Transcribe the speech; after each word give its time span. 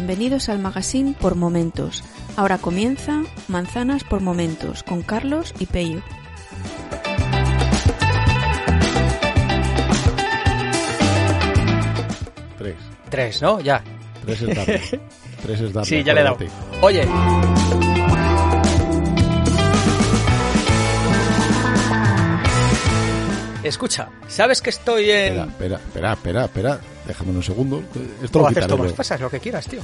Bienvenidos 0.00 0.48
al 0.48 0.58
magazine 0.58 1.14
por 1.20 1.34
momentos. 1.34 2.02
Ahora 2.34 2.56
comienza 2.56 3.22
Manzanas 3.48 4.02
por 4.02 4.22
momentos 4.22 4.82
con 4.82 5.02
Carlos 5.02 5.52
y 5.58 5.66
Peyo. 5.66 6.00
Tres. 12.56 12.76
Tres, 13.10 13.42
¿no? 13.42 13.60
Ya. 13.60 13.84
Tres 14.24 14.40
es 14.40 14.56
darle. 14.56 14.80
Tres 15.42 15.60
es 15.60 15.72
darle. 15.74 15.88
Sí, 15.90 16.02
ya 16.02 16.14
le 16.14 16.22
he 16.22 16.24
dado. 16.24 16.38
Oye. 16.80 17.06
Escucha, 23.62 24.08
¿sabes 24.28 24.62
que 24.62 24.70
estoy 24.70 25.10
en... 25.10 25.40
Espera, 25.40 25.44
espera, 25.44 25.76
espera, 25.76 26.12
espera, 26.14 26.44
espera. 26.44 26.80
Déjame 27.10 27.32
un 27.32 27.42
segundo. 27.42 27.82
Esto 28.22 28.28
Tú 28.30 28.38
lo 28.38 28.46
haces 28.46 28.66
tomas 28.68 28.92
pasas, 28.92 29.20
lo 29.20 29.28
que 29.28 29.40
quieras, 29.40 29.66
tío. 29.66 29.80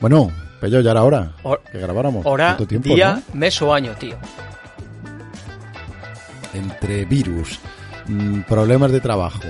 Bueno, 0.00 0.30
Pello, 0.60 0.80
ya 0.80 0.90
era 0.90 1.02
hora 1.04 1.32
Hor- 1.42 1.60
que 1.70 1.78
grabáramos. 1.78 2.24
Hora, 2.26 2.48
¿Cuánto 2.48 2.66
tiempo, 2.66 2.94
día, 2.94 3.22
no? 3.32 3.38
mes 3.40 3.60
o 3.62 3.72
año, 3.72 3.94
tío. 3.98 4.16
Entre 6.54 7.04
virus, 7.06 7.58
mm, 8.06 8.40
problemas 8.42 8.92
de 8.92 9.00
trabajo 9.00 9.40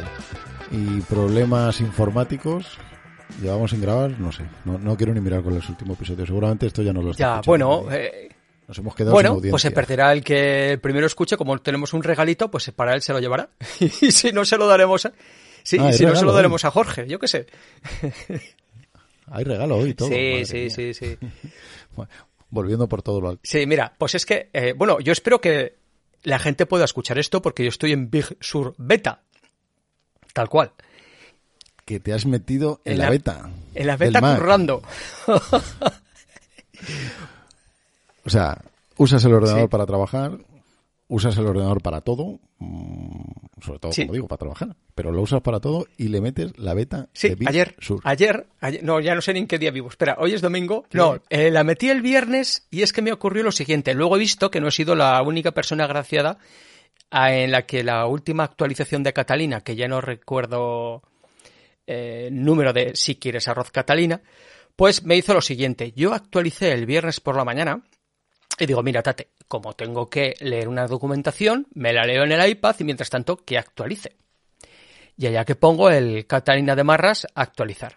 y 0.70 1.00
problemas 1.02 1.80
informáticos, 1.80 2.78
llevamos 3.42 3.72
sin 3.72 3.80
grabar, 3.80 4.12
no 4.18 4.30
sé. 4.32 4.44
No, 4.64 4.78
no 4.78 4.96
quiero 4.96 5.12
ni 5.14 5.20
mirar 5.20 5.42
con 5.42 5.54
los 5.54 5.68
últimos 5.68 5.96
episodios. 5.96 6.28
Seguramente 6.28 6.66
esto 6.66 6.82
ya 6.82 6.92
no 6.92 7.02
lo 7.02 7.10
está 7.10 7.36
Ya, 7.36 7.40
bueno, 7.44 7.84
eh, 7.90 8.28
Nos 8.68 8.78
hemos 8.78 8.94
quedado 8.94 9.12
bueno, 9.12 9.40
pues 9.50 9.62
se 9.62 9.70
perderá 9.70 10.12
el 10.12 10.24
que 10.24 10.78
primero 10.82 11.06
escuche, 11.06 11.36
como 11.36 11.56
tenemos 11.60 11.92
un 11.92 12.02
regalito, 12.02 12.50
pues 12.50 12.70
para 12.72 12.94
él 12.94 13.02
se 13.02 13.12
lo 13.12 13.20
llevará. 13.20 13.48
y 13.80 14.10
si 14.10 14.32
no 14.32 14.44
se 14.44 14.56
lo 14.56 14.66
daremos 14.66 15.06
a... 15.06 15.12
Sí, 15.62 15.78
Ah, 15.80 15.90
y 15.90 15.92
si 15.92 16.04
no 16.06 16.14
se 16.16 16.24
lo 16.24 16.32
daremos 16.32 16.64
a 16.64 16.70
Jorge, 16.70 17.06
yo 17.08 17.18
qué 17.18 17.28
sé. 17.28 17.46
Hay 19.28 19.44
regalo 19.44 19.76
hoy 19.78 19.94
todo. 19.94 20.08
sí, 20.08 20.44
sí, 20.44 20.54
mía. 20.56 20.70
sí, 20.70 20.94
sí. 20.94 21.18
Bueno, 21.96 22.10
volviendo 22.50 22.88
por 22.88 23.02
todo 23.02 23.20
lo 23.20 23.28
alto. 23.30 23.40
Sí, 23.44 23.66
mira, 23.66 23.92
pues 23.98 24.14
es 24.14 24.26
que, 24.26 24.50
eh, 24.52 24.74
bueno, 24.76 25.00
yo 25.00 25.12
espero 25.12 25.40
que 25.40 25.76
la 26.22 26.38
gente 26.38 26.66
pueda 26.66 26.84
escuchar 26.84 27.18
esto 27.18 27.40
porque 27.42 27.62
yo 27.64 27.68
estoy 27.70 27.92
en 27.92 28.10
Big 28.10 28.36
Sur 28.40 28.74
Beta. 28.78 29.22
Tal 30.32 30.48
cual. 30.48 30.72
Que 31.84 31.98
te 32.00 32.12
has 32.12 32.26
metido 32.26 32.80
en, 32.84 32.92
En 32.94 32.98
la, 32.98 33.04
la- 33.04 33.10
beta. 33.10 33.50
En 33.74 33.86
la 33.86 33.96
beta 33.96 34.20
currando. 34.36 34.82
O 38.26 38.30
sea, 38.30 38.60
usas 38.96 39.24
el 39.24 39.32
ordenador 39.34 39.62
Sí. 39.62 39.68
para 39.68 39.86
trabajar, 39.86 40.38
usas 41.08 41.36
el 41.38 41.46
ordenador 41.46 41.80
para 41.80 42.00
todo, 42.00 42.40
mm, 42.58 43.20
sobre 43.62 43.78
todo, 43.78 43.92
Sí. 43.92 44.02
como 44.02 44.14
digo, 44.14 44.26
para 44.28 44.38
trabajar, 44.38 44.76
pero 44.94 45.12
lo 45.12 45.22
usas 45.22 45.40
para 45.42 45.60
todo 45.60 45.86
y 45.96 46.08
le 46.08 46.20
metes 46.20 46.58
la 46.58 46.74
beta 46.74 47.08
Sí, 47.12 47.34
de 47.34 47.46
ayer, 47.48 47.76
Sur. 47.78 48.00
ayer, 48.04 48.46
ayer- 48.60 48.82
no, 48.82 48.98
ya 49.00 49.14
no 49.14 49.20
sé 49.20 49.32
ni 49.32 49.38
en 49.40 49.46
qué 49.46 49.58
día 49.58 49.70
vivo. 49.70 49.88
Espera, 49.88 50.16
hoy 50.18 50.34
es 50.34 50.42
domingo. 50.42 50.84
No, 50.92 51.18
eh, 51.30 51.50
la 51.50 51.62
metí 51.62 51.88
el 51.88 52.02
viernes 52.02 52.66
y 52.70 52.82
es 52.82 52.92
que 52.92 53.02
me 53.02 53.12
ocurrió 53.12 53.42
lo 53.44 53.52
siguiente. 53.52 53.94
Luego 53.94 54.16
he 54.16 54.18
visto 54.18 54.50
que 54.50 54.60
no 54.60 54.68
he 54.68 54.72
sido 54.72 54.94
la 54.96 55.22
única 55.22 55.52
persona 55.52 55.84
agraciada 55.84 56.38
a- 57.10 57.32
en 57.32 57.52
la 57.52 57.66
que 57.66 57.84
la 57.84 58.06
última 58.06 58.42
actualización 58.42 59.04
de 59.04 59.12
Catalina, 59.12 59.60
que 59.60 59.76
ya 59.76 59.86
no 59.86 60.00
recuerdo 60.00 61.02
eh, 61.86 62.26
el 62.28 62.44
número 62.44 62.72
de 62.72 62.96
si 62.96 63.14
quieres 63.14 63.46
arroz 63.46 63.70
Catalina, 63.70 64.20
pues 64.74 65.04
me 65.04 65.16
hizo 65.16 65.32
lo 65.34 65.40
siguiente. 65.40 65.92
Yo 65.94 66.12
actualicé 66.14 66.72
el 66.72 66.84
viernes 66.84 67.20
por 67.20 67.36
la 67.36 67.44
mañana 67.44 67.82
y 68.58 68.66
digo, 68.66 68.82
mira, 68.82 69.02
Tate, 69.02 69.28
como 69.48 69.74
tengo 69.74 70.08
que 70.08 70.34
leer 70.40 70.68
una 70.68 70.86
documentación, 70.86 71.66
me 71.74 71.92
la 71.92 72.04
leo 72.04 72.24
en 72.24 72.32
el 72.32 72.48
iPad 72.48 72.76
y 72.78 72.84
mientras 72.84 73.10
tanto 73.10 73.36
que 73.36 73.58
actualice. 73.58 74.16
Y 75.18 75.26
allá 75.26 75.44
que 75.44 75.54
pongo 75.56 75.90
el 75.90 76.26
Catalina 76.26 76.74
de 76.76 76.84
Marras 76.84 77.26
actualizar. 77.34 77.96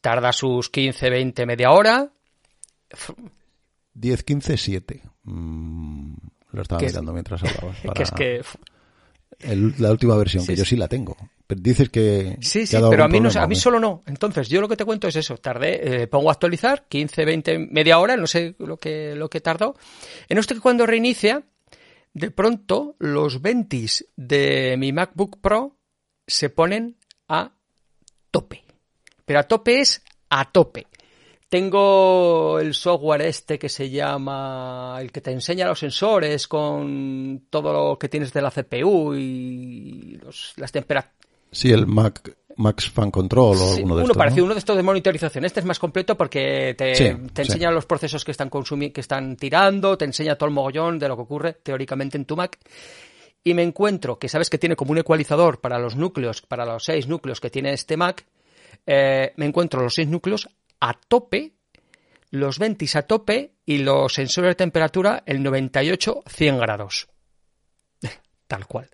Tarda 0.00 0.32
sus 0.32 0.70
15, 0.70 1.10
20, 1.10 1.46
media 1.46 1.70
hora. 1.72 2.08
10, 3.94 4.22
15, 4.22 4.56
7. 4.56 5.02
Mm, 5.24 6.14
lo 6.52 6.62
estaba 6.62 6.82
es- 6.82 6.92
mirando 6.92 7.12
mientras 7.12 7.42
hablabas. 7.42 7.76
para 7.82 7.94
Que 7.94 8.02
es 8.02 8.10
que... 8.12 8.42
el- 9.40 9.74
la 9.78 9.90
última 9.90 10.16
versión, 10.16 10.46
que 10.46 10.52
Sí, 10.54 10.58
yo 10.58 10.64
sí. 10.64 10.76
la 10.76 10.88
tengo. 10.88 11.16
Pero 11.46 11.60
dices 11.60 11.88
que. 11.90 12.36
Sí, 12.40 12.66
sí, 12.66 12.76
pero 12.90 13.04
a 13.04 13.08
mí, 13.08 13.20
no, 13.20 13.28
a 13.34 13.46
mí 13.46 13.54
solo 13.56 13.78
no. 13.78 14.02
Entonces, 14.06 14.48
yo 14.48 14.60
lo 14.60 14.68
que 14.68 14.76
te 14.76 14.84
cuento 14.84 15.08
es 15.08 15.16
eso. 15.16 15.36
Tardé, 15.36 16.02
eh, 16.02 16.06
pongo 16.06 16.30
a 16.30 16.32
actualizar, 16.32 16.86
15, 16.88 17.24
20, 17.24 17.58
media 17.58 17.98
hora, 17.98 18.16
no 18.16 18.26
sé 18.26 18.54
lo 18.58 18.78
que, 18.78 19.14
lo 19.14 19.28
que 19.28 19.40
tardó. 19.40 19.76
En 20.28 20.38
esto 20.38 20.54
que 20.54 20.60
cuando 20.60 20.86
reinicia, 20.86 21.42
de 22.14 22.30
pronto 22.30 22.96
los 22.98 23.42
20 23.42 23.86
de 24.16 24.76
mi 24.78 24.92
MacBook 24.92 25.40
Pro 25.40 25.76
se 26.26 26.48
ponen 26.50 26.96
a 27.28 27.52
tope. 28.30 28.64
Pero 29.24 29.40
a 29.40 29.42
tope 29.44 29.80
es 29.80 30.02
a 30.30 30.50
tope. 30.50 30.86
Tengo 31.52 32.58
el 32.60 32.72
software 32.72 33.20
este 33.20 33.58
que 33.58 33.68
se 33.68 33.90
llama, 33.90 34.96
el 35.02 35.12
que 35.12 35.20
te 35.20 35.32
enseña 35.32 35.66
los 35.68 35.80
sensores 35.80 36.48
con 36.48 37.42
todo 37.50 37.74
lo 37.74 37.98
que 37.98 38.08
tienes 38.08 38.32
de 38.32 38.40
la 38.40 38.50
CPU 38.50 39.14
y 39.14 40.18
los- 40.24 40.54
las 40.56 40.72
temperaturas. 40.72 41.14
Sí, 41.50 41.70
el 41.70 41.86
Mac, 41.86 42.34
Max 42.56 42.88
Fan 42.88 43.10
Control 43.10 43.54
o 43.54 43.66
Sí, 43.66 43.76
alguno 43.76 43.96
de 43.96 44.00
uno 44.00 44.02
estos. 44.04 44.16
parecido, 44.16 44.40
¿no? 44.40 44.44
uno 44.46 44.54
de 44.54 44.58
estos 44.60 44.76
de 44.78 44.82
monitorización. 44.82 45.44
Este 45.44 45.60
es 45.60 45.66
más 45.66 45.78
completo 45.78 46.16
porque 46.16 46.74
te, 46.74 46.94
Sí, 46.94 47.04
te 47.34 47.44
sí. 47.44 47.52
enseña 47.52 47.70
los 47.70 47.84
procesos 47.84 48.24
que 48.24 48.30
están 48.30 48.48
que 48.48 49.00
están 49.02 49.36
tirando, 49.36 49.98
te 49.98 50.06
enseña 50.06 50.36
todo 50.36 50.48
el 50.48 50.54
mogollón 50.54 50.98
de 50.98 51.08
lo 51.08 51.16
que 51.16 51.22
ocurre 51.22 51.52
teóricamente 51.52 52.16
en 52.16 52.24
tu 52.24 52.34
Mac. 52.34 52.58
Y 53.44 53.52
me 53.52 53.62
encuentro 53.62 54.18
que 54.18 54.30
sabes 54.30 54.48
que 54.48 54.56
tiene 54.56 54.74
como 54.74 54.92
un 54.92 54.98
ecualizador 54.98 55.60
para 55.60 55.78
los 55.78 55.96
núcleos, 55.96 56.40
para 56.40 56.64
los 56.64 56.82
seis 56.82 57.06
núcleos 57.08 57.40
que 57.40 57.50
tiene 57.50 57.74
este 57.74 57.98
Mac. 57.98 58.24
eh, 58.86 59.32
me 59.36 59.44
encuentro 59.46 59.82
los 59.82 59.94
seis 59.94 60.08
núcleos 60.08 60.48
a 60.84 60.94
tope, 60.94 61.52
los 62.30 62.58
20 62.58 62.98
a 62.98 63.02
tope 63.02 63.52
y 63.64 63.78
los 63.78 64.14
sensores 64.14 64.50
de 64.50 64.54
temperatura 64.56 65.22
el 65.26 65.38
98-100 65.44 66.58
grados. 66.58 67.08
Tal 68.48 68.66
cual. 68.66 68.90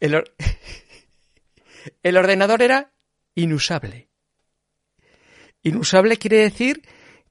El, 0.00 0.16
or- 0.16 0.34
el 2.02 2.16
ordenador 2.16 2.60
era 2.62 2.92
inusable. 3.36 4.08
Inusable 5.62 6.16
quiere 6.16 6.38
decir 6.38 6.82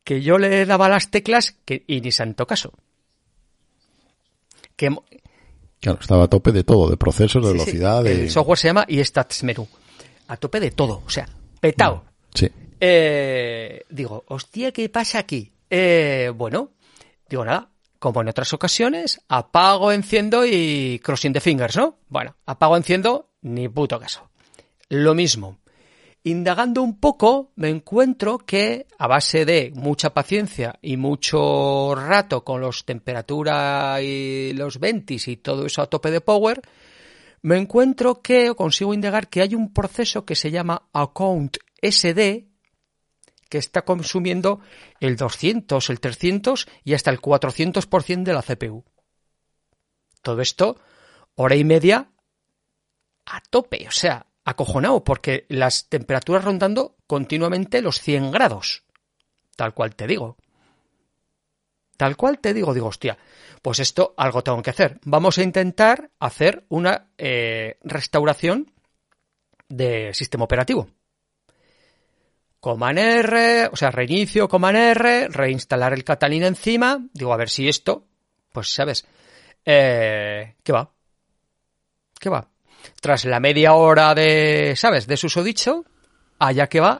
que 0.05 0.21
yo 0.21 0.37
le 0.37 0.65
daba 0.65 0.87
las 0.87 1.11
teclas 1.11 1.57
que, 1.65 1.83
y 1.87 1.99
ni 1.99 2.11
santo 2.11 2.47
caso. 2.47 2.73
Que, 4.77 4.89
Claro, 5.81 5.99
estaba 5.99 6.23
a 6.23 6.27
tope 6.29 6.51
de 6.51 6.63
todo, 6.63 6.89
de 6.89 6.97
procesos, 6.97 7.43
de 7.43 7.51
sí, 7.51 7.57
sí, 7.59 7.65
velocidad, 7.65 8.03
de. 8.03 8.23
El 8.23 8.29
software 8.31 8.57
se 8.57 8.67
llama 8.69 8.85
iStats 8.87 9.43
Menú. 9.43 9.67
A 10.27 10.37
tope 10.37 10.59
de 10.59 10.71
todo, 10.71 11.03
o 11.05 11.09
sea, 11.09 11.27
petao. 11.59 12.05
Sí. 12.33 12.49
Eh, 12.79 13.83
digo, 13.89 14.23
hostia, 14.27 14.71
¿qué 14.71 14.89
pasa 14.89 15.19
aquí? 15.19 15.51
Eh, 15.69 16.31
bueno, 16.35 16.71
digo 17.27 17.45
nada, 17.45 17.69
como 17.99 18.21
en 18.21 18.29
otras 18.29 18.53
ocasiones, 18.53 19.21
apago, 19.27 19.91
enciendo 19.91 20.45
y 20.45 20.99
crossing 21.03 21.33
the 21.33 21.39
fingers, 21.39 21.75
¿no? 21.77 21.99
Bueno, 22.07 22.35
apago, 22.45 22.77
enciendo, 22.77 23.29
ni 23.41 23.67
puto 23.67 23.99
caso. 23.99 24.29
Lo 24.89 25.15
mismo. 25.15 25.57
Indagando 26.23 26.81
un 26.81 26.99
poco, 26.99 27.51
me 27.55 27.69
encuentro 27.69 28.39
que 28.39 28.87
a 28.97 29.07
base 29.07 29.45
de 29.45 29.71
mucha 29.75 30.11
paciencia 30.13 30.77
y 30.81 30.97
mucho 30.97 31.93
rato 31.93 32.43
con 32.43 32.61
los 32.61 32.83
temperatura 32.83 34.01
y 34.01 34.53
los 34.53 34.79
ventis 34.79 35.27
y 35.27 35.37
todo 35.37 35.67
eso 35.67 35.83
a 35.83 35.87
tope 35.87 36.09
de 36.09 36.21
power, 36.21 36.61
me 37.43 37.57
encuentro 37.57 38.23
que 38.23 38.55
consigo 38.55 38.95
indagar 38.95 39.29
que 39.29 39.41
hay 39.41 39.53
un 39.53 39.71
proceso 39.71 40.25
que 40.25 40.35
se 40.35 40.49
llama 40.49 40.87
Account 40.93 41.57
SD 41.79 42.47
que 43.49 43.57
está 43.57 43.83
consumiendo 43.83 44.59
el 44.99 45.15
200, 45.15 45.89
el 45.89 45.99
300 45.99 46.67
y 46.83 46.93
hasta 46.93 47.11
el 47.11 47.21
400% 47.21 48.23
de 48.23 48.33
la 48.33 48.41
CPU. 48.41 48.83
Todo 50.21 50.41
esto, 50.41 50.79
hora 51.35 51.55
y 51.55 51.63
media 51.63 52.11
a 53.25 53.41
tope, 53.41 53.85
o 53.87 53.91
sea, 53.91 54.27
acojonado, 54.43 55.03
porque 55.03 55.45
las 55.49 55.89
temperaturas 55.89 56.43
rondando 56.43 56.95
continuamente 57.07 57.81
los 57.81 57.99
100 57.99 58.31
grados. 58.31 58.83
Tal 59.55 59.73
cual 59.73 59.95
te 59.95 60.07
digo. 60.07 60.37
Tal 61.97 62.17
cual 62.17 62.39
te 62.39 62.53
digo, 62.53 62.73
digo, 62.73 62.87
hostia, 62.87 63.17
pues 63.61 63.79
esto 63.79 64.13
algo 64.17 64.43
tengo 64.43 64.61
que 64.61 64.69
hacer. 64.69 64.99
Vamos 65.05 65.37
a 65.37 65.43
intentar 65.43 66.11
hacer 66.19 66.65
una 66.69 67.09
eh, 67.17 67.79
restauración 67.83 68.73
de 69.69 70.13
sistema 70.13 70.43
operativo. 70.43 70.89
Command 72.65 72.97
R, 72.97 73.69
o 73.71 73.75
sea, 73.75 73.91
reinicio 73.91 74.47
Command 74.47 74.75
R, 74.75 75.27
reinstalar 75.27 75.93
el 75.93 76.03
Catalina 76.03 76.47
encima. 76.47 76.99
Digo, 77.13 77.31
a 77.31 77.37
ver 77.37 77.47
si 77.47 77.67
esto, 77.69 78.07
pues 78.51 78.73
sabes, 78.73 79.05
eh, 79.63 80.55
¿qué 80.63 80.71
va? 80.73 80.89
¿Qué 82.19 82.27
va? 82.27 82.49
Tras 82.99 83.25
la 83.25 83.39
media 83.39 83.75
hora 83.75 84.15
de, 84.15 84.73
¿sabes? 84.75 85.05
De 85.05 85.15
susodicho, 85.15 85.85
allá 86.39 86.65
que 86.65 86.79
va. 86.79 86.99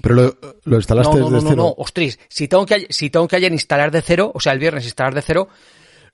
Pero 0.00 0.14
lo, 0.14 0.36
lo 0.62 0.76
instalaste 0.76 1.18
No, 1.18 1.18
no, 1.18 1.30
no, 1.30 1.30
desde 1.30 1.42
no, 1.42 1.50
cero. 1.50 1.56
no, 1.56 1.74
ostras, 1.76 2.16
si 2.28 2.46
tengo 2.46 2.64
que, 2.64 2.86
si 2.90 3.10
tengo 3.10 3.26
que 3.26 3.34
ayer 3.34 3.50
instalar 3.50 3.90
de 3.90 4.02
cero, 4.02 4.30
o 4.32 4.38
sea, 4.38 4.52
el 4.52 4.60
viernes 4.60 4.84
instalar 4.84 5.14
de 5.16 5.22
cero, 5.22 5.48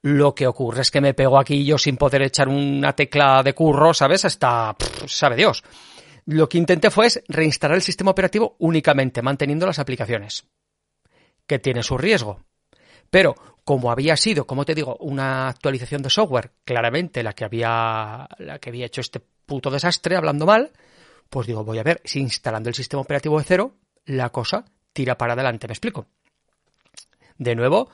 Lo 0.02 0.34
que 0.34 0.46
ocurre 0.46 0.80
es 0.80 0.90
que 0.90 1.02
me 1.02 1.12
pego 1.12 1.38
aquí 1.38 1.62
yo 1.66 1.76
sin 1.76 1.98
poder 1.98 2.22
echar 2.22 2.48
una 2.48 2.94
tecla 2.94 3.42
de 3.42 3.52
curro, 3.52 3.92
¿sabes? 3.92 4.24
Hasta, 4.24 4.72
pff, 4.74 5.04
sabe 5.06 5.36
Dios. 5.36 5.62
Lo 6.30 6.48
que 6.48 6.58
intenté 6.58 6.92
fue 6.92 7.08
reinstalar 7.26 7.74
el 7.74 7.82
sistema 7.82 8.12
operativo 8.12 8.54
únicamente, 8.60 9.20
manteniendo 9.20 9.66
las 9.66 9.80
aplicaciones, 9.80 10.46
que 11.44 11.58
tiene 11.58 11.82
su 11.82 11.98
riesgo. 11.98 12.44
Pero 13.10 13.34
como 13.64 13.90
había 13.90 14.16
sido, 14.16 14.46
como 14.46 14.64
te 14.64 14.76
digo, 14.76 14.96
una 15.00 15.48
actualización 15.48 16.02
de 16.02 16.10
software, 16.10 16.52
claramente 16.64 17.24
la 17.24 17.32
que 17.32 17.44
había, 17.44 18.28
la 18.38 18.60
que 18.60 18.68
había 18.68 18.86
hecho 18.86 19.00
este 19.00 19.18
puto 19.18 19.72
desastre, 19.72 20.14
hablando 20.14 20.46
mal, 20.46 20.70
pues 21.28 21.48
digo, 21.48 21.64
voy 21.64 21.80
a 21.80 21.82
ver 21.82 22.00
si 22.04 22.20
instalando 22.20 22.68
el 22.68 22.76
sistema 22.76 23.02
operativo 23.02 23.36
de 23.36 23.44
cero, 23.44 23.74
la 24.04 24.30
cosa 24.30 24.64
tira 24.92 25.18
para 25.18 25.32
adelante. 25.32 25.66
¿Me 25.66 25.72
explico? 25.72 26.06
De 27.38 27.56
nuevo, 27.56 27.90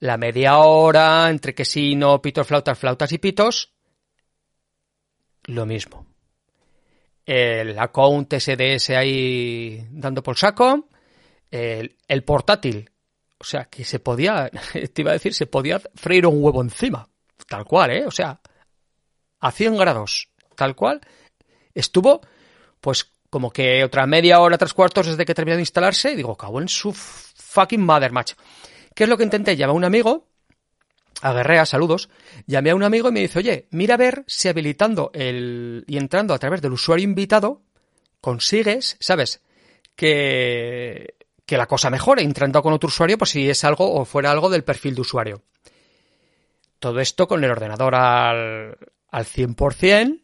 la 0.00 0.18
media 0.18 0.58
hora 0.58 1.30
entre 1.30 1.54
que 1.54 1.64
sí, 1.64 1.96
no, 1.96 2.20
pitos, 2.20 2.46
flautas, 2.46 2.78
flautas 2.78 3.10
y 3.12 3.16
pitos, 3.16 3.72
lo 5.44 5.64
mismo. 5.64 6.09
El 7.32 7.78
account 7.78 8.34
SDS 8.34 8.90
ahí 8.90 9.86
dando 9.92 10.20
por 10.20 10.36
saco, 10.36 10.88
el, 11.48 12.24
portátil, 12.24 12.90
o 13.38 13.44
sea, 13.44 13.66
que 13.66 13.84
se 13.84 14.00
podía, 14.00 14.50
te 14.92 15.02
iba 15.02 15.12
a 15.12 15.14
decir, 15.14 15.32
se 15.32 15.46
podía 15.46 15.80
freír 15.94 16.26
un 16.26 16.42
huevo 16.42 16.60
encima, 16.60 17.08
tal 17.46 17.64
cual, 17.66 17.92
¿eh? 17.92 18.04
O 18.04 18.10
sea, 18.10 18.40
a 19.38 19.52
100 19.52 19.76
grados, 19.76 20.28
tal 20.56 20.74
cual, 20.74 21.00
estuvo, 21.72 22.20
pues, 22.80 23.12
como 23.30 23.52
que 23.52 23.84
otra 23.84 24.08
media 24.08 24.40
hora, 24.40 24.58
tres 24.58 24.74
cuartos 24.74 25.06
desde 25.06 25.24
que 25.24 25.34
terminó 25.34 25.54
de 25.54 25.62
instalarse, 25.62 26.10
y 26.10 26.16
digo, 26.16 26.36
cago 26.36 26.60
en 26.60 26.66
su 26.66 26.92
fucking 26.92 27.86
mother, 27.86 28.10
macho. 28.10 28.34
¿Qué 28.92 29.04
es 29.04 29.08
lo 29.08 29.16
que 29.16 29.22
intenté? 29.22 29.54
Llamé 29.54 29.70
a 29.70 29.76
un 29.76 29.84
amigo, 29.84 30.29
a 31.22 31.32
Guerrea, 31.32 31.66
saludos, 31.66 32.08
llamé 32.46 32.70
a 32.70 32.74
un 32.74 32.82
amigo 32.82 33.08
y 33.08 33.12
me 33.12 33.20
dice, 33.20 33.38
oye, 33.38 33.68
mira 33.70 33.94
a 33.94 33.98
ver 33.98 34.24
si 34.26 34.48
habilitando 34.48 35.10
el 35.14 35.84
y 35.86 35.96
entrando 35.96 36.34
a 36.34 36.38
través 36.38 36.62
del 36.62 36.72
usuario 36.72 37.04
invitado 37.04 37.62
consigues, 38.20 38.96
¿sabes? 39.00 39.42
Que, 39.96 41.14
que 41.44 41.56
la 41.56 41.66
cosa 41.66 41.90
mejore 41.90 42.22
entrando 42.22 42.62
con 42.62 42.72
otro 42.72 42.88
usuario, 42.88 43.18
pues 43.18 43.30
si 43.30 43.48
es 43.48 43.64
algo 43.64 43.92
o 43.94 44.04
fuera 44.04 44.30
algo 44.30 44.48
del 44.50 44.64
perfil 44.64 44.94
de 44.94 45.00
usuario. 45.02 45.42
Todo 46.78 47.00
esto 47.00 47.28
con 47.28 47.44
el 47.44 47.50
ordenador 47.50 47.94
al, 47.94 48.78
al 49.08 49.24
100% 49.24 50.22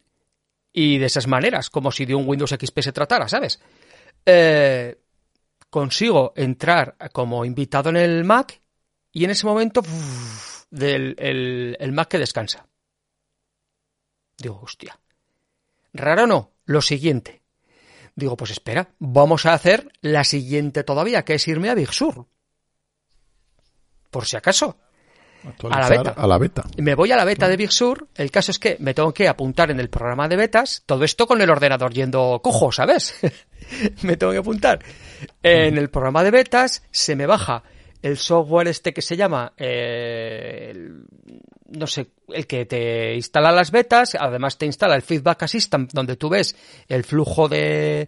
y 0.73 0.97
de 0.97 1.05
esas 1.05 1.27
maneras, 1.27 1.69
como 1.69 1.91
si 1.91 2.05
de 2.05 2.15
un 2.15 2.27
Windows 2.27 2.51
XP 2.51 2.79
se 2.79 2.91
tratara, 2.91 3.27
¿sabes? 3.27 3.59
Eh, 4.25 4.97
consigo 5.69 6.33
entrar 6.35 6.95
como 7.11 7.45
invitado 7.45 7.89
en 7.89 7.97
el 7.97 8.23
Mac 8.23 8.61
y 9.11 9.25
en 9.25 9.31
ese 9.31 9.45
momento 9.45 9.81
del 10.69 11.15
el, 11.19 11.77
el 11.79 11.91
Mac 11.91 12.09
que 12.09 12.19
descansa. 12.19 12.67
Digo, 14.37 14.59
hostia. 14.61 14.99
Raro 15.93 16.27
no, 16.27 16.51
lo 16.65 16.81
siguiente. 16.81 17.41
Digo, 18.15 18.35
pues 18.35 18.51
espera, 18.51 18.89
vamos 18.99 19.45
a 19.45 19.53
hacer 19.53 19.91
la 20.01 20.23
siguiente 20.23 20.83
todavía, 20.83 21.23
que 21.23 21.35
es 21.35 21.47
irme 21.47 21.69
a 21.69 21.75
Big 21.75 21.93
Sur. 21.93 22.25
Por 24.09 24.25
si 24.25 24.37
acaso. 24.37 24.77
A 25.69 25.79
la, 25.79 25.89
beta. 25.89 26.13
a 26.17 26.27
la 26.27 26.37
beta. 26.37 26.63
Me 26.77 26.95
voy 26.95 27.11
a 27.11 27.15
la 27.15 27.23
beta 27.23 27.47
de 27.47 27.57
Big 27.57 27.71
Sur. 27.71 28.07
El 28.15 28.31
caso 28.31 28.51
es 28.51 28.59
que 28.59 28.75
me 28.79 28.93
tengo 28.93 29.13
que 29.13 29.27
apuntar 29.27 29.69
en 29.71 29.79
el 29.79 29.89
programa 29.89 30.27
de 30.27 30.35
betas. 30.35 30.83
Todo 30.85 31.03
esto 31.03 31.27
con 31.27 31.41
el 31.41 31.49
ordenador 31.49 31.93
yendo 31.93 32.41
cojo, 32.43 32.71
¿sabes? 32.71 33.15
me 34.01 34.17
tengo 34.17 34.33
que 34.33 34.39
apuntar. 34.39 34.79
En 35.43 35.77
el 35.77 35.89
programa 35.89 36.23
de 36.23 36.31
betas 36.31 36.83
se 36.91 37.15
me 37.15 37.27
baja 37.27 37.63
el 38.07 38.17
software 38.17 38.67
este 38.67 38.93
que 38.93 39.01
se 39.01 39.17
llama, 39.17 39.53
eh, 39.57 40.71
el, 40.71 41.03
no 41.69 41.87
sé, 41.87 42.07
el 42.29 42.47
que 42.47 42.65
te 42.65 43.15
instala 43.15 43.51
las 43.51 43.71
betas, 43.71 44.15
además 44.15 44.57
te 44.57 44.65
instala 44.65 44.95
el 44.95 45.01
Feedback 45.01 45.43
Assistant, 45.43 45.91
donde 45.93 46.15
tú 46.15 46.29
ves 46.29 46.55
el 46.87 47.03
flujo 47.03 47.47
de 47.47 48.07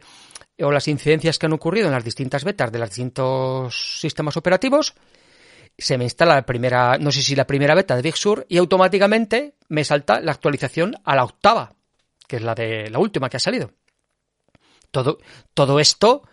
o 0.62 0.72
las 0.72 0.88
incidencias 0.88 1.40
que 1.40 1.46
han 1.46 1.54
ocurrido 1.54 1.88
en 1.88 1.94
las 1.94 2.04
distintas 2.04 2.44
betas 2.44 2.72
de 2.72 2.80
los 2.80 2.90
distintos 2.90 4.00
sistemas 4.00 4.36
operativos. 4.36 4.94
Se 5.78 5.98
me 5.98 6.04
instala 6.04 6.36
la 6.36 6.45
primera, 6.45 6.98
no 6.98 7.12
sé 7.12 7.22
si 7.22 7.36
la 7.36 7.48
primera 7.48 7.75
beta 7.75 7.95
de 7.95 8.02
Big 8.02 8.18
Sur 8.18 8.45
y 8.50 8.57
automáticamente 8.57 9.56
me 9.69 9.86
salta 9.86 10.19
la 10.19 10.34
actualización 10.34 10.95
a 11.06 11.16
la 11.16 11.24
octava, 11.24 11.75
que 12.28 12.38
es 12.38 12.42
la 12.42 12.56
de 12.56 12.90
la 12.90 13.00
última 13.00 13.30
que 13.30 13.38
ha 13.38 13.40
salido. 13.40 13.72
Todo, 14.92 15.19
todo 15.54 15.80
esto, 15.80 16.24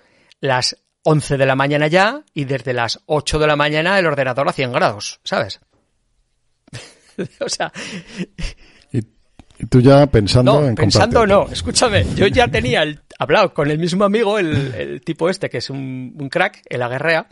las 0.40 0.76
11 1.08 1.37
de 1.37 1.47
la 1.47 1.55
mañana 1.55 1.87
ya 1.87 2.25
y 2.35 2.47
desde 2.47 2.73
las 2.73 3.00
8 3.06 3.38
de 3.38 3.47
la 3.47 3.55
mañana 3.55 3.97
el 3.97 4.06
ordenador 4.06 4.49
a 4.49 4.53
100 4.53 4.73
grados, 4.73 5.20
¿sabes? 5.23 5.61
o 7.41 7.49
sea... 7.49 7.73
Y, 8.91 8.99
y, 8.99 9.67
tú 9.70 9.81
ya 9.81 10.08
pensando 10.08 10.61
no, 10.61 10.67
en 10.67 10.75
pensando 10.75 11.20
comprarte 11.20 11.49
no, 11.49 11.53
escúchame, 11.53 12.05
yo 12.17 12.26
ya 12.26 12.49
tenía 12.49 12.82
el, 12.82 13.03
hablado 13.20 13.55
con 13.55 13.70
el 13.70 13.79
mismo 13.79 14.05
amigo, 14.05 14.41
el, 14.41 14.75
el 14.75 15.00
tipo 15.03 15.31
este 15.31 15.49
que 15.49 15.58
es 15.58 15.70
un, 15.70 16.12
un 16.19 16.29
crack, 16.29 16.62
el 16.69 16.82
aguerrea, 16.82 17.29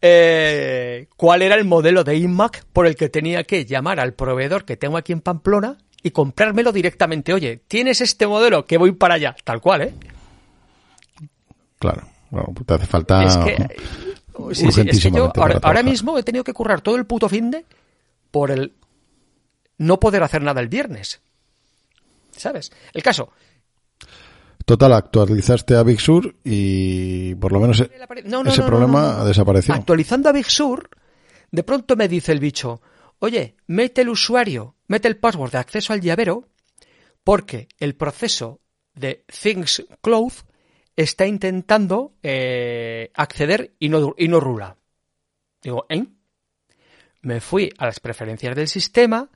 eh, 0.00 1.08
cuál 1.18 1.42
era 1.42 1.56
el 1.56 1.66
modelo 1.66 2.04
de 2.04 2.16
iMac 2.16 2.64
por 2.72 2.86
el 2.86 2.96
que 2.96 3.10
tenía 3.10 3.44
que 3.44 3.66
llamar 3.66 4.00
al 4.00 4.14
proveedor 4.14 4.64
que 4.64 4.78
tengo 4.78 4.96
aquí 4.96 5.12
en 5.12 5.20
Pamplona 5.20 5.76
y 6.02 6.10
comprármelo 6.12 6.72
directamente. 6.72 7.34
Oye, 7.34 7.60
¿tienes 7.68 8.00
este 8.00 8.26
modelo? 8.26 8.64
Que 8.64 8.78
voy 8.78 8.92
para 8.92 9.16
allá. 9.16 9.36
Tal 9.44 9.60
cual, 9.60 9.82
¿eh? 9.82 9.94
Claro. 11.78 12.09
Bueno, 12.30 12.54
te 12.64 12.74
hace 12.74 12.86
falta 12.86 13.24
Es 13.24 13.36
que, 13.36 13.56
sí, 14.54 14.72
sí, 14.72 14.80
es 14.86 15.02
que 15.02 15.10
yo 15.10 15.32
ahora, 15.36 15.58
ahora, 15.62 15.82
mismo 15.82 16.16
he 16.16 16.22
tenido 16.22 16.44
que 16.44 16.52
currar 16.52 16.80
todo 16.80 16.96
el 16.96 17.04
puto 17.06 17.28
fin 17.28 17.50
de 17.50 17.66
por 18.30 18.50
el 18.50 18.72
no 19.78 19.98
poder 19.98 20.22
hacer 20.22 20.42
nada 20.42 20.60
el 20.60 20.68
viernes. 20.68 21.20
¿Sabes? 22.30 22.70
El 22.92 23.02
caso. 23.02 23.30
Total, 24.64 24.92
actualizaste 24.92 25.74
a 25.74 25.82
Big 25.82 26.00
Sur 26.00 26.36
y 26.44 27.34
por 27.34 27.52
lo 27.52 27.60
menos 27.60 27.82
no, 28.24 28.44
no, 28.44 28.50
ese 28.50 28.60
no, 28.60 28.66
problema 28.66 29.24
desapareció. 29.24 29.74
Actualizando 29.74 30.28
a 30.28 30.32
Big 30.32 30.48
Sur, 30.48 30.88
de 31.50 31.62
pronto 31.64 31.96
me 31.96 32.06
dice 32.06 32.30
el 32.32 32.38
bicho, 32.38 32.80
oye, 33.18 33.56
mete 33.66 34.02
el 34.02 34.10
usuario, 34.10 34.76
mete 34.86 35.08
el 35.08 35.16
password 35.16 35.50
de 35.50 35.58
acceso 35.58 35.92
al 35.92 36.00
llavero, 36.00 36.46
porque 37.24 37.68
el 37.78 37.96
proceso 37.96 38.60
de 38.94 39.24
Things 39.26 39.84
Cloud 40.02 40.32
está 40.96 41.26
intentando 41.26 42.14
eh, 42.22 43.10
acceder 43.14 43.74
y 43.78 43.88
no, 43.88 44.40
rula. 44.40 44.76
Digo, 45.62 45.86
¿eh? 45.88 46.04
Me 47.22 47.40
fui 47.40 47.70
a 47.78 47.86
las 47.86 48.00
preferencias 48.00 48.56
del 48.56 48.68
sistema, 48.68 49.30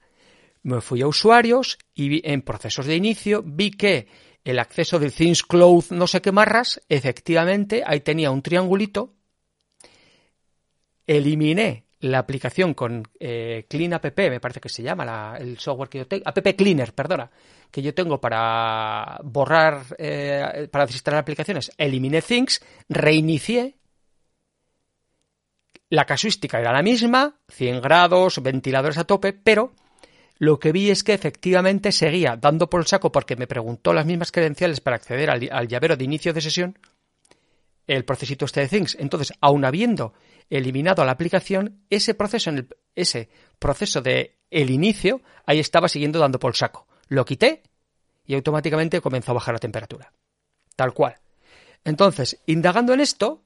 me 0.63 0.81
fui 0.81 1.03
a 1.03 1.07
usuarios 1.07 1.79
y 1.95 2.27
en 2.29 2.43
procesos 2.43 2.87
de 2.87 2.97
inicio 2.97 3.43
vi 3.45 3.71
que 3.71 4.09
el 4.43 4.59
acceso 4.59 4.99
del 4.99 5.13
Things 5.13 5.43
Cloud 5.43 5.85
no 5.91 6.07
sé 6.07 6.23
qué 6.23 6.33
marras, 6.33 6.81
efectivamente, 6.89 7.83
ahí 7.87 8.01
tenía 8.01 8.31
un 8.31 8.43
triangulito. 8.43 9.15
Eliminé 11.07 11.85
la 12.05 12.19
aplicación 12.19 12.75
con 12.75 13.03
eh, 13.19 13.65
Clean 13.67 13.95
App, 13.95 14.05
me 14.05 14.41
parece 14.41 14.61
que 14.61 14.69
se 14.69 14.83
llama 14.83 15.07
la, 15.07 15.39
el 15.41 15.59
software 15.59 15.89
que 15.89 15.99
yo 15.99 16.07
tengo, 16.07 16.23
App 16.27 16.39
Cleaner, 16.55 16.93
perdona, 16.93 17.31
que 17.71 17.81
yo 17.81 17.95
tengo 17.95 18.21
para 18.21 19.19
borrar, 19.25 19.85
eh, 19.97 20.69
para 20.71 20.85
desinstalar 20.85 21.21
aplicaciones, 21.21 21.73
eliminé 21.79 22.21
Things, 22.21 22.63
reinicié. 22.91 23.79
La 25.89 26.05
casuística 26.05 26.61
era 26.61 26.75
la 26.75 26.83
misma, 26.83 27.39
100 27.49 27.81
grados, 27.81 28.43
ventiladores 28.43 28.99
a 28.99 29.05
tope, 29.05 29.33
pero 29.33 29.73
lo 30.39 30.59
que 30.59 30.73
vi 30.73 30.91
es 30.91 31.05
que 31.05 31.15
efectivamente 31.15 31.91
seguía 31.91 32.37
dando 32.37 32.69
por 32.69 32.83
el 32.83 32.87
saco 32.87 33.13
porque 33.13 33.37
me 33.37 33.47
preguntó 33.47 33.95
las 33.95 34.05
mismas 34.05 34.31
credenciales 34.31 34.81
para 34.81 34.97
acceder 34.97 35.31
al, 35.31 35.49
al 35.51 35.69
llavero 35.69 35.97
de 35.97 36.05
inicio 36.05 36.35
de 36.35 36.43
sesión, 36.43 36.79
el 37.87 38.05
procesito 38.05 38.45
este 38.45 38.61
de 38.61 38.69
Things. 38.69 38.95
Entonces, 39.01 39.33
aun 39.41 39.65
habiendo 39.65 40.13
eliminado 40.51 41.05
la 41.05 41.13
aplicación, 41.13 41.85
ese 41.91 42.15
proceso, 42.15 42.51
en 42.51 42.59
el, 42.59 42.69
ese 42.95 43.29
proceso 43.59 44.01
de 44.03 44.37
el 44.51 44.71
inicio, 44.71 45.21
ahí 45.47 45.59
estaba 45.59 45.89
siguiendo 45.89 46.19
dando 46.19 46.39
por 46.39 46.57
saco. 46.57 46.87
Lo 47.09 47.25
quité 47.25 47.63
y 48.27 48.35
automáticamente 48.35 49.01
comenzó 49.01 49.33
a 49.33 49.35
bajar 49.35 49.55
la 49.55 49.61
temperatura. 49.61 50.13
Tal 50.77 50.93
cual. 50.93 51.17
Entonces, 51.85 52.41
indagando 52.47 52.95
en 52.95 53.01
esto, 53.01 53.43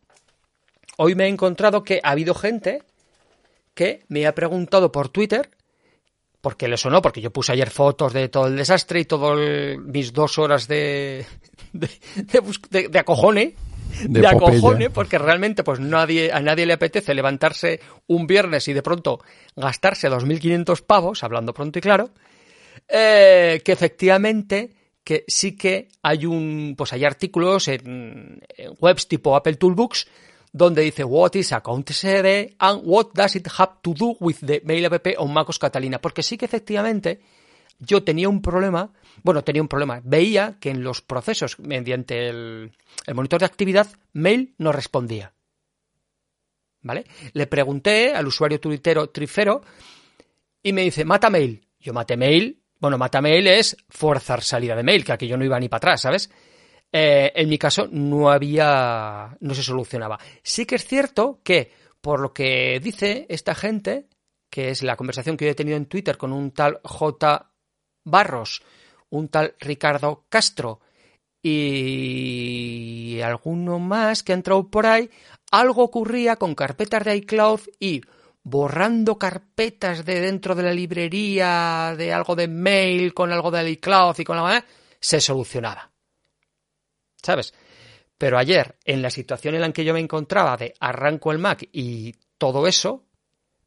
hoy 0.97 1.15
me 1.15 1.25
he 1.25 1.29
encontrado 1.29 1.83
que 1.83 2.01
ha 2.03 2.11
habido 2.11 2.35
gente 2.35 2.83
que 3.75 4.05
me 4.09 4.27
ha 4.27 4.35
preguntado 4.35 4.93
por 4.93 5.09
Twitter 5.09 5.51
porque 6.41 6.69
le 6.69 6.77
sonó, 6.77 7.03
porque 7.03 7.21
yo 7.21 7.33
puse 7.33 7.53
ayer 7.53 7.71
fotos 7.71 8.13
de 8.13 8.29
todo 8.29 8.47
el 8.47 8.57
desastre 8.57 9.01
y 9.01 9.05
todas 9.05 9.79
mis 9.79 10.13
dos 10.13 10.39
horas 10.39 10.69
de, 10.69 11.27
de, 11.73 11.91
de, 12.71 12.89
de 12.89 12.99
acojone, 12.99 13.57
de, 14.09 14.21
de 14.21 14.27
acojone, 14.27 14.91
porque 14.91 15.19
realmente 15.19 15.65
pues 15.65 15.81
nadie, 15.81 16.33
a 16.33 16.41
nadie 16.41 16.67
le 16.67 16.75
apetece 16.75 17.15
levantarse 17.15 17.81
un 18.07 18.27
viernes 18.27 18.69
y 18.69 18.73
de 18.73 18.83
pronto 18.83 19.21
gastarse 19.57 20.11
2.500 20.11 20.83
pavos, 20.85 21.25
hablando 21.25 21.55
pronto 21.55 21.79
y 21.79 21.83
claro, 21.83 22.11
eh, 22.89 23.61
que 23.65 23.73
efectivamente 23.73 24.75
que 25.05 25.25
sí 25.27 25.57
que 25.57 25.89
hay 26.03 26.27
un, 26.27 26.75
pues 26.77 26.93
hay 26.93 27.05
artículos 27.05 27.69
en, 27.69 28.41
en 28.57 28.75
webs 28.79 29.09
tipo 29.09 29.35
Apple 29.35 29.57
Toolbooks 29.57 30.07
donde 30.53 30.83
dice 30.83 31.05
What 31.05 31.35
is 31.35 31.53
account 31.53 31.91
SD 31.91 32.57
and 32.59 32.83
what 32.85 33.09
does 33.15 33.37
it 33.37 33.49
have 33.59 33.75
to 33.83 33.95
do 33.95 34.17
with 34.21 34.37
the 34.45 34.61
mail 34.65 34.87
app 34.87 35.07
on 35.19 35.33
MacOS 35.33 35.59
Catalina. 35.59 36.01
Porque 36.01 36.23
sí 36.23 36.37
que 36.37 36.47
efectivamente 36.47 37.21
yo 37.79 38.03
tenía 38.03 38.29
un 38.29 38.43
problema, 38.43 38.93
bueno, 39.23 39.45
tenía 39.45 39.63
un 39.63 39.69
problema, 39.69 40.01
veía 40.05 40.57
que 40.61 40.71
en 40.71 40.83
los 40.83 41.03
procesos 41.03 41.59
mediante 41.59 42.29
el, 42.29 42.73
el 43.07 43.15
monitor 43.15 43.41
de 43.41 43.47
actividad, 43.47 43.89
mail 44.13 44.55
no 44.59 44.73
respondía. 44.73 45.33
¿Vale? 46.81 47.05
Le 47.33 47.47
pregunté 47.47 48.15
al 48.15 48.27
usuario 48.27 48.61
tuitero 48.61 49.11
Trifero 49.11 49.63
y 50.63 50.73
me 50.73 50.83
dice, 50.83 51.05
mata 51.05 51.31
mail. 51.31 51.67
Yo 51.81 51.93
maté 51.93 52.17
mail. 52.17 52.63
Bueno, 52.81 52.99
mata 52.99 53.21
mail 53.21 53.47
es 53.47 53.77
forzar 53.89 54.43
salida 54.43 54.77
de 54.77 54.83
mail, 54.83 55.05
que 55.05 55.13
aquí 55.13 55.27
yo 55.27 55.37
no 55.37 55.45
iba 55.45 55.59
ni 55.59 55.69
para 55.69 55.79
atrás, 55.79 56.03
¿sabes? 56.03 56.31
Eh, 56.93 57.33
en 57.35 57.49
mi 57.49 57.59
caso 57.59 57.89
no 57.91 58.31
había, 58.31 59.37
no 59.41 59.55
se 59.55 59.63
solucionaba. 59.63 60.19
Sí 60.43 60.65
que 60.65 60.77
es 60.77 60.87
cierto 60.87 61.41
que, 61.43 61.73
por 62.01 62.21
lo 62.21 62.33
que 62.33 62.81
dice 62.81 63.27
esta 63.29 63.55
gente, 63.55 64.07
que 64.49 64.71
es 64.71 64.83
la 64.83 64.97
conversación 64.97 65.37
que 65.37 65.45
yo 65.45 65.51
he 65.51 65.57
tenido 65.57 65.77
en 65.77 65.87
Twitter 65.87 66.17
con 66.17 66.33
un 66.33 66.53
tal 66.53 66.81
J. 66.83 67.48
Barros, 68.11 68.63
un 69.11 69.29
tal 69.29 69.55
Ricardo 69.59 70.25
Castro 70.29 70.81
y 71.43 73.21
alguno 73.23 73.79
más 73.79 74.23
que 74.23 74.33
ha 74.33 74.35
entrado 74.35 74.69
por 74.69 74.87
ahí, 74.87 75.11
algo 75.51 75.83
ocurría 75.83 76.37
con 76.37 76.55
carpetas 76.55 77.05
de 77.05 77.17
iCloud 77.17 77.61
y 77.79 78.03
borrando 78.43 79.19
carpetas 79.19 80.05
de 80.05 80.21
dentro 80.21 80.55
de 80.55 80.63
la 80.63 80.73
librería 80.73 81.95
de 81.97 82.13
algo 82.13 82.35
de 82.35 82.49
mail 82.49 83.15
con 83.15 83.33
algo 83.33 83.51
de 83.51 83.71
iCloud 83.71 84.19
y 84.19 84.25
con 84.25 84.37
la 84.37 84.65
se 85.01 85.21
solucionaba. 85.21 85.91
¿Sabes? 87.23 87.55
Pero 88.17 88.39
ayer, 88.39 88.77
en 88.85 89.03
la 89.03 89.11
situación 89.11 89.55
en 89.55 89.61
la 89.61 89.73
que 89.73 89.85
yo 89.85 89.95
me 89.95 90.01
encontraba 90.01 90.57
de 90.57 90.75
arranco 90.81 91.31
el 91.31 91.39
Mac 91.39 91.69
y 91.73 92.15
todo 92.37 92.67
eso, 92.67 93.05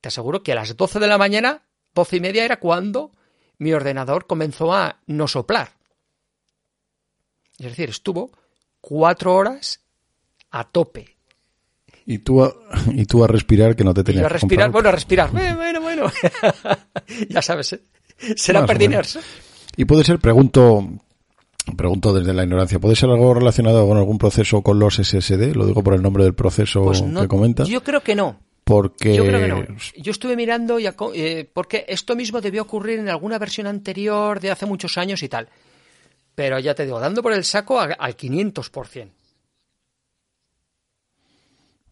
te 0.02 0.10
aseguro 0.10 0.44
que 0.44 0.52
a 0.52 0.56
las 0.56 0.76
12 0.76 1.00
de 1.00 1.08
la 1.08 1.18
mañana, 1.18 1.64
12 1.94 2.18
y 2.18 2.20
media 2.20 2.44
era 2.44 2.60
cuando 2.60 3.12
mi 3.62 3.74
ordenador 3.74 4.26
comenzó 4.26 4.74
a 4.74 4.98
no 5.06 5.28
soplar. 5.28 5.70
Es 7.60 7.68
decir, 7.68 7.92
estuvo 7.92 8.32
cuatro 8.82 9.36
horas 9.36 9.82
a 10.50 10.64
tope. 10.64 11.16
Y 12.08 12.18
tú 12.18 12.44
a, 12.44 12.52
y 12.92 13.06
tú 13.06 13.24
a 13.24 13.28
respirar 13.28 13.76
que 13.76 13.84
no 13.84 13.94
te 13.94 14.04
tenías 14.04 14.26
a 14.26 14.30
respirar, 14.30 14.72
bueno, 14.72 14.90
a 14.90 14.92
respirar. 14.92 15.30
Bueno, 15.32 15.80
bueno, 15.80 16.12
ya 17.30 17.44
sabes, 17.44 17.74
¿eh? 17.74 17.82
será 18.36 18.66
perdiners. 18.66 19.20
Y 19.78 19.86
puede 19.86 20.04
ser, 20.06 20.18
pregunto, 20.18 20.90
pregunto 21.78 22.14
desde 22.14 22.34
la 22.34 22.42
ignorancia, 22.44 22.80
¿puede 22.80 22.96
ser 22.96 23.12
algo 23.12 23.32
relacionado 23.36 23.88
con 23.88 23.96
algún 23.96 24.18
proceso 24.18 24.64
con 24.64 24.80
los 24.80 24.96
SSD? 24.96 25.56
Lo 25.56 25.68
digo 25.68 25.84
por 25.84 25.94
el 25.94 26.02
nombre 26.02 26.24
del 26.24 26.34
proceso 26.34 26.82
pues 26.82 27.04
que 27.04 27.28
comentas. 27.28 27.68
Yo 27.68 27.84
creo 27.84 28.02
que 28.02 28.16
no. 28.16 28.40
Porque... 28.72 29.14
Yo 29.14 29.26
creo 29.26 29.42
que 29.42 29.48
no. 29.50 29.66
Yo 29.98 30.12
estuve 30.14 30.38
mirando 30.38 30.80
y 30.80 30.88
eh, 30.88 31.50
porque 31.54 31.84
esto 31.90 32.16
mismo 32.16 32.40
debió 32.40 32.62
ocurrir 32.62 33.00
en 33.00 33.10
alguna 33.10 33.38
versión 33.38 33.68
anterior 33.68 34.40
de 34.40 34.50
hace 34.50 34.66
muchos 34.66 34.98
años 34.98 35.22
y 35.24 35.28
tal. 35.28 35.50
Pero 36.36 36.58
ya 36.58 36.74
te 36.74 36.86
digo, 36.86 36.98
dando 36.98 37.22
por 37.22 37.34
el 37.34 37.44
saco 37.44 37.82
al 37.82 38.16
500%. 38.16 39.10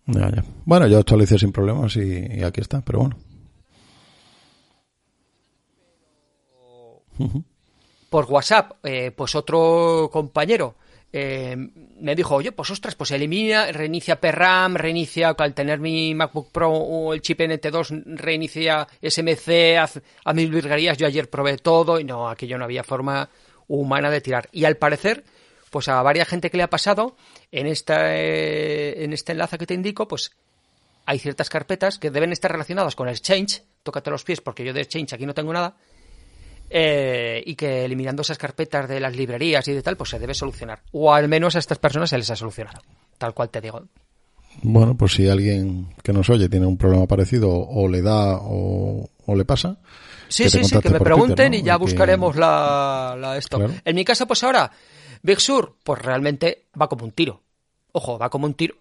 Ya, 0.05 0.31
ya. 0.31 0.45
Bueno, 0.63 0.87
yo 0.87 0.99
actualicé 0.99 1.37
sin 1.37 1.51
problemas 1.51 1.97
y, 1.97 2.41
aquí 2.41 2.61
está, 2.61 2.79
pero 2.79 2.99
bueno. 2.99 3.17
Por 8.09 8.23
WhatsApp, 8.23 8.85
eh, 8.85 9.11
pues 9.11 9.35
otro 9.35 10.09
compañero 10.13 10.75
eh, 11.11 11.55
me 11.55 12.15
dijo, 12.15 12.35
oye, 12.35 12.51
pues 12.51 12.69
ostras, 12.69 12.95
pues 12.95 13.11
elimina, 13.11 13.71
reinicia 13.71 14.19
PRAM, 14.19 14.75
reinicia, 14.75 15.29
al 15.29 15.53
tener 15.53 15.79
mi 15.79 16.13
MacBook 16.13 16.51
Pro 16.51 16.71
o 16.71 17.13
el 17.13 17.21
chip 17.21 17.39
NT2, 17.39 18.03
reinicia 18.15 18.87
SMC, 19.01 19.77
a 20.23 20.33
mil 20.33 20.51
virguerías, 20.51 20.97
yo 20.97 21.07
ayer 21.07 21.29
probé 21.29 21.57
todo 21.57 21.99
y 21.99 22.03
no, 22.03 22.29
aquello 22.29 22.57
no 22.57 22.65
había 22.65 22.83
forma 22.83 23.29
humana 23.67 24.11
de 24.11 24.21
tirar. 24.21 24.49
Y 24.51 24.65
al 24.65 24.77
parecer, 24.77 25.23
pues 25.71 25.87
a 25.87 26.01
varias 26.03 26.27
gente 26.27 26.49
que 26.51 26.57
le 26.57 26.63
ha 26.63 26.69
pasado, 26.69 27.15
en, 27.51 27.67
esta, 27.67 28.15
eh, 28.15 29.03
en 29.03 29.13
este 29.13 29.31
enlace 29.31 29.57
que 29.57 29.65
te 29.65 29.73
indico, 29.73 30.07
pues 30.07 30.31
hay 31.05 31.17
ciertas 31.17 31.49
carpetas 31.49 31.97
que 31.97 32.11
deben 32.11 32.31
estar 32.31 32.51
relacionadas 32.51 32.95
con 32.95 33.09
Exchange, 33.09 33.63
tócate 33.81 34.11
los 34.11 34.23
pies 34.23 34.41
porque 34.41 34.63
yo 34.63 34.73
de 34.73 34.81
Exchange 34.81 35.13
aquí 35.13 35.25
no 35.25 35.33
tengo 35.33 35.53
nada, 35.53 35.75
eh, 36.69 37.43
y 37.45 37.55
que 37.55 37.85
eliminando 37.85 38.21
esas 38.21 38.37
carpetas 38.37 38.87
de 38.87 38.99
las 38.99 39.15
librerías 39.15 39.67
y 39.67 39.73
de 39.73 39.81
tal, 39.81 39.97
pues 39.97 40.09
se 40.11 40.19
debe 40.19 40.33
solucionar. 40.33 40.81
O 40.91 41.13
al 41.13 41.27
menos 41.27 41.55
a 41.55 41.59
estas 41.59 41.79
personas 41.79 42.09
se 42.09 42.17
les 42.17 42.29
ha 42.29 42.35
solucionado, 42.35 42.81
tal 43.17 43.33
cual 43.33 43.49
te 43.49 43.61
digo. 43.61 43.83
Bueno, 44.61 44.95
pues 44.95 45.13
si 45.13 45.27
alguien 45.27 45.93
que 46.03 46.11
nos 46.11 46.29
oye 46.29 46.49
tiene 46.49 46.65
un 46.65 46.77
problema 46.77 47.07
parecido 47.07 47.49
o 47.51 47.87
le 47.87 48.01
da 48.01 48.39
o, 48.41 49.09
le 49.27 49.45
pasa. 49.45 49.77
Sí, 50.27 50.49
sí, 50.49 50.63
sí, 50.63 50.79
que 50.79 50.89
me 50.89 50.99
pregunten 50.99 51.53
y 51.53 51.63
ya 51.63 51.77
buscaremos 51.77 52.35
la, 52.35 53.15
la 53.19 53.37
esto. 53.37 53.59
En 53.83 53.95
mi 53.95 54.05
caso, 54.05 54.27
pues 54.27 54.43
ahora, 54.43 54.71
Big 55.21 55.39
Sur, 55.39 55.75
pues 55.83 56.01
realmente 56.01 56.67
va 56.79 56.87
como 56.87 57.05
un 57.05 57.11
tiro. 57.11 57.41
Ojo, 57.91 58.19
va 58.19 58.29
como 58.29 58.45
un 58.45 58.53
tiro. 58.53 58.75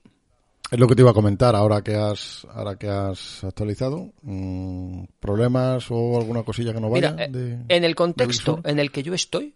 Es 0.71 0.79
lo 0.79 0.87
que 0.87 0.95
te 0.95 1.01
iba 1.03 1.13
a 1.13 1.15
comentar 1.15 1.57
ahora 1.57 1.83
que 1.83 1.95
has, 1.95 2.47
ahora 2.53 2.77
que 2.77 2.89
has 2.89 3.43
actualizado. 3.43 4.13
Mm, 4.23 5.05
¿Problemas 5.19 5.87
o 5.91 6.19
alguna 6.19 6.43
cosilla 6.43 6.75
que 6.75 6.81
no 6.81 6.91
vaya? 6.91 7.17
Eh, 7.19 7.65
en 7.69 7.85
el 7.85 7.95
contexto 7.95 8.61
en 8.65 8.79
el 8.79 8.91
que 8.91 9.03
yo 9.03 9.15
estoy, 9.15 9.55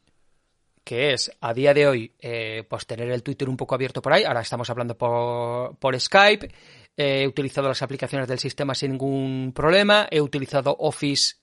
que 0.84 1.12
es 1.12 1.30
a 1.40 1.52
día 1.52 1.74
de 1.74 1.86
hoy, 1.86 2.12
eh, 2.18 2.64
pues 2.68 2.86
tener 2.86 3.10
el 3.10 3.22
Twitter 3.22 3.48
un 3.48 3.58
poco 3.58 3.74
abierto 3.74 4.00
por 4.00 4.14
ahí. 4.14 4.24
Ahora 4.24 4.40
estamos 4.40 4.70
hablando 4.70 4.96
por, 4.96 5.76
por 5.76 5.98
Skype. 6.00 6.50
he 6.96 7.26
utilizado 7.26 7.68
las 7.68 7.82
aplicaciones 7.82 8.26
del 8.26 8.38
sistema 8.38 8.74
sin 8.74 8.92
ningún 8.92 9.52
problema. 9.54 10.08
He 10.10 10.20
utilizado 10.20 10.74
Office 10.78 11.34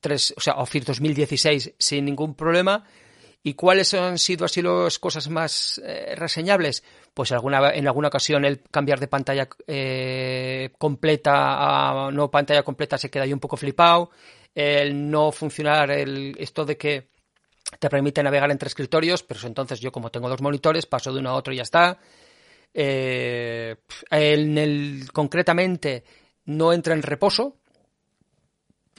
3, 0.00 0.34
o 0.36 0.40
sea, 0.40 0.54
Office 0.54 0.84
2016 0.84 1.74
sin 1.78 2.04
ningún 2.04 2.34
problema. 2.34 2.84
¿Y 3.42 3.54
cuáles 3.54 3.94
han 3.94 4.18
sido 4.18 4.44
así 4.44 4.60
las 4.60 4.98
cosas 4.98 5.28
más 5.30 5.80
eh, 5.84 6.14
reseñables? 6.14 6.84
Pues 7.14 7.30
en 7.32 7.86
alguna 7.86 8.08
ocasión 8.08 8.44
el 8.44 8.60
cambiar 8.70 9.00
de 9.00 9.08
pantalla 9.08 9.48
eh, 9.66 10.70
completa 10.78 12.06
a 12.06 12.10
no 12.10 12.30
pantalla 12.30 12.62
completa 12.62 12.98
se 12.98 13.10
queda 13.10 13.24
ahí 13.24 13.32
un 13.32 13.40
poco 13.40 13.56
flipado. 13.56 14.10
El 14.54 15.10
no 15.10 15.32
funcionar 15.32 15.90
el, 15.90 16.36
esto 16.38 16.66
de 16.66 16.76
que 16.76 17.08
te 17.78 17.88
permite 17.88 18.22
navegar 18.22 18.50
entre 18.50 18.66
escritorios, 18.66 19.22
pero 19.22 19.40
entonces 19.46 19.80
yo 19.80 19.90
como 19.92 20.10
tengo 20.10 20.28
dos 20.28 20.42
monitores 20.42 20.86
paso 20.86 21.12
de 21.12 21.20
uno 21.20 21.30
a 21.30 21.34
otro 21.34 21.52
y 21.52 21.56
ya 21.56 21.62
está. 21.62 21.98
Eh, 22.74 23.76
en 24.10 24.58
el, 24.58 25.08
concretamente 25.12 26.04
no 26.44 26.72
entra 26.72 26.94
en 26.94 27.02
reposo, 27.02 27.56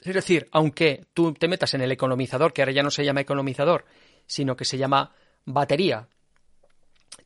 es 0.02 0.14
decir, 0.14 0.48
aunque 0.50 1.06
tú 1.14 1.32
te 1.32 1.48
metas 1.48 1.74
en 1.74 1.82
el 1.82 1.92
economizador, 1.92 2.52
que 2.52 2.62
ahora 2.62 2.72
ya 2.72 2.82
no 2.82 2.90
se 2.90 3.04
llama 3.04 3.20
economizador, 3.20 3.84
sino 4.26 4.56
que 4.56 4.64
se 4.64 4.78
llama 4.78 5.12
batería. 5.44 6.08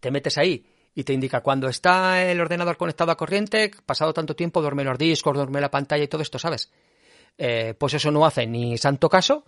Te 0.01 0.11
metes 0.11 0.39
ahí 0.39 0.67
y 0.95 1.05
te 1.05 1.13
indica 1.13 1.43
cuando 1.43 1.69
está 1.69 2.25
el 2.25 2.41
ordenador 2.41 2.77
conectado 2.77 3.13
a 3.13 3.17
corriente, 3.17 3.71
pasado 3.85 4.15
tanto 4.15 4.35
tiempo, 4.35 4.63
duerme 4.63 4.83
los 4.83 4.99
discos, 4.99 5.37
duerme 5.37 5.61
la 5.61 5.71
pantalla 5.71 6.05
y 6.05 6.09
todo 6.09 6.23
esto, 6.23 6.39
¿sabes? 6.39 6.71
Eh, 7.37 7.75
pues 7.79 7.95
eso 7.95 8.11
no 8.11 8.25
hace 8.25 8.47
ni 8.47 8.79
santo 8.79 9.09
caso, 9.09 9.45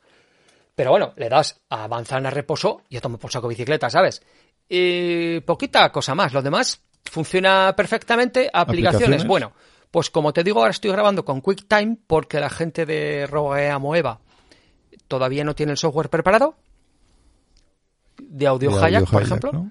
pero 0.75 0.91
bueno, 0.91 1.15
le 1.17 1.29
das 1.29 1.61
a 1.71 1.89
manzana 1.89 2.31
reposo 2.31 2.83
y 2.91 2.97
ya 2.97 3.01
tomo 3.01 3.19
por 3.19 3.33
saco 3.33 3.49
bicicleta, 3.49 3.89
¿sabes? 3.89 4.23
Y 4.69 5.41
poquita 5.41 5.91
cosa 5.91 6.15
más, 6.15 6.35
lo 6.35 6.43
demás 6.43 6.83
funciona 7.05 7.75
perfectamente, 7.75 8.51
aplicaciones, 8.53 9.27
bueno, 9.27 9.53
pues 9.91 10.11
como 10.11 10.35
te 10.35 10.45
digo, 10.45 10.61
ahora 10.61 10.73
estoy 10.73 10.93
grabando 10.93 11.25
con 11.25 11.41
QuickTime 11.41 11.97
porque 12.07 12.41
la 12.41 12.51
gente 12.51 12.85
de 12.85 13.27
Rogue 13.27 13.77
Moeva 13.79 14.21
todavía 15.09 15.45
no 15.45 15.55
tiene 15.55 15.73
el 15.73 15.79
software 15.79 16.11
preparado, 16.11 16.57
de 18.29 18.47
Audio, 18.47 18.79
Hayak, 18.79 19.11
por 19.11 19.23
ejemplo. 19.23 19.71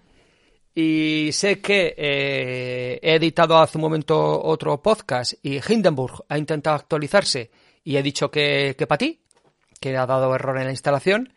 Y 0.74 1.30
sé 1.32 1.60
que 1.60 1.96
eh, 1.98 3.00
he 3.02 3.16
editado 3.16 3.58
hace 3.58 3.78
un 3.78 3.84
momento 3.84 4.44
otro 4.44 4.82
podcast 4.82 5.34
y 5.42 5.60
Hindenburg 5.68 6.26
ha 6.30 6.38
intentado 6.38 6.76
actualizarse 6.76 7.50
y 7.84 7.98
he 7.98 8.04
dicho 8.04 8.30
que, 8.30 8.76
que 8.78 8.86
para 8.86 9.00
ti, 9.00 9.20
que 9.80 9.96
ha 9.98 10.06
dado 10.06 10.34
error 10.36 10.58
en 10.60 10.66
la 10.66 10.72
instalación. 10.72 11.34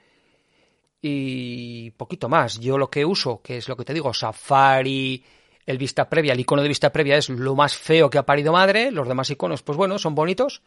Y 1.03 1.93
poquito 1.93 2.29
más. 2.29 2.61
Yo 2.61 2.77
lo 2.77 2.91
que 2.91 3.07
uso, 3.07 3.41
que 3.43 3.57
es 3.57 3.69
lo 3.69 3.77
que 3.77 3.87
te 3.87 3.95
digo, 3.95 4.13
Safari, 4.13 5.25
el 5.65 5.79
vista 5.79 6.07
previa, 6.07 6.35
el 6.35 6.41
icono 6.41 6.61
de 6.61 6.69
vista 6.69 6.93
previa 6.93 7.17
es 7.17 7.31
lo 7.31 7.55
más 7.55 7.75
feo 7.75 8.11
que 8.11 8.19
ha 8.19 8.27
parido 8.27 8.53
madre. 8.53 8.91
Los 8.91 9.09
demás 9.09 9.31
iconos, 9.31 9.63
pues 9.63 9.79
bueno, 9.79 9.99
son 9.99 10.15
bonitos 10.15 10.63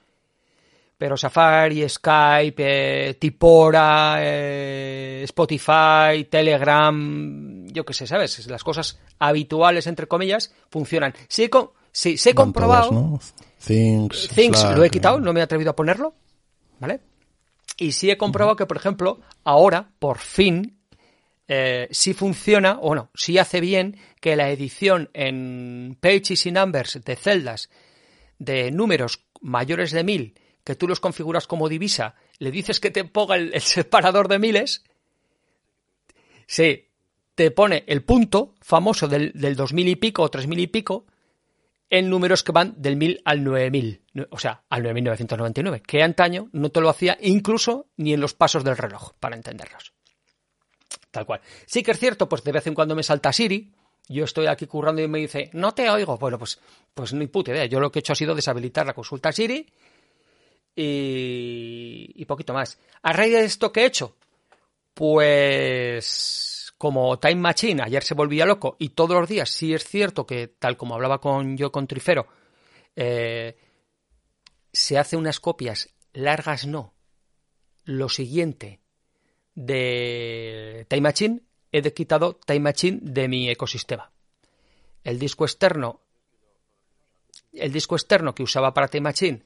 pero 0.97 1.17
Safari, 1.17 1.87
Skype, 1.87 3.09
eh, 3.09 3.13
Tipora, 3.15 4.17
eh, 4.19 5.21
Spotify, 5.23 6.25
Telegram, 6.29 7.67
yo 7.67 7.85
qué 7.85 7.93
sé, 7.93 8.07
¿sabes? 8.07 8.47
Las 8.47 8.63
cosas 8.63 8.99
habituales, 9.19 9.87
entre 9.87 10.07
comillas, 10.07 10.53
funcionan. 10.69 11.13
Sí, 11.27 11.49
sí, 11.91 12.17
se 12.17 12.29
he 12.29 12.35
comprobado. 12.35 13.19
Things, 13.65 14.29
Things 14.29 14.63
lo 14.75 14.83
he 14.83 14.89
quitado, 14.89 15.19
no 15.19 15.33
me 15.33 15.39
he 15.39 15.43
atrevido 15.43 15.71
a 15.71 15.75
ponerlo, 15.75 16.13
¿vale? 16.79 17.01
Y 17.77 17.93
sí 17.93 18.11
he 18.11 18.17
comprobado 18.17 18.55
que, 18.55 18.65
por 18.65 18.77
ejemplo, 18.77 19.19
ahora, 19.43 19.89
por 19.99 20.19
fin, 20.19 20.79
eh, 21.47 21.87
sí 21.91 22.13
funciona, 22.13 22.79
o 22.81 22.95
no, 22.95 23.09
sí 23.13 23.37
hace 23.37 23.59
bien 23.61 23.97
que 24.21 24.35
la 24.35 24.49
edición 24.49 25.09
en 25.13 25.97
pages 25.99 26.45
y 26.45 26.51
numbers 26.51 27.03
de 27.03 27.15
celdas 27.15 27.69
de 28.37 28.71
números 28.71 29.25
mayores 29.41 29.91
de 29.91 30.03
1000 30.03 30.39
que 30.63 30.75
tú 30.75 30.87
los 30.87 30.99
configuras 30.99 31.47
como 31.47 31.69
divisa, 31.69 32.15
le 32.39 32.51
dices 32.51 32.79
que 32.79 32.91
te 32.91 33.03
ponga 33.03 33.35
el, 33.35 33.59
separador 33.61 34.27
de 34.27 34.39
miles, 34.39 34.83
sí, 36.47 36.89
te 37.35 37.51
pone 37.51 37.83
el 37.87 38.03
punto 38.03 38.55
famoso 38.61 39.07
del, 39.07 39.31
del 39.33 39.55
2000 39.55 39.87
y 39.87 39.95
pico 39.95 40.23
o 40.23 40.29
3000 40.29 40.59
y 40.59 40.67
pico 40.67 41.05
en 41.89 42.09
números 42.09 42.43
que 42.43 42.51
van 42.51 42.73
del 42.77 42.95
1000 42.95 43.21
al 43.25 43.43
9000, 43.43 44.01
o 44.29 44.39
sea, 44.39 44.63
al 44.69 44.83
9999, 44.83 45.83
que 45.85 46.01
antaño 46.01 46.49
no 46.51 46.69
te 46.69 46.81
lo 46.81 46.89
hacía 46.89 47.17
incluso 47.21 47.87
ni 47.97 48.13
en 48.13 48.21
los 48.21 48.33
pasos 48.33 48.63
del 48.63 48.77
reloj, 48.77 49.13
para 49.19 49.35
entenderlos. 49.35 49.93
Tal 51.11 51.27
cual. 51.27 51.41
Sí 51.67 51.83
que 51.83 51.91
es 51.91 51.99
cierto, 51.99 52.27
pues 52.27 52.43
de 52.43 52.51
vez 52.51 52.65
en 52.65 52.73
cuando 52.73 52.95
me 52.95 53.03
salta 53.03 53.31
Siri, 53.31 53.71
yo 54.07 54.23
estoy 54.23 54.47
aquí 54.47 54.65
currando 54.65 55.01
y 55.01 55.07
me 55.07 55.19
dice, 55.19 55.51
no 55.53 55.73
te 55.73 55.87
oigo. 55.89 56.17
Bueno, 56.17 56.39
pues, 56.39 56.59
pues 56.93 57.13
ni 57.13 57.27
puta 57.27 57.51
idea. 57.51 57.65
Yo 57.65 57.79
lo 57.79 57.91
que 57.91 57.99
he 57.99 58.01
hecho 58.01 58.13
ha 58.13 58.15
sido 58.15 58.33
deshabilitar 58.33 58.85
la 58.87 58.93
consulta 58.93 59.31
Siri 59.31 59.71
y, 60.75 62.11
y 62.15 62.25
poquito 62.25 62.53
más. 62.53 62.79
A 63.01 63.13
raíz 63.13 63.33
de 63.33 63.45
esto 63.45 63.71
que 63.71 63.81
he 63.81 63.85
hecho, 63.85 64.15
pues 64.93 66.73
como 66.77 67.17
Time 67.17 67.35
Machine 67.35 67.83
ayer 67.83 68.03
se 68.03 68.13
volvía 68.13 68.45
loco 68.45 68.75
y 68.77 68.89
todos 68.89 69.17
los 69.17 69.29
días 69.29 69.49
sí 69.49 69.73
es 69.73 69.85
cierto 69.85 70.25
que 70.25 70.47
tal 70.47 70.75
como 70.75 70.95
hablaba 70.95 71.21
con 71.21 71.55
yo 71.55 71.71
con 71.71 71.87
Trifero, 71.87 72.27
eh, 72.95 73.55
se 74.71 74.97
hace 74.97 75.15
unas 75.15 75.39
copias 75.39 75.89
largas 76.13 76.67
no. 76.67 76.93
Lo 77.85 78.09
siguiente 78.09 78.81
de 79.55 80.85
Time 80.89 81.01
Machine 81.01 81.41
he 81.71 81.93
quitado 81.93 82.35
Time 82.35 82.59
Machine 82.59 82.99
de 83.01 83.27
mi 83.27 83.49
ecosistema. 83.49 84.11
El 85.03 85.19
disco 85.19 85.45
externo 85.45 86.01
el 87.53 87.71
disco 87.71 87.95
externo 87.95 88.33
que 88.33 88.43
usaba 88.43 88.73
para 88.73 88.87
Time 88.87 89.03
Machine 89.03 89.43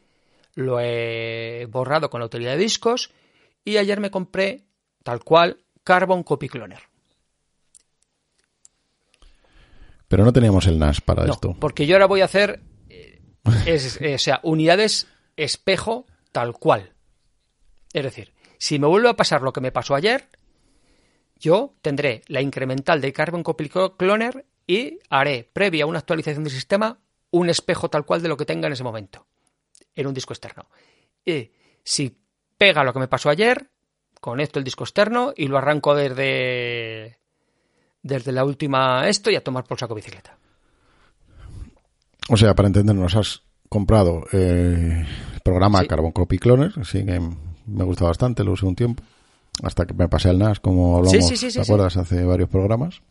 lo 0.58 0.80
he 0.80 1.68
borrado 1.70 2.10
con 2.10 2.20
la 2.20 2.26
utilidad 2.26 2.54
de 2.54 2.58
discos 2.58 3.12
y 3.64 3.78
ayer 3.78 4.00
me 4.00 4.10
compré 4.10 4.66
tal 5.04 5.24
cual 5.24 5.64
Carbon 5.84 6.24
Copy 6.24 6.50
Cloner. 6.50 6.82
Pero 10.08 10.26
no 10.26 10.34
teníamos 10.34 10.66
el 10.66 10.80
NAS 10.80 11.00
para 11.02 11.26
no, 11.26 11.34
esto. 11.34 11.56
Porque 11.60 11.86
yo 11.86 11.96
ahora 11.96 12.08
voy 12.08 12.22
a 12.22 12.26
hacer 12.26 12.62
eh, 12.90 13.22
es, 13.68 14.02
eh, 14.02 14.16
o 14.16 14.18
sea, 14.18 14.40
unidades 14.42 15.08
espejo 15.36 16.08
tal 16.32 16.54
cual. 16.54 16.94
Es 17.94 18.04
decir, 18.04 18.34
si 18.58 18.80
me 18.80 18.88
vuelve 18.88 19.10
a 19.10 19.16
pasar 19.16 19.44
lo 19.44 19.54
que 19.54 19.62
me 19.62 19.72
pasó 19.72 19.94
ayer, 19.94 20.28
yo 21.36 21.76
tendré 21.84 22.24
la 22.28 22.42
incremental 22.42 23.00
de 23.00 23.14
Carbon 23.14 23.44
Copy 23.44 23.70
Cloner 23.70 24.48
y 24.66 24.98
haré, 25.12 25.48
previa 25.54 25.84
a 25.84 25.88
una 25.88 26.00
actualización 26.00 26.44
del 26.44 26.54
sistema, 26.54 27.00
un 27.30 27.48
espejo 27.48 27.92
tal 27.92 28.06
cual 28.06 28.24
de 28.24 28.30
lo 28.30 28.38
que 28.38 28.46
tenga 28.46 28.66
en 28.66 28.74
ese 28.74 28.84
momento 28.84 29.28
en 29.98 30.08
un 30.08 30.14
disco 30.14 30.34
externo. 30.34 30.68
Y 31.26 31.52
si 31.84 32.18
pega 32.58 32.84
lo 32.84 32.94
que 32.94 33.00
me 33.00 33.08
pasó 33.08 33.30
ayer, 33.30 33.70
conecto 34.22 34.60
el 34.60 34.66
disco 34.66 34.86
externo 34.86 35.34
y 35.36 35.48
lo 35.48 35.58
arranco 35.58 35.94
desde 35.94 37.20
desde 38.02 38.32
la 38.32 38.46
última 38.46 39.08
esto 39.10 39.30
y 39.30 39.36
a 39.36 39.44
tomar 39.44 39.66
por 39.66 39.78
saco 39.78 39.96
bicicleta. 39.96 40.38
O 42.30 42.38
sea, 42.38 42.54
para 42.56 42.68
entendernos, 42.68 43.16
has 43.16 43.42
comprado 43.70 44.24
eh, 44.32 45.06
el 45.34 45.42
programa 45.42 45.82
Sí. 45.82 45.88
Carbon 45.88 46.12
Copy 46.12 46.38
Cloner, 46.38 46.74
sí 46.86 47.06
que 47.06 47.20
me 47.20 47.84
gusta 47.84 48.06
bastante, 48.06 48.44
lo 48.44 48.54
usé 48.54 48.66
un 48.66 48.76
tiempo, 48.76 49.04
hasta 49.64 49.86
que 49.86 49.94
me 49.94 50.08
pasé 50.08 50.30
al 50.30 50.40
NAS, 50.40 50.60
como 50.60 50.98
hablamos, 50.98 51.12
Sí, 51.12 51.22
sí, 51.22 51.38
sí, 51.38 51.52
sí, 51.52 51.58
¿te 51.58 51.64
acuerdas? 51.64 51.98
Hace 51.98 52.24
varios 52.24 52.50
programas. 52.50 53.02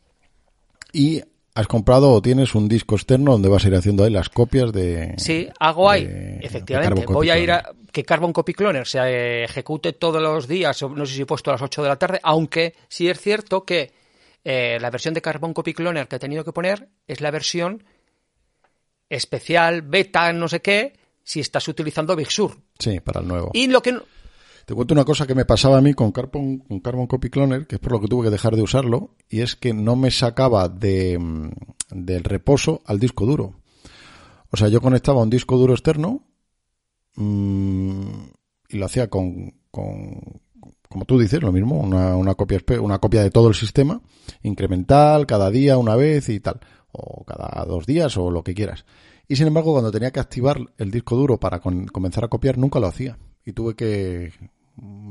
Y 0.92 1.22
has 1.56 1.66
comprado 1.66 2.12
o 2.12 2.20
tienes 2.22 2.54
un 2.54 2.68
disco 2.68 2.94
externo 2.94 3.32
donde 3.32 3.48
vas 3.48 3.64
a 3.64 3.68
ir 3.68 3.74
haciendo 3.74 4.04
ahí 4.04 4.10
las 4.10 4.28
copias 4.28 4.72
de... 4.72 5.14
Sí, 5.16 5.48
hago 5.58 5.90
ahí, 5.90 6.04
de- 6.04 6.38
efectivamente. 6.42 7.06
Voy 7.06 7.30
a 7.30 7.38
ir 7.38 7.50
a 7.50 7.70
que 7.90 8.04
Carbon 8.04 8.32
Copy 8.32 8.52
Cloner 8.52 8.86
se 8.86 9.42
ejecute 9.44 9.94
todos 9.94 10.20
los 10.22 10.46
días, 10.46 10.82
no 10.82 11.06
sé 11.06 11.14
si 11.14 11.22
he 11.22 11.26
puesto 11.26 11.50
a 11.50 11.54
las 11.54 11.62
8 11.62 11.82
de 11.82 11.88
la 11.88 11.96
tarde, 11.96 12.20
aunque 12.22 12.74
sí 12.88 13.08
es 13.08 13.18
cierto 13.18 13.64
que 13.64 13.90
eh, 14.44 14.76
la 14.80 14.90
versión 14.90 15.14
de 15.14 15.22
Carbon 15.22 15.54
Copy 15.54 15.72
Cloner 15.72 16.06
que 16.08 16.16
he 16.16 16.18
tenido 16.18 16.44
que 16.44 16.52
poner 16.52 16.88
es 17.08 17.20
la 17.22 17.30
versión 17.30 17.82
especial, 19.08 19.82
beta, 19.82 20.32
no 20.32 20.48
sé 20.48 20.60
qué, 20.60 20.92
si 21.22 21.40
estás 21.40 21.66
utilizando 21.68 22.14
Big 22.16 22.30
Sur. 22.30 22.56
Sí, 22.78 23.00
para 23.00 23.20
el 23.20 23.28
nuevo. 23.28 23.50
Y 23.54 23.68
lo 23.68 23.80
que 23.82 23.98
Te 24.66 24.74
cuento 24.74 24.94
una 24.94 25.04
cosa 25.04 25.28
que 25.28 25.36
me 25.36 25.44
pasaba 25.44 25.78
a 25.78 25.80
mí 25.80 25.94
con 25.94 26.10
Carbon, 26.10 26.58
con 26.58 26.80
Carbon 26.80 27.06
Copy 27.06 27.30
Cloner, 27.30 27.68
que 27.68 27.76
es 27.76 27.80
por 27.80 27.92
lo 27.92 28.00
que 28.00 28.08
tuve 28.08 28.24
que 28.24 28.30
dejar 28.32 28.56
de 28.56 28.62
usarlo, 28.62 29.14
y 29.28 29.40
es 29.40 29.54
que 29.54 29.72
no 29.72 29.94
me 29.94 30.10
sacaba 30.10 30.68
de, 30.68 31.16
mm, 31.20 31.50
del 31.92 32.24
reposo 32.24 32.82
al 32.84 32.98
disco 32.98 33.26
duro. 33.26 33.54
O 34.50 34.56
sea, 34.56 34.66
yo 34.66 34.80
conectaba 34.80 35.22
un 35.22 35.30
disco 35.30 35.56
duro 35.56 35.72
externo 35.72 36.24
mm, 37.14 38.08
y 38.70 38.76
lo 38.76 38.86
hacía 38.86 39.08
con, 39.08 39.54
con, 39.70 40.20
como 40.88 41.04
tú 41.04 41.16
dices, 41.16 41.40
lo 41.42 41.52
mismo, 41.52 41.78
una, 41.78 42.16
una, 42.16 42.34
copia, 42.34 42.60
una 42.80 42.98
copia 42.98 43.22
de 43.22 43.30
todo 43.30 43.46
el 43.46 43.54
sistema, 43.54 44.00
incremental, 44.42 45.26
cada 45.26 45.48
día, 45.48 45.78
una 45.78 45.94
vez 45.94 46.28
y 46.28 46.40
tal, 46.40 46.58
o 46.90 47.24
cada 47.24 47.64
dos 47.66 47.86
días 47.86 48.16
o 48.16 48.32
lo 48.32 48.42
que 48.42 48.54
quieras. 48.54 48.84
Y 49.28 49.36
sin 49.36 49.46
embargo, 49.46 49.74
cuando 49.74 49.92
tenía 49.92 50.10
que 50.10 50.18
activar 50.18 50.58
el 50.76 50.90
disco 50.90 51.14
duro 51.14 51.38
para 51.38 51.60
comenzar 51.60 52.24
a 52.24 52.28
copiar, 52.28 52.58
nunca 52.58 52.80
lo 52.80 52.88
hacía. 52.88 53.16
Y 53.44 53.52
tuve 53.52 53.76
que, 53.76 54.32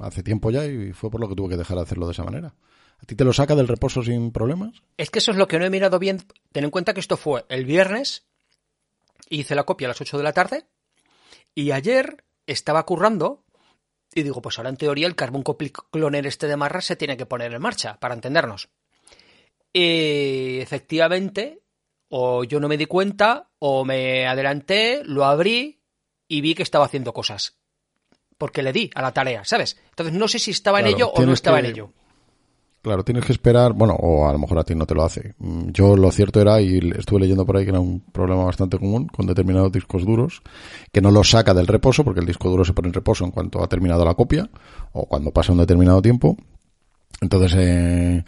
hace 0.01 0.23
tiempo 0.23 0.51
ya, 0.51 0.65
y 0.65 0.93
fue 0.93 1.09
por 1.09 1.19
lo 1.19 1.27
que 1.27 1.35
tuve 1.35 1.49
que 1.49 1.57
dejar 1.57 1.77
de 1.77 1.83
hacerlo 1.83 2.05
de 2.05 2.13
esa 2.13 2.23
manera. 2.23 2.55
¿A 2.97 3.05
ti 3.05 3.15
te 3.15 3.23
lo 3.23 3.33
saca 3.33 3.55
del 3.55 3.67
reposo 3.67 4.03
sin 4.03 4.31
problemas? 4.31 4.81
Es 4.97 5.09
que 5.09 5.19
eso 5.19 5.31
es 5.31 5.37
lo 5.37 5.47
que 5.47 5.59
no 5.59 5.65
he 5.65 5.69
mirado 5.69 5.99
bien. 5.99 6.21
Ten 6.51 6.63
en 6.63 6.71
cuenta 6.71 6.93
que 6.93 6.99
esto 6.99 7.17
fue 7.17 7.45
el 7.49 7.65
viernes, 7.65 8.25
hice 9.29 9.55
la 9.55 9.63
copia 9.63 9.87
a 9.87 9.89
las 9.89 10.01
8 10.01 10.17
de 10.17 10.23
la 10.23 10.33
tarde, 10.33 10.65
y 11.53 11.71
ayer 11.71 12.23
estaba 12.47 12.85
currando, 12.85 13.43
y 14.13 14.23
digo, 14.23 14.41
pues 14.41 14.57
ahora 14.57 14.69
en 14.69 14.77
teoría 14.77 15.07
el 15.07 15.15
Carbon 15.15 15.43
Copy 15.43 15.71
Cloner 15.91 16.25
este 16.25 16.47
de 16.47 16.57
Marra 16.57 16.81
se 16.81 16.95
tiene 16.95 17.17
que 17.17 17.25
poner 17.25 17.53
en 17.53 17.61
marcha, 17.61 17.99
para 17.99 18.13
entendernos. 18.13 18.69
Efectivamente, 19.73 21.61
o 22.07 22.43
yo 22.45 22.59
no 22.61 22.69
me 22.69 22.77
di 22.77 22.85
cuenta, 22.85 23.49
o 23.59 23.83
me 23.83 24.25
adelanté, 24.25 25.03
lo 25.03 25.25
abrí 25.25 25.81
y 26.27 26.41
vi 26.41 26.55
que 26.55 26.63
estaba 26.63 26.85
haciendo 26.85 27.13
cosas. 27.13 27.57
Porque 28.37 28.61
le 28.63 28.73
di 28.73 28.89
a 28.93 29.01
la 29.01 29.11
tarea, 29.13 29.43
¿sabes? 29.45 29.77
Entonces 29.91 30.13
no 30.13 30.27
sé 30.27 30.39
si 30.39 30.51
estaba 30.51 30.79
en 30.81 30.87
ello 30.87 31.09
o 31.09 31.21
no 31.25 31.33
estaba 31.33 31.61
que- 31.61 31.67
en 31.67 31.71
ello. 31.73 31.89
Claro, 32.81 33.03
tienes 33.03 33.25
que 33.25 33.31
esperar, 33.31 33.73
bueno, 33.73 33.95
o 33.95 34.27
a 34.27 34.31
lo 34.31 34.37
mejor 34.37 34.59
a 34.59 34.63
ti 34.63 34.75
no 34.75 34.85
te 34.85 34.93
lo 34.93 35.03
hace. 35.03 35.33
Mm, 35.39 35.71
Yo 35.71 35.95
lo 35.97 36.11
cierto 36.11 36.39
era, 36.39 36.61
y 36.61 36.77
estuve 36.95 37.21
leyendo 37.21 37.43
por 37.43 37.57
ahí 37.57 37.63
que 37.63 37.71
era 37.71 37.79
un 37.79 37.99
problema 38.11 38.43
bastante 38.43 38.77
común 38.77 39.07
con 39.07 39.25
determinados 39.25 39.71
discos 39.71 40.05
duros, 40.05 40.43
que 40.91 41.01
no 41.01 41.09
los 41.09 41.31
saca 41.31 41.55
del 41.55 41.65
reposo, 41.65 42.03
porque 42.03 42.19
el 42.19 42.27
disco 42.27 42.47
duro 42.47 42.63
se 42.63 42.73
pone 42.73 42.89
en 42.89 42.93
reposo 42.93 43.25
en 43.25 43.31
cuanto 43.31 43.63
ha 43.63 43.67
terminado 43.67 44.05
la 44.05 44.13
copia, 44.13 44.47
o 44.91 45.07
cuando 45.07 45.31
pasa 45.31 45.51
un 45.51 45.57
determinado 45.57 45.99
tiempo. 46.03 46.37
Entonces, 47.21 47.55
eh, 47.57 48.23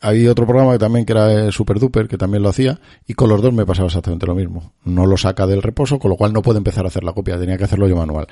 hay 0.00 0.28
otro 0.28 0.46
programa 0.46 0.72
que 0.74 0.78
también 0.78 1.04
que 1.04 1.12
era 1.12 1.48
eh, 1.48 1.50
Super 1.50 1.80
Duper, 1.80 2.06
que 2.06 2.16
también 2.18 2.42
lo 2.44 2.50
hacía, 2.50 2.78
y 3.08 3.14
con 3.14 3.28
los 3.28 3.42
dos 3.42 3.52
me 3.52 3.66
pasaba 3.66 3.86
exactamente 3.88 4.26
lo 4.26 4.36
mismo. 4.36 4.72
No 4.84 5.04
lo 5.06 5.16
saca 5.16 5.48
del 5.48 5.62
reposo, 5.62 5.98
con 5.98 6.10
lo 6.10 6.16
cual 6.16 6.32
no 6.32 6.42
puede 6.42 6.58
empezar 6.58 6.84
a 6.84 6.88
hacer 6.88 7.02
la 7.02 7.12
copia, 7.12 7.38
tenía 7.40 7.56
que 7.58 7.64
hacerlo 7.64 7.88
yo 7.88 7.96
manual. 7.96 8.28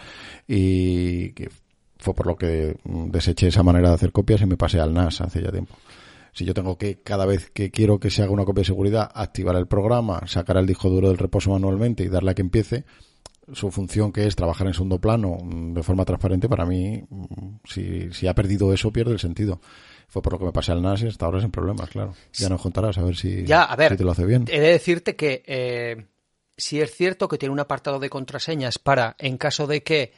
Y 0.46 1.30
que 1.32 1.50
fue 1.98 2.14
por 2.14 2.26
lo 2.26 2.36
que 2.36 2.76
deseché 2.84 3.48
esa 3.48 3.62
manera 3.62 3.88
de 3.88 3.94
hacer 3.94 4.12
copias 4.12 4.40
y 4.42 4.46
me 4.46 4.56
pasé 4.56 4.80
al 4.80 4.94
NAS 4.94 5.20
hace 5.20 5.42
ya 5.42 5.50
tiempo. 5.50 5.74
Si 6.32 6.44
yo 6.44 6.52
tengo 6.52 6.76
que, 6.76 7.00
cada 7.00 7.24
vez 7.24 7.50
que 7.50 7.70
quiero 7.70 7.98
que 7.98 8.10
se 8.10 8.22
haga 8.22 8.30
una 8.30 8.44
copia 8.44 8.60
de 8.60 8.66
seguridad, 8.66 9.10
activar 9.14 9.56
el 9.56 9.66
programa, 9.66 10.26
sacar 10.26 10.58
el 10.58 10.66
disco 10.66 10.90
duro 10.90 11.08
del 11.08 11.16
reposo 11.16 11.50
manualmente 11.50 12.04
y 12.04 12.08
darle 12.08 12.32
a 12.32 12.34
que 12.34 12.42
empiece, 12.42 12.84
su 13.52 13.70
función 13.70 14.12
que 14.12 14.26
es 14.26 14.36
trabajar 14.36 14.66
en 14.66 14.74
segundo 14.74 15.00
plano 15.00 15.38
mm, 15.42 15.72
de 15.72 15.82
forma 15.82 16.04
transparente, 16.04 16.48
para 16.48 16.66
mí, 16.66 17.02
mm, 17.08 17.56
si, 17.64 18.12
si 18.12 18.26
ha 18.26 18.34
perdido 18.34 18.72
eso, 18.74 18.92
pierde 18.92 19.12
el 19.12 19.18
sentido. 19.18 19.60
Fue 20.08 20.20
por 20.20 20.34
lo 20.34 20.38
que 20.38 20.44
me 20.44 20.52
pasé 20.52 20.72
al 20.72 20.82
NAS 20.82 21.02
y 21.02 21.06
hasta 21.06 21.26
ahora 21.26 21.40
sin 21.40 21.50
problemas, 21.50 21.88
claro. 21.88 22.14
Ya 22.34 22.48
nos 22.48 22.60
contarás 22.60 22.98
a 22.98 23.02
ver 23.02 23.16
si, 23.16 23.44
Ya, 23.44 23.62
a 23.62 23.76
ver, 23.76 23.92
si 23.92 23.98
te 23.98 24.04
lo 24.04 24.10
hace 24.10 24.26
bien. 24.26 24.44
He 24.48 24.60
de 24.60 24.72
decirte 24.72 25.16
que 25.16 25.42
eh, 25.46 26.06
si 26.56 26.80
es 26.80 26.94
cierto 26.94 27.28
que 27.28 27.38
tiene 27.38 27.52
un 27.52 27.60
apartado 27.60 27.98
de 27.98 28.10
contraseñas 28.10 28.78
para, 28.78 29.16
en 29.18 29.38
caso 29.38 29.66
de 29.66 29.82
que 29.82 30.12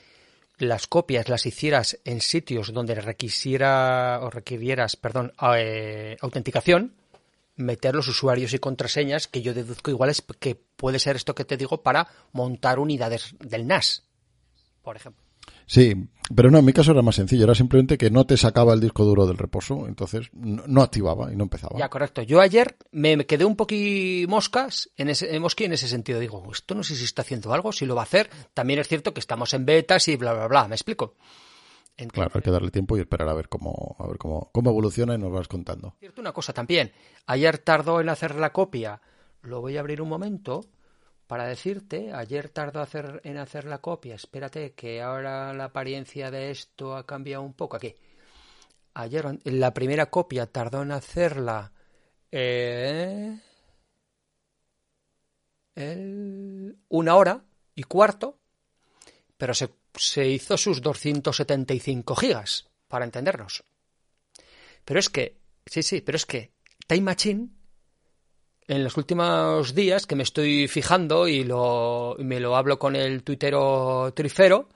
las 0.59 0.87
copias 0.87 1.29
las 1.29 1.47
hicieras 1.47 1.99
en 2.05 2.21
sitios 2.21 2.73
donde 2.73 2.95
requisiera 2.97 4.21
o 4.23 4.31
requirieras, 4.31 4.97
perdón, 4.97 5.33
eh, 5.57 6.17
autenticación, 6.21 6.95
meter 7.57 7.95
los 7.95 8.09
usuarios 8.09 8.53
y 8.55 8.59
contraseñas 8.59 9.29
que 9.29 9.43
yo 9.43 9.55
deduzco 9.55 9.91
igual 9.91 10.11
es 10.11 10.23
que 10.41 10.55
puede 10.55 10.99
ser 10.99 11.17
esto 11.17 11.35
que 11.35 11.45
te 11.45 11.57
digo 11.57 11.83
para 11.83 12.09
montar 12.33 12.79
unidades 12.79 13.35
del 13.41 13.67
NAS, 13.67 14.05
por 14.83 14.97
ejemplo. 14.97 15.28
Sí, 15.69 15.95
pero 16.35 16.51
no, 16.51 16.59
en 16.59 16.65
mi 16.65 16.73
caso 16.73 16.93
era 16.93 17.03
más 17.03 17.17
sencillo, 17.17 17.45
era 17.45 17.55
simplemente 17.55 17.99
que 17.99 18.11
no 18.11 18.25
te 18.25 18.39
sacaba 18.39 18.73
el 18.73 18.81
disco 18.81 19.05
duro 19.05 19.27
del 19.27 19.37
reposo, 19.37 19.87
entonces 19.87 20.31
no, 20.33 20.63
no 20.67 20.83
activaba 20.83 21.31
y 21.31 21.37
no 21.37 21.45
empezaba. 21.45 21.79
Ya, 21.79 21.91
correcto. 21.91 22.23
Yo 22.23 22.41
ayer 22.41 22.77
me 22.91 23.27
quedé 23.27 23.45
un 23.45 23.55
poqui 23.55 24.25
moscas 24.29 24.91
en 24.97 25.11
ese, 25.11 25.39
mosqui 25.39 25.65
en 25.65 25.75
ese 25.75 25.87
sentido. 25.87 26.21
Digo, 26.21 26.43
esto 26.51 26.75
no 26.75 26.83
sé 26.83 26.97
si 26.97 27.05
está 27.05 27.21
haciendo 27.21 27.53
algo, 27.53 27.71
si 27.73 27.85
lo 27.85 27.95
va 27.95 28.01
a 28.01 28.05
hacer. 28.05 28.31
También 28.55 28.81
es 28.81 28.89
cierto 28.89 29.13
que 29.13 29.21
estamos 29.21 29.53
en 29.53 29.67
betas 29.67 30.09
y 30.09 30.17
bla, 30.17 30.33
bla, 30.33 30.49
bla. 30.49 30.69
¿Me 30.69 30.75
explico? 30.75 31.17
Claro, 32.13 32.31
hay 32.33 32.41
que 32.41 32.51
darle 32.51 32.71
tiempo 32.71 32.97
y 32.97 33.01
esperar 33.01 33.29
a 33.29 33.35
ver 33.35 33.51
cómo, 33.51 33.97
a 33.99 34.07
ver 34.07 34.17
cómo, 34.17 34.49
cómo 34.53 34.71
evoluciona 34.71 35.17
y 35.17 35.19
nos 35.19 35.33
vas 35.33 35.49
contando. 35.49 35.97
Cierto, 35.99 36.23
una 36.23 36.33
cosa 36.33 36.55
también. 36.55 36.93
Ayer 37.27 37.59
tardó 37.59 38.01
en 38.01 38.09
hacer 38.09 38.37
la 38.37 38.53
copia. 38.53 39.03
Lo 39.43 39.61
voy 39.61 39.77
a 39.77 39.81
abrir 39.81 40.01
un 40.01 40.09
momento 40.09 40.65
para 41.29 41.47
decirte. 41.47 42.13
Ayer 42.13 42.49
tardó 42.49 42.81
hacer, 42.81 43.21
en 43.23 43.37
hacer 43.37 43.67
la 43.67 43.79
copia. 43.79 44.17
Espérate, 44.17 44.73
que 44.73 45.01
ahora 45.01 45.53
la 45.53 45.65
apariencia 45.65 46.33
de 46.33 46.51
esto 46.51 46.97
ha 46.97 47.07
cambiado 47.07 47.45
un 47.45 47.53
poco. 47.53 47.77
Aquí. 47.77 47.95
Ayer 48.95 49.39
la 49.45 49.73
primera 49.73 50.07
copia 50.07 50.47
tardó 50.47 50.83
en 50.83 50.91
hacerla. 50.91 51.71
Eh, 52.33 53.39
una 56.89 57.15
hora 57.15 57.45
y 57.77 57.85
cuarto, 57.85 58.41
pero 59.37 59.55
se, 59.55 59.71
se 59.95 60.27
hizo 60.27 60.57
sus 60.57 60.83
275 60.83 62.17
gigas, 62.17 62.69
para 62.89 63.05
entendernos. 63.05 63.63
Pero 64.85 64.99
es 64.99 65.09
que, 65.09 65.39
sí, 65.67 65.85
sí, 65.85 66.01
pero 66.01 66.17
es 66.17 66.27
que 66.27 66.53
Time 66.89 67.03
Machine, 67.03 67.49
en 68.69 68.85
los 68.85 68.97
últimos 68.97 69.75
días 69.75 70.07
que 70.07 70.15
me 70.15 70.23
estoy 70.23 70.69
fijando 70.69 71.27
y, 71.27 71.43
lo, 71.43 72.17
me 72.19 72.39
lo 72.39 72.55
hablo 72.55 72.79
con 72.79 72.95
el 72.95 73.25
tuitero 73.25 74.13
Trifero, 74.15 74.69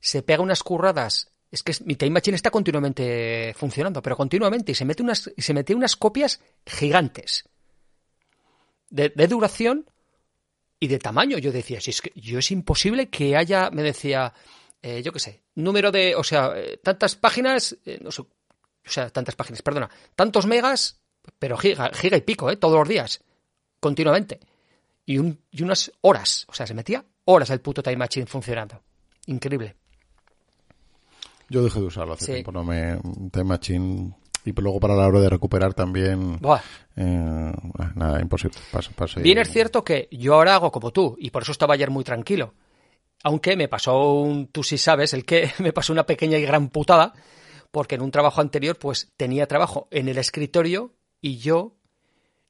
se 0.00 0.22
pega 0.22 0.42
unas 0.42 0.62
curradas. 0.62 1.30
Es 1.50 1.62
que 1.62 1.74
mi 1.84 1.94
Time 1.96 2.12
Machine 2.12 2.34
está 2.34 2.50
continuamente 2.50 3.52
funcionando, 3.54 4.02
pero 4.02 4.16
continuamente, 4.16 4.72
y 4.72 4.74
se 4.74 4.86
mete 4.86 5.02
unas, 5.02 5.30
y 5.36 5.42
se 5.42 5.52
mete 5.52 5.74
unas 5.74 5.94
copias 5.94 6.40
gigantes. 6.66 7.44
De, 8.88 9.10
de 9.10 9.26
duración 9.26 9.86
y 10.80 10.88
de 10.88 10.98
tamaño. 10.98 11.36
Yo 11.36 11.52
decía, 11.52 11.82
si 11.82 11.90
es 11.90 12.00
que 12.00 12.12
yo 12.16 12.38
es 12.38 12.50
imposible 12.50 13.10
que 13.10 13.36
haya, 13.36 13.70
me 13.70 13.82
decía, 13.82 14.32
eh, 14.80 15.02
yo 15.02 15.12
qué 15.12 15.20
sé, 15.20 15.42
número 15.54 15.92
de, 15.92 16.16
o 16.16 16.24
sea, 16.24 16.54
eh, 16.56 16.80
tantas 16.82 17.14
páginas, 17.14 17.76
eh, 17.84 17.98
no 18.02 18.10
sé, 18.10 18.22
o 18.22 18.28
sea, 18.84 19.10
tantas 19.10 19.36
páginas, 19.36 19.60
perdona, 19.60 19.90
tantos 20.16 20.46
megas, 20.46 21.01
pero 21.38 21.56
giga, 21.56 21.90
giga 21.94 22.16
y 22.16 22.22
pico, 22.22 22.50
¿eh? 22.50 22.56
Todos 22.56 22.78
los 22.78 22.88
días, 22.88 23.22
continuamente. 23.80 24.40
Y, 25.04 25.18
un, 25.18 25.40
y 25.50 25.62
unas 25.62 25.92
horas, 26.00 26.46
o 26.48 26.54
sea, 26.54 26.66
se 26.66 26.74
metía 26.74 27.04
horas 27.24 27.50
el 27.50 27.60
puto 27.60 27.82
Time 27.82 27.96
Machine 27.96 28.26
funcionando. 28.26 28.80
Increíble. 29.26 29.76
Yo 31.48 31.62
dejé 31.62 31.80
de 31.80 31.86
usarlo 31.86 32.14
hace 32.14 32.32
tiempo, 32.32 32.52
no 32.52 32.64
me... 32.64 32.98
Time 33.30 33.44
Machine 33.44 34.14
y 34.44 34.52
luego 34.52 34.80
para 34.80 34.94
la 34.94 35.06
hora 35.06 35.20
de 35.20 35.30
recuperar 35.30 35.74
también 35.74 36.40
eh, 36.96 37.52
nada 37.94 38.20
imposible 38.20 38.58
bien 39.22 39.38
es 39.38 39.50
cierto 39.50 39.84
que 39.84 40.08
yo 40.10 40.34
ahora 40.34 40.54
hago 40.54 40.72
como 40.72 40.90
tú 40.90 41.16
y 41.18 41.30
por 41.30 41.42
eso 41.42 41.52
estaba 41.52 41.74
ayer 41.74 41.90
muy 41.90 42.02
tranquilo 42.04 42.54
aunque 43.22 43.56
me 43.56 43.68
pasó 43.68 44.14
un 44.14 44.48
tú 44.48 44.62
sí 44.62 44.78
sabes 44.78 45.14
el 45.14 45.24
que 45.24 45.50
me 45.58 45.72
pasó 45.72 45.92
una 45.92 46.06
pequeña 46.06 46.38
y 46.38 46.42
gran 46.42 46.70
putada 46.70 47.12
porque 47.70 47.94
en 47.94 48.02
un 48.02 48.10
trabajo 48.10 48.40
anterior 48.40 48.76
pues 48.76 49.12
tenía 49.16 49.46
trabajo 49.46 49.86
en 49.90 50.08
el 50.08 50.18
escritorio 50.18 50.92
y 51.22 51.38
yo 51.38 51.76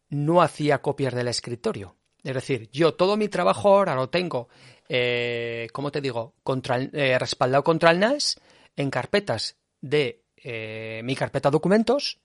no 0.08 0.42
hacía 0.42 0.82
copias 0.82 1.14
del 1.14 1.28
escritorio 1.28 1.94
es 2.24 2.34
decir 2.34 2.68
yo 2.72 2.94
todo 2.94 3.16
mi 3.16 3.28
trabajo 3.28 3.68
ahora 3.68 3.94
lo 3.94 4.08
tengo 4.08 4.48
eh, 4.94 5.68
¿cómo 5.72 5.90
te 5.90 6.02
digo? 6.02 6.34
Contra 6.42 6.78
eh, 6.78 7.18
respaldado 7.18 7.64
contra 7.64 7.92
el 7.92 8.00
NAS 8.00 8.38
en 8.76 8.90
carpetas 8.90 9.56
de 9.80 10.22
eh, 10.36 11.00
mi 11.02 11.16
carpeta 11.16 11.50
documentos. 11.50 12.20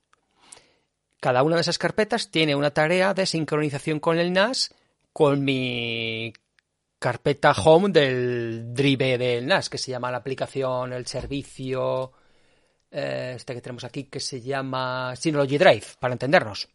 Cada 1.22 1.44
una 1.44 1.56
de 1.56 1.62
esas 1.62 1.78
carpetas 1.78 2.30
tiene 2.30 2.56
una 2.56 2.72
tarea 2.72 3.14
de 3.14 3.26
sincronización 3.26 4.02
con 4.02 4.20
el 4.20 4.34
NAS 4.34 4.76
con 5.14 5.46
mi 5.46 6.34
carpeta 7.00 7.52
home 7.52 7.90
del 7.90 8.74
drive 8.74 9.18
del 9.18 9.48
NAS, 9.48 9.70
que 9.70 9.78
se 9.78 9.92
llama 9.92 10.12
la 10.12 10.18
aplicación, 10.18 10.92
el 10.92 11.08
servicio, 11.08 12.12
eh, 12.92 13.34
este 13.36 13.54
que 13.54 13.62
tenemos 13.62 13.84
aquí, 13.84 14.06
que 14.06 14.20
se 14.20 14.42
llama 14.42 15.16
Synology 15.16 15.58
Drive, 15.58 15.86
para 16.00 16.14
entendernos. 16.14 16.70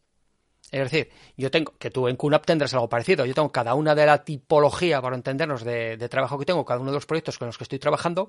Es 0.71 0.91
decir, 0.91 1.11
yo 1.37 1.51
tengo, 1.51 1.75
que 1.79 1.91
tú 1.91 2.09
en 2.09 2.17
QNAP 2.17 2.47
tendrás 2.47 2.73
algo 2.73 2.89
parecido, 2.89 3.27
yo 3.27 3.35
tengo 3.35 3.53
cada 3.53 3.75
una 3.75 3.95
de 3.95 4.07
la 4.07 4.25
tipología, 4.25 5.03
para 5.03 5.17
entendernos, 5.17 5.65
de, 5.65 6.09
trabajo 6.09 6.39
que 6.39 6.47
tengo, 6.47 6.65
cada 6.65 6.81
uno 6.81 6.91
de 6.91 6.97
los 6.97 7.07
proyectos 7.07 7.39
con 7.39 7.47
los 7.47 7.59
que 7.59 7.65
estoy 7.65 7.79
trabajando, 7.79 8.29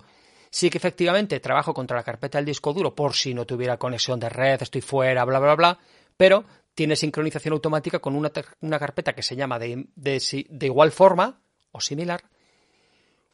Sí 0.50 0.70
que 0.70 0.78
efectivamente 0.78 1.40
trabajo 1.40 1.74
contra 1.74 1.98
la 1.98 2.04
carpeta 2.04 2.38
del 2.38 2.46
disco 2.46 2.74
duro 2.74 2.94
por 2.94 3.16
si 3.16 3.34
no 3.34 3.44
tuviera 3.44 3.78
conexión 3.78 4.20
de 4.20 4.30
red, 4.30 4.62
estoy 4.62 4.82
fuera, 4.82 5.26
bla, 5.26 5.40
bla, 5.40 5.56
bla, 5.56 5.80
pero 6.16 6.46
tiene 6.76 6.96
sincronización 6.96 7.54
automática 7.54 7.98
con 7.98 8.16
una, 8.16 8.32
una 8.62 8.78
carpeta 8.78 9.14
que 9.14 9.24
se 9.24 9.36
llama 9.36 9.58
de, 9.58 9.88
de, 9.96 10.66
igual 10.68 10.92
forma 10.92 11.42
o 11.72 11.82
similar, 11.82 12.22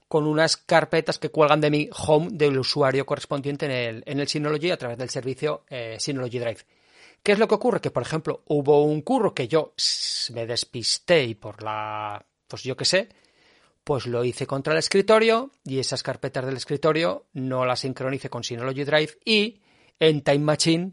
con 0.10 0.26
unas 0.26 0.58
carpetas 0.58 1.20
que 1.20 1.30
cuelgan 1.30 1.62
de 1.62 1.70
mi 1.70 1.90
home 1.96 2.30
del 2.32 2.58
usuario 2.58 3.06
correspondiente 3.06 3.68
en 3.68 3.72
el, 3.72 4.04
en 4.08 4.20
el 4.20 4.28
Synology 4.28 4.72
a 4.72 4.78
través 4.78 4.98
del 4.98 5.10
servicio 5.12 5.64
eh, 5.70 5.98
Synology 6.00 6.40
Drive. 6.40 6.66
¿Qué 7.22 7.34
es 7.34 7.40
lo 7.40 7.48
que 7.48 7.56
ocurre? 7.56 7.80
Que, 7.80 7.92
por 7.92 8.02
ejemplo, 8.02 8.42
hubo 8.48 8.84
un 8.84 9.02
curro 9.04 9.36
que 9.36 9.48
yo 9.48 9.74
me 10.34 10.48
despisté 10.48 11.24
y 11.26 11.36
por 11.36 11.62
la, 11.62 12.26
pues 12.48 12.64
yo 12.64 12.76
qué 12.76 12.86
sé, 12.86 13.10
pues 13.84 14.08
lo 14.08 14.24
hice 14.24 14.48
contra 14.48 14.74
el 14.74 14.80
escritorio 14.80 15.52
y 15.64 15.78
esas 15.78 16.02
carpetas 16.02 16.44
del 16.44 16.58
escritorio 16.58 17.28
no 17.34 17.64
las 17.66 17.82
sincronice 17.82 18.32
con 18.32 18.44
Synology 18.44 18.86
Drive 18.86 19.20
y 19.24 19.62
en 20.00 20.22
Time 20.22 20.40
Machine 20.40 20.92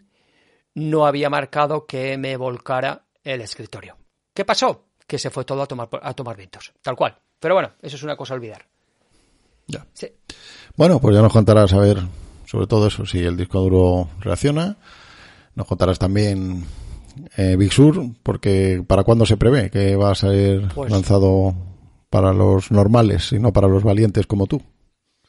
no 0.74 1.06
había 1.06 1.30
marcado 1.30 1.86
que 1.86 2.18
me 2.18 2.36
volcara 2.36 3.06
el 3.24 3.40
escritorio. 3.40 3.96
¿Qué 4.34 4.44
pasó? 4.44 4.88
Que 5.06 5.18
se 5.18 5.30
fue 5.30 5.46
todo 5.46 5.62
a 5.62 5.66
tomar, 5.66 5.88
a 6.02 6.12
tomar 6.12 6.36
vientos, 6.36 6.74
tal 6.82 6.96
cual. 6.96 7.18
Pero 7.40 7.54
bueno, 7.54 7.72
eso 7.80 7.96
es 7.96 8.02
una 8.02 8.16
cosa 8.16 8.34
a 8.34 8.36
olvidar. 8.36 8.75
Ya. 9.66 9.86
Bueno, 10.76 11.00
pues 11.00 11.14
ya 11.16 11.22
nos 11.22 11.32
contarás 11.32 11.72
a 11.72 11.78
ver 11.78 11.98
sobre 12.46 12.66
todo 12.66 12.86
eso, 12.86 13.04
si 13.04 13.18
el 13.18 13.36
disco 13.36 13.60
duro 13.60 14.08
reacciona. 14.20 14.76
Nos 15.54 15.66
contarás 15.66 15.98
también 15.98 16.64
eh, 17.36 17.56
Big 17.56 17.72
Sur, 17.72 18.02
porque 18.22 18.82
¿para 18.86 19.04
cuándo 19.04 19.26
se 19.26 19.36
prevé 19.36 19.70
que 19.70 19.96
va 19.96 20.12
a 20.12 20.14
ser 20.14 20.68
pues 20.74 20.90
lanzado 20.90 21.54
para 22.10 22.32
los 22.32 22.70
normales 22.70 23.32
y 23.32 23.38
no 23.38 23.52
para 23.52 23.68
los 23.68 23.82
valientes 23.82 24.26
como 24.26 24.46
tú. 24.46 24.62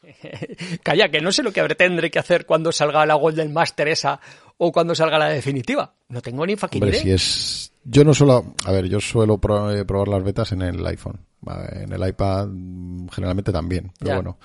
Calla, 0.82 1.10
que 1.10 1.20
no 1.20 1.32
sé 1.32 1.42
lo 1.42 1.52
que 1.52 1.62
tendré 1.74 2.10
que 2.10 2.18
hacer 2.18 2.46
cuando 2.46 2.72
salga 2.72 3.06
la 3.06 3.14
Golden 3.14 3.52
Master 3.52 3.88
esa 3.88 4.20
o 4.58 4.72
cuando 4.72 4.94
salga 4.94 5.18
la 5.18 5.28
definitiva. 5.28 5.94
No 6.08 6.20
tengo 6.20 6.44
ni 6.44 6.56
fucking 6.56 6.82
Hombre, 6.82 6.98
si 6.98 7.10
es... 7.10 7.72
Yo 7.84 8.04
no 8.04 8.12
solo... 8.12 8.54
A 8.66 8.72
ver, 8.72 8.86
yo 8.88 9.00
suelo 9.00 9.34
eh, 9.34 9.84
probar 9.84 10.08
las 10.08 10.22
betas 10.22 10.52
en 10.52 10.62
el 10.62 10.86
iPhone. 10.86 11.20
En 11.72 11.92
el 11.92 12.08
iPad 12.08 12.48
mm, 12.48 13.08
generalmente 13.08 13.52
también. 13.52 13.92
Pero 13.98 14.16
bueno, 14.16 14.38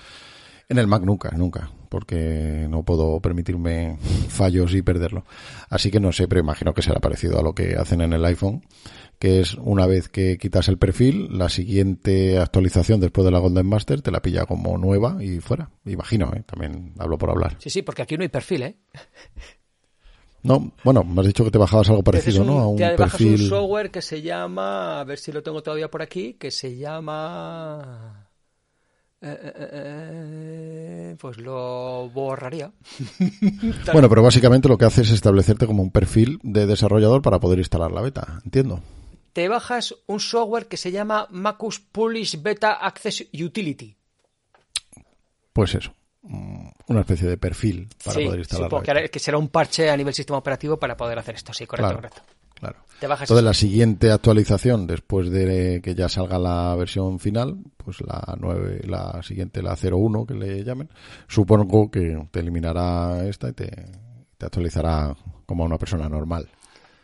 en 0.68 0.78
el 0.78 0.86
Mac 0.86 1.02
nunca, 1.02 1.30
nunca. 1.32 1.70
Porque 1.88 2.66
no 2.70 2.84
puedo 2.84 3.20
permitirme 3.20 3.98
fallos 4.28 4.72
y 4.74 4.82
perderlo. 4.82 5.24
Así 5.68 5.90
que 5.90 6.00
no 6.00 6.12
sé, 6.12 6.26
pero 6.26 6.40
imagino 6.40 6.72
que 6.72 6.82
será 6.82 7.00
parecido 7.00 7.38
a 7.38 7.42
lo 7.42 7.54
que 7.54 7.76
hacen 7.76 8.00
en 8.00 8.12
el 8.12 8.24
iPhone 8.24 8.62
que 9.18 9.40
es 9.40 9.54
una 9.54 9.86
vez 9.86 10.08
que 10.08 10.36
quitas 10.38 10.68
el 10.68 10.76
perfil, 10.76 11.38
la 11.38 11.48
siguiente 11.48 12.38
actualización 12.38 13.00
después 13.00 13.24
de 13.24 13.30
la 13.30 13.38
Golden 13.38 13.66
Master 13.66 14.02
te 14.02 14.10
la 14.10 14.20
pilla 14.20 14.44
como 14.44 14.76
nueva 14.76 15.22
y 15.22 15.40
fuera. 15.40 15.70
Imagino, 15.84 16.32
¿eh? 16.34 16.42
también 16.44 16.92
hablo 16.98 17.16
por 17.16 17.30
hablar. 17.30 17.56
Sí, 17.58 17.70
sí, 17.70 17.82
porque 17.82 18.02
aquí 18.02 18.16
no 18.16 18.22
hay 18.22 18.28
perfil, 18.28 18.62
¿eh? 18.64 18.76
No, 20.44 20.72
bueno, 20.84 21.02
me 21.02 21.20
has 21.20 21.26
dicho 21.26 21.44
que 21.44 21.50
te 21.50 21.58
bajabas 21.58 21.88
algo 21.88 22.04
parecido, 22.04 22.44
¿no? 22.44 22.58
A 22.58 22.68
un 22.68 22.76
te 22.76 22.90
perfil. 22.90 23.32
un 23.32 23.48
software 23.48 23.90
que 23.90 24.02
se 24.02 24.22
llama, 24.22 25.00
a 25.00 25.04
ver 25.04 25.18
si 25.18 25.32
lo 25.32 25.42
tengo 25.42 25.62
todavía 25.62 25.90
por 25.90 26.02
aquí, 26.02 26.34
que 26.34 26.50
se 26.50 26.76
llama. 26.76 28.28
Eh, 29.20 29.38
eh, 29.42 29.68
eh, 29.72 31.16
pues 31.18 31.38
lo 31.38 32.08
borraría. 32.10 32.70
bueno, 33.92 34.08
pero 34.08 34.22
básicamente 34.22 34.68
lo 34.68 34.78
que 34.78 34.84
hace 34.84 35.00
es 35.00 35.10
establecerte 35.10 35.66
como 35.66 35.82
un 35.82 35.90
perfil 35.90 36.38
de 36.42 36.66
desarrollador 36.66 37.22
para 37.22 37.40
poder 37.40 37.58
instalar 37.58 37.90
la 37.90 38.02
beta, 38.02 38.40
entiendo 38.44 38.80
te 39.34 39.48
bajas 39.48 39.96
un 40.06 40.20
software 40.20 40.68
que 40.68 40.76
se 40.76 40.92
llama 40.92 41.26
Macus 41.30 41.80
Polish 41.80 42.40
Beta 42.40 42.74
Access 42.74 43.26
Utility. 43.34 43.96
Pues 45.52 45.74
eso, 45.74 45.92
una 46.24 47.00
especie 47.00 47.28
de 47.28 47.36
perfil 47.36 47.88
para 48.04 48.14
poder 48.14 48.38
instalar. 48.38 48.70
Supongo 48.70 48.82
que, 48.82 49.08
que, 49.10 49.18
será 49.18 49.38
un 49.38 49.48
parche 49.48 49.90
a 49.90 49.96
nivel 49.96 50.14
sistema 50.14 50.38
operativo 50.38 50.78
para 50.78 50.96
poder 50.96 51.18
hacer 51.18 51.34
esto, 51.34 51.52
sí, 51.52 51.66
correcto, 51.66 51.94
correcto. 51.94 52.22
Claro. 52.54 52.76
Te 53.00 53.06
bajas 53.06 53.28
Entonces, 53.28 53.44
la 53.44 53.54
siguiente 53.54 54.10
actualización, 54.10 54.86
después 54.86 55.30
de 55.30 55.80
que 55.82 55.94
ya 55.94 56.08
salga 56.08 56.38
la 56.38 56.74
versión 56.76 57.18
final, 57.18 57.58
pues 57.76 58.00
la 58.00 58.36
9, 58.38 58.82
la 58.86 59.22
siguiente, 59.22 59.60
la 59.60 59.76
01 59.76 60.24
que 60.24 60.34
le 60.34 60.64
llamen, 60.64 60.88
supongo 61.28 61.90
que 61.90 62.26
te 62.30 62.40
eliminará 62.40 63.26
esta 63.26 63.48
y 63.48 63.52
te, 63.52 63.70
te 64.38 64.46
actualizará 64.46 65.14
como 65.44 65.64
una 65.64 65.78
persona 65.78 66.08
normal. 66.08 66.48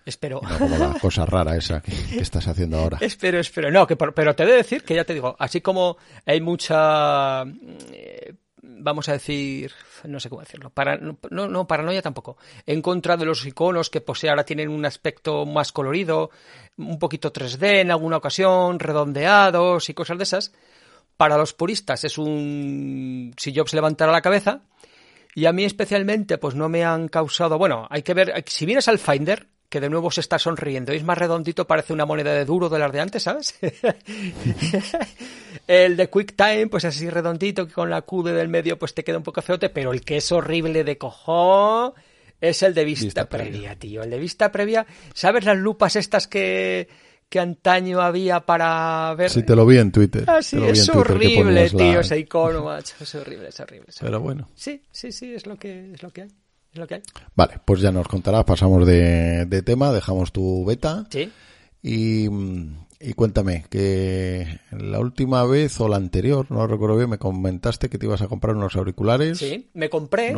Espero. 0.05 0.41
No 0.43 0.59
como 0.59 0.79
la 0.79 0.95
cosa 1.01 1.27
rara 1.27 1.57
esa 1.57 1.81
que, 1.81 1.93
estás 2.19 2.47
haciendo 2.49 2.79
ahora. 2.79 2.99
espero, 3.01 3.39
espero. 3.39 3.71
No, 3.71 3.87
que 3.87 3.97
pero 3.97 4.35
te 4.35 4.45
he 4.45 4.47
de 4.47 4.57
decir 4.57 4.83
que 4.83 4.95
ya 4.95 5.05
te 5.05 5.15
digo, 5.15 5.37
así 5.39 5.61
como 5.61 5.97
hay 6.25 6.41
mucha, 6.41 7.43
eh, 7.93 8.35
vamos 8.63 9.09
a 9.09 9.13
decir, 9.13 9.73
no 10.05 10.21
sé 10.21 10.29
cómo 10.29 10.43
decirlo, 10.43 10.71
para, 10.71 10.97
no, 10.97 11.19
no, 11.31 11.67
paranoia 11.67 12.03
tampoco, 12.03 12.37
en 12.67 12.83
contra 12.83 13.17
de 13.17 13.25
los 13.25 13.45
iconos 13.47 13.91
que 13.91 14.01
posee 14.01 14.31
ahora 14.31 14.45
tienen 14.45 14.69
un 14.69 14.85
aspecto 14.85 15.47
más 15.47 15.73
colorido, 15.73 16.31
un 16.77 16.99
poquito 16.99 17.33
3D 17.33 17.81
en 17.81 17.91
alguna 17.91 18.19
ocasión, 18.19 18.79
redondeados 18.79 19.89
y 19.89 19.95
cosas 19.95 20.19
de 20.19 20.25
esas. 20.25 20.53
Para 21.17 21.37
los 21.37 21.53
puristas 21.53 22.05
es 22.05 22.17
un, 22.17 23.35
si 23.37 23.55
Jobs 23.55 23.75
levantara 23.75 24.13
la 24.13 24.23
cabeza, 24.23 24.63
Y 25.35 25.47
a 25.47 25.53
mí 25.53 25.65
especialmente, 25.65 26.39
pues 26.39 26.55
no 26.55 26.69
me 26.69 26.85
han 26.85 27.09
causado. 27.09 27.57
Bueno, 27.57 27.87
hay 27.91 28.03
que 28.03 28.15
ver. 28.15 28.43
Si 28.47 28.67
vienes 28.67 28.89
al 28.89 28.99
Finder, 28.99 29.47
que 29.71 29.81
de 29.81 29.89
nuevo 29.89 30.11
se 30.11 30.21
está 30.21 30.39
sonriendo, 30.39 30.93
y 30.93 30.97
es 30.97 31.05
más 31.05 31.17
redondito, 31.17 31.67
parece 31.67 31.93
una 31.93 32.05
moneda 32.05 32.35
de 32.35 32.45
duro 32.45 32.69
de 32.69 32.79
las 32.79 32.93
de 32.93 33.01
antes, 33.01 33.23
¿sabes? 33.23 33.55
el 35.69 35.97
de 35.97 36.09
QuickTime, 36.09 36.67
pues 36.67 36.85
así 36.85 37.09
redondito, 37.09 37.67
que 37.67 37.73
con 37.73 37.89
la 37.89 38.03
Q 38.03 38.25
del 38.25 38.49
medio, 38.49 38.79
pues 38.79 38.93
te 38.93 39.05
queda 39.05 39.17
un 39.17 39.23
poco 39.23 39.41
feote, 39.41 39.71
pero 39.71 39.93
el 39.93 40.03
que 40.03 40.17
es 40.17 40.33
horrible 40.33 40.83
de 40.83 40.99
cojón 40.99 41.93
es 42.41 42.63
el 42.65 42.75
de 42.75 42.85
vista, 42.85 43.29
previa, 43.29 43.77
tío. 43.77 44.03
El 44.03 44.11
de 44.11 44.19
vista 44.19 44.51
previa, 44.51 44.85
¿sabes 45.15 45.45
las 45.45 45.57
lupas 45.57 45.95
estas 45.95 46.27
que 46.27 46.89
que 47.31 47.39
antaño 47.39 48.01
había 48.01 48.41
para 48.41 49.15
ver. 49.15 49.31
Sí, 49.31 49.45
te 49.45 49.55
lo 49.55 49.65
vi 49.65 49.79
en 49.79 49.93
Twitter. 49.93 50.25
Ah, 50.27 50.43
sí, 50.43 50.61
es 50.63 50.89
horrible, 50.89 51.71
tío, 51.71 52.01
ese 52.01 52.19
icono, 52.19 52.65
macho. 52.65 52.97
Es 53.01 53.15
horrible, 53.15 53.51
es 53.51 53.61
horrible, 53.61 53.87
Pero 54.01 54.21
bueno. 54.21 54.49
Sí, 54.57 54.83
sí, 54.91 55.13
sí, 55.13 55.33
es 55.33 55.47
lo 55.47 55.57
que, 55.57 55.93
es 55.93 56.03
lo 56.03 56.11
que 56.11 56.23
hay. 56.23 56.29
Es 56.73 56.79
lo 56.79 56.87
que 56.87 56.95
hay. 56.95 57.03
Vale, 57.35 57.61
pues 57.65 57.81
ya 57.81 57.91
nos 57.91 58.07
contarás, 58.07 58.45
pasamos 58.45 58.87
de, 58.87 59.47
de 59.47 59.63
tema, 59.63 59.93
dejamos 59.93 60.33
tu 60.33 60.65
beta. 60.65 61.07
Sí. 61.11 61.31
Y, 61.83 62.29
y 63.01 63.13
cuéntame, 63.15 63.65
que 63.71 64.61
la 64.71 65.01
última 65.01 65.45
vez 65.45 65.81
o 65.81 65.89
la 65.89 65.97
anterior, 65.97 66.47
no 66.51 66.67
recuerdo 66.67 66.97
bien, 66.97 67.09
me 67.11 67.19
comentaste 67.19 67.89
que 67.89 67.99
te 67.99 68.07
ibas 68.07 68.23
a 68.23 68.29
comprar 68.29 68.55
unos 68.55 68.77
auriculares. 68.77 69.39
Sí, 69.39 69.71
me 69.75 69.89
compré. 69.89 70.35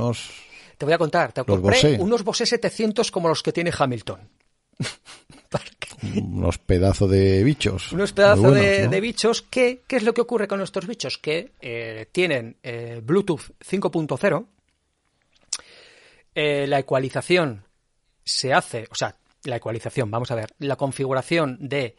Te 0.78 0.84
voy 0.84 0.94
a 0.94 0.98
contar, 0.98 1.32
te 1.32 1.44
compré 1.44 1.98
unos 2.00 2.24
Bose 2.24 2.46
700 2.46 3.10
como 3.10 3.28
los 3.28 3.42
que 3.42 3.52
tiene 3.52 3.72
Hamilton. 3.76 4.20
unos 6.22 6.58
pedazos 6.58 7.10
de 7.10 7.44
bichos. 7.44 7.92
Unos 7.92 8.12
pedazos 8.12 8.54
de, 8.54 9.00
bichos. 9.00 9.42
¿Qué 9.42 9.82
es 9.88 10.02
lo 10.02 10.14
que 10.14 10.20
ocurre 10.20 10.48
con 10.48 10.60
estos 10.60 10.86
bichos? 10.86 11.18
Que 11.18 11.52
eh, 11.60 12.06
tienen 12.12 12.56
eh, 12.62 13.00
Bluetooth 13.04 13.52
5.0. 13.68 14.46
Eh, 16.34 16.66
la 16.66 16.78
ecualización 16.78 17.64
se 18.24 18.52
hace, 18.52 18.86
o 18.90 18.94
sea, 18.94 19.16
la 19.44 19.56
ecualización, 19.56 20.10
vamos 20.10 20.30
a 20.30 20.36
ver, 20.36 20.54
la 20.58 20.76
configuración 20.76 21.58
de 21.60 21.96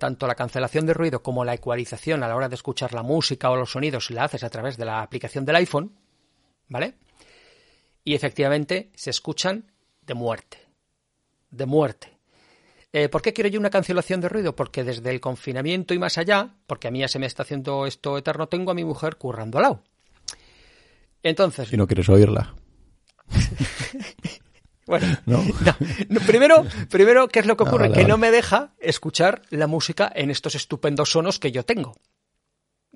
tanto 0.00 0.26
la 0.26 0.34
cancelación 0.34 0.86
de 0.86 0.94
ruido 0.94 1.22
como 1.22 1.44
la 1.44 1.54
ecualización 1.54 2.24
a 2.24 2.28
la 2.28 2.34
hora 2.34 2.48
de 2.48 2.56
escuchar 2.56 2.94
la 2.94 3.04
música 3.04 3.48
o 3.48 3.54
los 3.54 3.70
sonidos 3.70 4.10
la 4.10 4.24
haces 4.24 4.42
a 4.42 4.50
través 4.50 4.76
de 4.76 4.84
la 4.84 5.02
aplicación 5.02 5.44
del 5.44 5.54
iPhone, 5.54 5.92
¿vale? 6.68 6.94
Y 8.02 8.14
efectivamente 8.14 8.90
se 8.96 9.10
escuchan 9.10 9.70
de 10.04 10.14
muerte. 10.14 10.58
De 11.50 11.66
muerte. 11.66 12.18
Eh, 12.92 13.08
¿Por 13.08 13.20
qué 13.20 13.32
quiero 13.32 13.50
yo 13.50 13.60
una 13.60 13.70
cancelación 13.70 14.20
de 14.20 14.28
ruido? 14.28 14.56
Porque 14.56 14.82
desde 14.82 15.10
el 15.10 15.20
confinamiento 15.20 15.92
y 15.92 15.98
más 15.98 16.16
allá, 16.16 16.54
porque 16.66 16.88
a 16.88 16.90
mí 16.90 17.00
ya 17.00 17.08
se 17.08 17.18
me 17.18 17.26
está 17.26 17.42
haciendo 17.42 17.86
esto 17.86 18.16
eterno, 18.16 18.48
tengo 18.48 18.70
a 18.70 18.74
mi 18.74 18.84
mujer 18.84 19.16
currando 19.16 19.58
al 19.58 19.62
lado. 19.62 19.82
Entonces. 21.22 21.70
Y 21.72 21.76
no 21.76 21.86
quieres 21.86 22.08
oírla. 22.08 22.54
bueno, 24.86 25.06
¿No? 25.26 25.42
primero, 26.26 26.64
primero, 26.90 27.28
¿qué 27.28 27.40
es 27.40 27.46
lo 27.46 27.56
que 27.56 27.64
ah, 27.64 27.68
ocurre? 27.68 27.92
que 27.92 28.04
no 28.04 28.18
me 28.18 28.30
deja 28.30 28.74
escuchar 28.78 29.42
la 29.50 29.66
música 29.66 30.10
en 30.14 30.30
estos 30.30 30.54
estupendos 30.54 31.10
sonos 31.10 31.38
que 31.38 31.52
yo 31.52 31.64
tengo. 31.64 31.96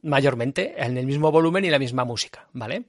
Mayormente 0.03 0.75
en 0.83 0.99
el 0.99 1.07
mismo 1.07 1.31
volumen 1.31 1.65
y 1.65 1.71
la 1.71 1.79
misma 1.79 2.05
música, 2.05 2.49
¿vale? 2.53 2.87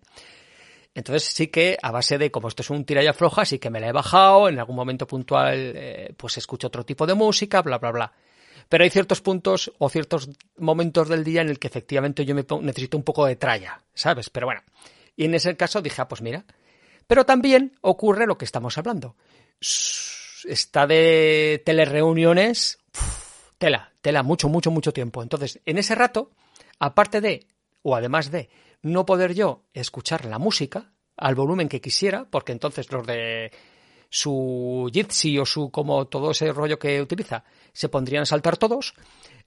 Entonces 0.96 1.24
sí 1.24 1.48
que 1.48 1.78
a 1.82 1.92
base 1.92 2.18
de, 2.18 2.32
como 2.32 2.48
esto 2.48 2.62
es 2.62 2.70
un 2.70 2.86
tiralla 2.86 3.14
floja, 3.14 3.46
sí 3.46 3.60
que 3.60 3.70
me 3.70 3.80
la 3.80 3.88
he 3.88 3.92
bajado, 3.92 4.48
en 4.48 4.60
algún 4.60 4.76
momento 4.76 5.08
puntual 5.08 5.74
eh, 5.76 6.14
pues 6.16 6.38
escucho 6.38 6.68
otro 6.68 6.86
tipo 6.86 7.06
de 7.08 7.16
música, 7.16 7.62
bla, 7.62 7.80
bla, 7.80 7.92
bla. 7.92 8.14
Pero 8.70 8.84
hay 8.84 8.90
ciertos 8.90 9.22
puntos 9.22 9.72
o 9.80 9.90
ciertos 9.90 10.30
momentos 10.58 11.10
del 11.10 11.24
día 11.24 11.42
en 11.42 11.50
el 11.50 11.60
que 11.60 11.68
efectivamente 11.68 12.26
yo 12.26 12.36
me 12.36 12.46
necesito 12.62 12.98
un 12.98 13.04
poco 13.04 13.26
de 13.26 13.36
tralla, 13.36 13.82
¿sabes? 13.94 14.30
Pero 14.30 14.48
bueno, 14.48 14.62
y 15.16 15.26
en 15.26 15.34
ese 15.34 15.56
caso 15.58 15.82
dije, 15.82 16.02
ah, 16.02 16.08
pues 16.08 16.22
mira. 16.22 16.46
Pero 17.08 17.26
también 17.26 17.78
ocurre 17.82 18.26
lo 18.26 18.38
que 18.38 18.46
estamos 18.46 18.78
hablando. 18.78 19.16
Está 19.60 20.88
de 20.88 21.62
telereuniones, 21.66 22.80
tela, 23.58 23.94
tela, 24.02 24.24
mucho, 24.24 24.50
mucho, 24.50 24.72
mucho 24.72 24.94
tiempo. 24.94 25.24
Entonces, 25.24 25.60
en 25.66 25.78
ese 25.78 25.96
rato, 25.96 26.32
aparte 26.80 27.22
de, 27.22 27.48
o 27.82 27.96
además 27.96 28.32
de, 28.32 28.50
no 28.82 29.06
poder 29.06 29.34
yo 29.34 29.63
escuchar 29.74 30.26
la 30.26 30.39
música 30.39 30.92
al 31.16 31.36
volumen 31.36 31.70
que 31.70 31.82
quisiera, 31.82 32.26
porque 32.30 32.52
entonces 32.52 32.92
los 32.92 33.06
de 33.08 33.52
su 34.10 34.89
Jitsi 34.94 35.39
o 35.39 35.46
su 35.46 35.72
como 35.72 36.06
todo 36.06 36.32
ese 36.32 36.52
rollo 36.52 36.78
que 36.78 37.02
utiliza 37.02 37.44
se 37.72 37.89
pondrían 37.89 38.24
a 38.24 38.28
saltar 38.28 38.58
todos. 38.58 38.94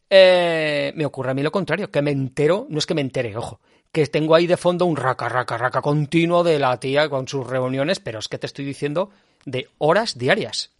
Eh, 0.08 0.92
me 0.96 1.04
ocurre 1.04 1.32
a 1.32 1.34
mí 1.34 1.42
lo 1.42 1.52
contrario, 1.52 1.90
que 1.90 2.02
me 2.02 2.10
entero, 2.10 2.66
no 2.68 2.78
es 2.78 2.86
que 2.86 2.94
me 2.94 3.00
entere, 3.00 3.36
ojo, 3.36 3.60
que 3.92 4.06
tengo 4.06 4.34
ahí 4.34 4.46
de 4.46 4.56
fondo 4.56 4.84
un 4.86 4.96
raca, 4.96 5.28
raca, 5.28 5.56
raca 5.56 5.80
continuo 5.80 6.44
de 6.44 6.58
la 6.58 6.78
tía 6.78 7.08
con 7.08 7.26
sus 7.28 7.46
reuniones, 7.46 8.00
pero 8.00 8.18
es 8.18 8.28
que 8.28 8.38
te 8.38 8.46
estoy 8.46 8.64
diciendo 8.64 9.10
de 9.44 9.68
horas 9.78 10.18
diarias. 10.18 10.70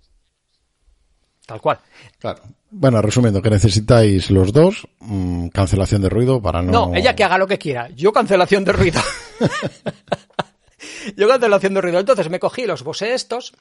Tal 1.46 1.60
cual. 1.60 1.78
Claro. 2.18 2.42
Bueno, 2.70 3.00
resumiendo, 3.00 3.40
que 3.40 3.50
necesitáis 3.50 4.30
los 4.30 4.52
dos 4.52 4.88
mm, 4.98 5.48
cancelación 5.48 6.02
de 6.02 6.08
ruido 6.08 6.42
para 6.42 6.60
no. 6.60 6.88
No, 6.88 6.94
ella 6.94 7.14
que 7.14 7.22
haga 7.22 7.38
lo 7.38 7.46
que 7.46 7.56
quiera. 7.56 7.88
Yo 7.94 8.12
cancelación 8.12 8.64
de 8.64 8.72
ruido. 8.72 9.00
yo 11.16 11.28
cancelación 11.28 11.74
de 11.74 11.80
ruido. 11.80 12.00
Entonces 12.00 12.28
me 12.28 12.40
cogí 12.40 12.66
los 12.66 12.82
Bose 12.82 13.14
estos, 13.14 13.54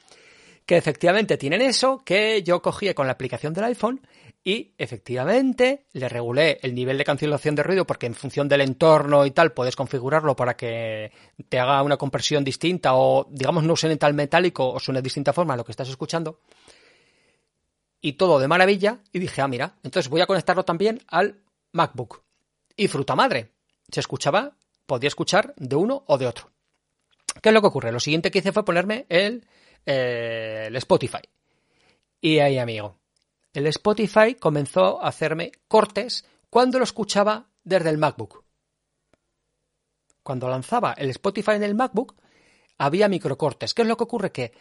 que 0.66 0.76
efectivamente 0.76 1.36
tienen 1.36 1.62
eso, 1.62 2.02
que 2.04 2.42
yo 2.42 2.60
cogí 2.60 2.92
con 2.92 3.06
la 3.06 3.12
aplicación 3.12 3.54
del 3.54 3.64
iPhone 3.64 4.00
y 4.46 4.76
efectivamente 4.78 5.86
le 5.92 6.08
regulé 6.08 6.60
el 6.62 6.72
nivel 6.72 6.96
de 6.96 7.04
cancelación 7.04 7.56
de 7.56 7.64
ruido 7.64 7.84
porque 7.84 8.06
en 8.06 8.14
función 8.14 8.46
del 8.48 8.60
entorno 8.60 9.26
y 9.26 9.32
tal 9.32 9.52
puedes 9.52 9.74
configurarlo 9.74 10.36
para 10.36 10.56
que 10.56 11.10
te 11.48 11.58
haga 11.58 11.82
una 11.82 11.96
compresión 11.96 12.44
distinta 12.44 12.94
o 12.94 13.26
digamos 13.28 13.64
no 13.64 13.74
suene 13.74 13.96
tal 13.96 14.14
metálico 14.14 14.70
o 14.70 14.78
suene 14.78 15.00
de 15.00 15.02
distinta 15.02 15.32
forma 15.32 15.54
a 15.54 15.56
lo 15.56 15.64
que 15.64 15.72
estás 15.72 15.88
escuchando 15.88 16.38
y 18.00 18.12
todo 18.12 18.38
de 18.38 18.46
maravilla 18.46 19.00
y 19.12 19.18
dije, 19.18 19.42
ah, 19.42 19.48
mira, 19.48 19.78
entonces 19.82 20.08
voy 20.08 20.20
a 20.20 20.26
conectarlo 20.26 20.64
también 20.64 21.02
al 21.08 21.40
MacBook. 21.72 22.22
Y 22.76 22.86
fruta 22.86 23.16
madre, 23.16 23.50
se 23.90 23.98
escuchaba, 23.98 24.56
podía 24.86 25.08
escuchar 25.08 25.54
de 25.56 25.74
uno 25.74 26.04
o 26.06 26.18
de 26.18 26.28
otro. 26.28 26.52
¿Qué 27.42 27.48
es 27.48 27.52
lo 27.52 27.60
que 27.60 27.66
ocurre? 27.66 27.90
Lo 27.90 27.98
siguiente 27.98 28.30
que 28.30 28.38
hice 28.38 28.52
fue 28.52 28.64
ponerme 28.64 29.06
el, 29.08 29.44
eh, 29.84 30.66
el 30.68 30.76
Spotify. 30.76 31.22
Y 32.20 32.38
ahí, 32.38 32.58
amigo, 32.58 32.96
el 33.56 33.66
Spotify 33.68 34.34
comenzó 34.34 35.02
a 35.02 35.08
hacerme 35.08 35.50
cortes 35.66 36.26
cuando 36.50 36.76
lo 36.76 36.84
escuchaba 36.84 37.48
desde 37.64 37.88
el 37.88 37.96
MacBook. 37.96 38.44
Cuando 40.22 40.50
lanzaba 40.50 40.92
el 40.92 41.08
Spotify 41.08 41.52
en 41.52 41.62
el 41.62 41.74
MacBook, 41.74 42.16
había 42.76 43.08
microcortes. 43.08 43.72
¿Qué 43.72 43.80
es 43.80 43.88
lo 43.88 43.96
que 43.96 44.04
ocurre? 44.04 44.30
Que 44.30 44.52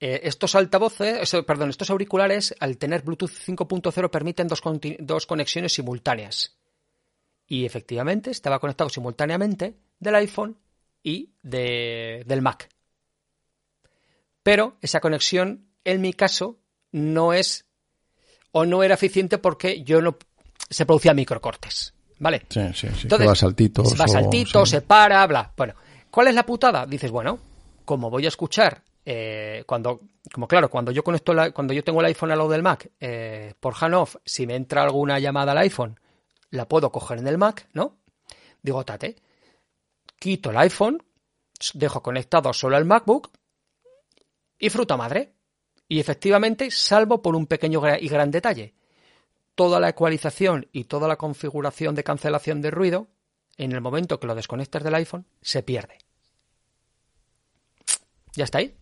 eh, 0.00 0.20
estos 0.22 0.54
altavoces, 0.54 1.30
perdón, 1.46 1.68
estos 1.68 1.90
auriculares, 1.90 2.54
al 2.58 2.78
tener 2.78 3.02
Bluetooth 3.02 3.30
5.0, 3.30 4.10
permiten 4.10 4.48
dos, 4.48 5.26
conexiones 5.26 5.74
simultáneas. 5.74 6.56
Y 7.46 7.66
efectivamente 7.66 8.30
estaba 8.30 8.60
conectado 8.60 8.88
simultáneamente 8.88 9.76
del 9.98 10.14
iPhone 10.14 10.56
y 11.02 11.34
de, 11.42 12.24
del 12.26 12.40
Mac. 12.40 12.70
Pero 14.42 14.78
esa 14.80 15.00
conexión, 15.00 15.68
en 15.84 16.00
mi 16.00 16.14
caso, 16.14 16.60
no 16.92 17.34
es 17.34 17.67
o 18.52 18.64
no 18.64 18.82
era 18.82 18.94
eficiente 18.94 19.38
porque 19.38 19.82
yo 19.82 20.00
no 20.00 20.16
se 20.68 20.86
producía 20.86 21.14
microcortes. 21.14 21.94
¿Vale? 22.20 22.46
Sí, 22.48 22.60
sí, 22.74 22.88
sí. 22.88 23.02
Entonces, 23.02 23.28
va 23.28 23.34
saltitos. 23.34 24.00
Va 24.00 24.08
saltitos, 24.08 24.68
se 24.68 24.82
para, 24.82 25.24
bla. 25.26 25.52
Bueno, 25.56 25.74
¿cuál 26.10 26.28
es 26.28 26.34
la 26.34 26.44
putada? 26.44 26.84
Dices, 26.84 27.12
bueno, 27.12 27.38
como 27.84 28.10
voy 28.10 28.24
a 28.24 28.28
escuchar 28.28 28.82
eh, 29.10 29.64
cuando, 29.66 30.00
como 30.30 30.46
claro, 30.46 30.68
cuando 30.68 30.92
yo 30.92 31.02
conecto 31.02 31.32
cuando 31.54 31.72
yo 31.72 31.82
tengo 31.82 32.00
el 32.00 32.06
iPhone 32.06 32.30
al 32.30 32.38
lado 32.38 32.50
del 32.50 32.62
Mac 32.62 32.90
eh, 33.00 33.54
por 33.58 33.74
Hanoff, 33.80 34.16
si 34.24 34.46
me 34.46 34.54
entra 34.54 34.82
alguna 34.82 35.18
llamada 35.18 35.52
al 35.52 35.58
iPhone, 35.58 35.98
la 36.50 36.68
puedo 36.68 36.92
coger 36.92 37.18
en 37.18 37.26
el 37.26 37.38
Mac, 37.38 37.68
¿no? 37.72 37.96
Digo, 38.60 38.84
tate, 38.84 39.16
quito 40.18 40.50
el 40.50 40.58
iPhone, 40.58 41.02
dejo 41.72 42.02
conectado 42.02 42.52
solo 42.52 42.76
el 42.76 42.84
MacBook 42.84 43.30
y 44.58 44.68
fruta 44.68 44.98
madre. 44.98 45.32
Y 45.88 46.00
efectivamente, 46.00 46.70
salvo 46.70 47.22
por 47.22 47.34
un 47.34 47.46
pequeño 47.46 47.80
y 47.98 48.08
gran 48.08 48.30
detalle. 48.30 48.74
Toda 49.54 49.80
la 49.80 49.88
ecualización 49.88 50.68
y 50.72 50.84
toda 50.84 51.08
la 51.08 51.16
configuración 51.16 51.94
de 51.94 52.04
cancelación 52.04 52.60
de 52.60 52.70
ruido, 52.70 53.08
en 53.56 53.72
el 53.72 53.80
momento 53.80 54.20
que 54.20 54.26
lo 54.26 54.34
desconectas 54.34 54.84
del 54.84 54.94
iPhone, 54.94 55.24
se 55.40 55.62
pierde. 55.62 55.96
¿Ya 58.34 58.44
está 58.44 58.58
ahí? 58.58 58.74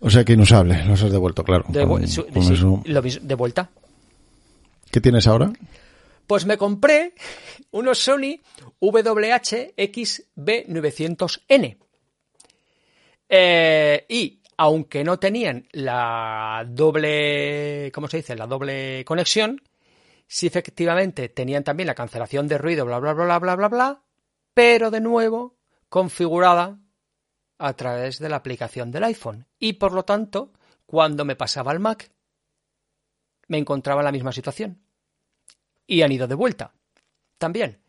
O 0.00 0.10
sea 0.10 0.24
que 0.24 0.34
inusable, 0.34 0.84
los 0.84 1.02
has 1.02 1.10
devuelto, 1.10 1.42
claro. 1.42 1.64
De, 1.68 1.84
vuelta. 3.34 3.70
¿Qué 4.90 5.00
tienes 5.00 5.26
ahora? 5.26 5.52
Pues 6.26 6.44
me 6.46 6.56
compré 6.56 7.14
unos 7.72 7.98
Sony 7.98 8.40
WH-XB900N. 8.80 11.76
Eh, 13.28 14.06
y 14.08 14.40
aunque 14.56 15.04
no 15.04 15.18
tenían 15.18 15.68
la 15.72 16.64
doble, 16.68 17.90
¿cómo 17.94 18.08
se 18.08 18.18
dice? 18.18 18.36
La 18.36 18.46
doble 18.46 19.04
conexión, 19.04 19.62
sí 20.26 20.46
efectivamente 20.46 21.28
tenían 21.28 21.64
también 21.64 21.86
la 21.86 21.94
cancelación 21.94 22.48
de 22.48 22.58
ruido, 22.58 22.84
bla, 22.86 22.98
bla, 22.98 23.12
bla, 23.12 23.24
bla, 23.24 23.38
bla, 23.38 23.56
bla, 23.56 23.68
bla, 23.68 24.02
pero 24.54 24.90
de 24.90 25.00
nuevo 25.00 25.56
configurada 25.88 26.78
a 27.58 27.72
través 27.74 28.18
de 28.18 28.28
la 28.28 28.36
aplicación 28.36 28.90
del 28.90 29.04
iPhone. 29.04 29.46
Y 29.58 29.74
por 29.74 29.92
lo 29.92 30.04
tanto, 30.04 30.52
cuando 30.86 31.24
me 31.24 31.36
pasaba 31.36 31.72
al 31.72 31.80
Mac, 31.80 32.10
me 33.48 33.58
encontraba 33.58 34.00
en 34.00 34.06
la 34.06 34.12
misma 34.12 34.32
situación. 34.32 34.82
Y 35.86 36.02
han 36.02 36.12
ido 36.12 36.26
de 36.26 36.34
vuelta. 36.34 36.72
También. 37.38 37.80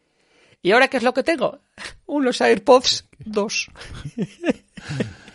¿Y 0.62 0.72
ahora 0.72 0.88
qué 0.88 0.98
es 0.98 1.04
lo 1.04 1.14
que 1.14 1.24
tengo? 1.24 1.60
Unos 2.06 2.42
AirPods 2.42 3.08
2. 3.20 3.72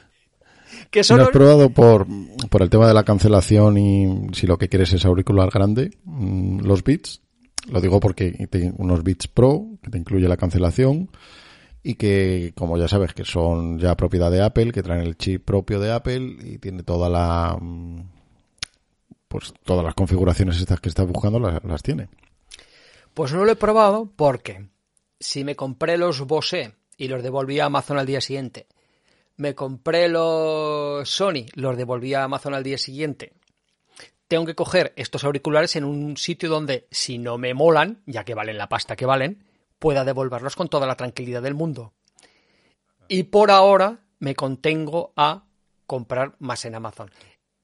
que 0.92 1.02
son... 1.02 1.20
has 1.20 1.31
probado 1.31 1.70
por, 1.70 2.07
por 2.50 2.62
el 2.62 2.70
tema 2.70 2.87
de 2.87 2.94
la 2.94 3.02
cancelación 3.02 3.78
y 3.78 4.28
si 4.35 4.46
lo 4.46 4.59
que 4.59 4.68
quieres 4.68 4.92
es 4.92 5.05
auricular 5.05 5.50
grande, 5.50 5.90
mm, 6.05 6.61
los 6.61 6.85
Beats? 6.85 7.22
Lo 7.68 7.81
digo 7.81 7.98
porque 7.98 8.48
hay 8.52 8.72
unos 8.76 9.02
Beats 9.02 9.26
Pro 9.26 9.66
que 9.83 9.90
te 9.90 9.98
incluye 9.98 10.28
la 10.28 10.37
cancelación 10.37 11.11
y 11.83 11.94
que, 11.94 12.52
como 12.55 12.76
ya 12.76 12.88
sabes, 12.88 13.14
que 13.14 13.24
son 13.24 13.78
ya 13.78 13.96
propiedad 13.96 14.31
de 14.31 14.42
Apple, 14.42 14.70
que 14.70 14.83
traen 14.83 15.02
el 15.02 15.16
chip 15.16 15.44
propio 15.44 15.81
de 15.81 15.92
Apple 15.92 16.37
y 16.44 16.59
tiene 16.59 16.83
toda 16.83 17.09
la 17.09 17.57
mm, 17.61 18.02
pues 19.28 19.55
todas 19.64 19.83
las 19.83 19.94
configuraciones 19.94 20.59
estas 20.59 20.81
que 20.81 20.90
estás 20.90 21.07
buscando 21.07 21.40
las, 21.40 21.83
tiene. 21.83 22.11
Pues 23.14 23.33
no 23.33 23.44
lo 23.46 23.52
he 23.52 23.57
probado 23.57 24.12
porque 24.14 24.68
si 25.18 25.42
me 25.42 25.57
compré 25.57 25.96
los 25.96 26.20
Bose 26.20 26.74
y 26.98 27.09
los 27.09 27.22
devolví 27.22 27.59
a 27.59 27.66
Amazon 27.66 27.98
al 27.98 28.05
día 28.05 28.20
siguiente, 28.20 28.66
me 29.37 29.55
compré 29.55 30.09
los 30.09 31.09
Sony, 31.09 31.47
los 31.55 31.77
devolví 31.77 32.14
a 32.14 32.25
Amazon 32.25 32.55
al 32.55 32.62
día 32.62 32.79
siguiente, 32.79 33.33
tengo 34.33 34.47
que 34.47 34.55
coger 34.55 34.95
estos 34.97 35.25
auriculares 35.25 35.77
en 35.77 35.85
un 35.85 36.16
sitio 36.16 36.49
donde, 36.49 36.88
si 36.90 37.18
no 37.18 37.37
me 37.37 37.53
molan, 37.53 38.03
ya 38.07 38.25
que 38.25 38.35
valen 38.35 38.57
la 38.57 38.71
pasta 38.71 38.97
que 38.97 39.05
valen, 39.05 39.45
pueda 39.79 40.07
devolverlos 40.07 40.57
con 40.57 40.68
toda 40.68 40.87
la 40.87 40.97
tranquilidad 40.97 41.42
del 41.42 41.53
mundo. 41.53 41.92
Y 43.09 43.25
por 43.25 43.51
ahora 43.51 44.07
me 44.21 44.35
contengo 44.35 45.12
a 45.16 45.45
comprar 45.87 46.35
más 46.38 46.64
en 46.64 46.75
Amazon. 46.75 47.11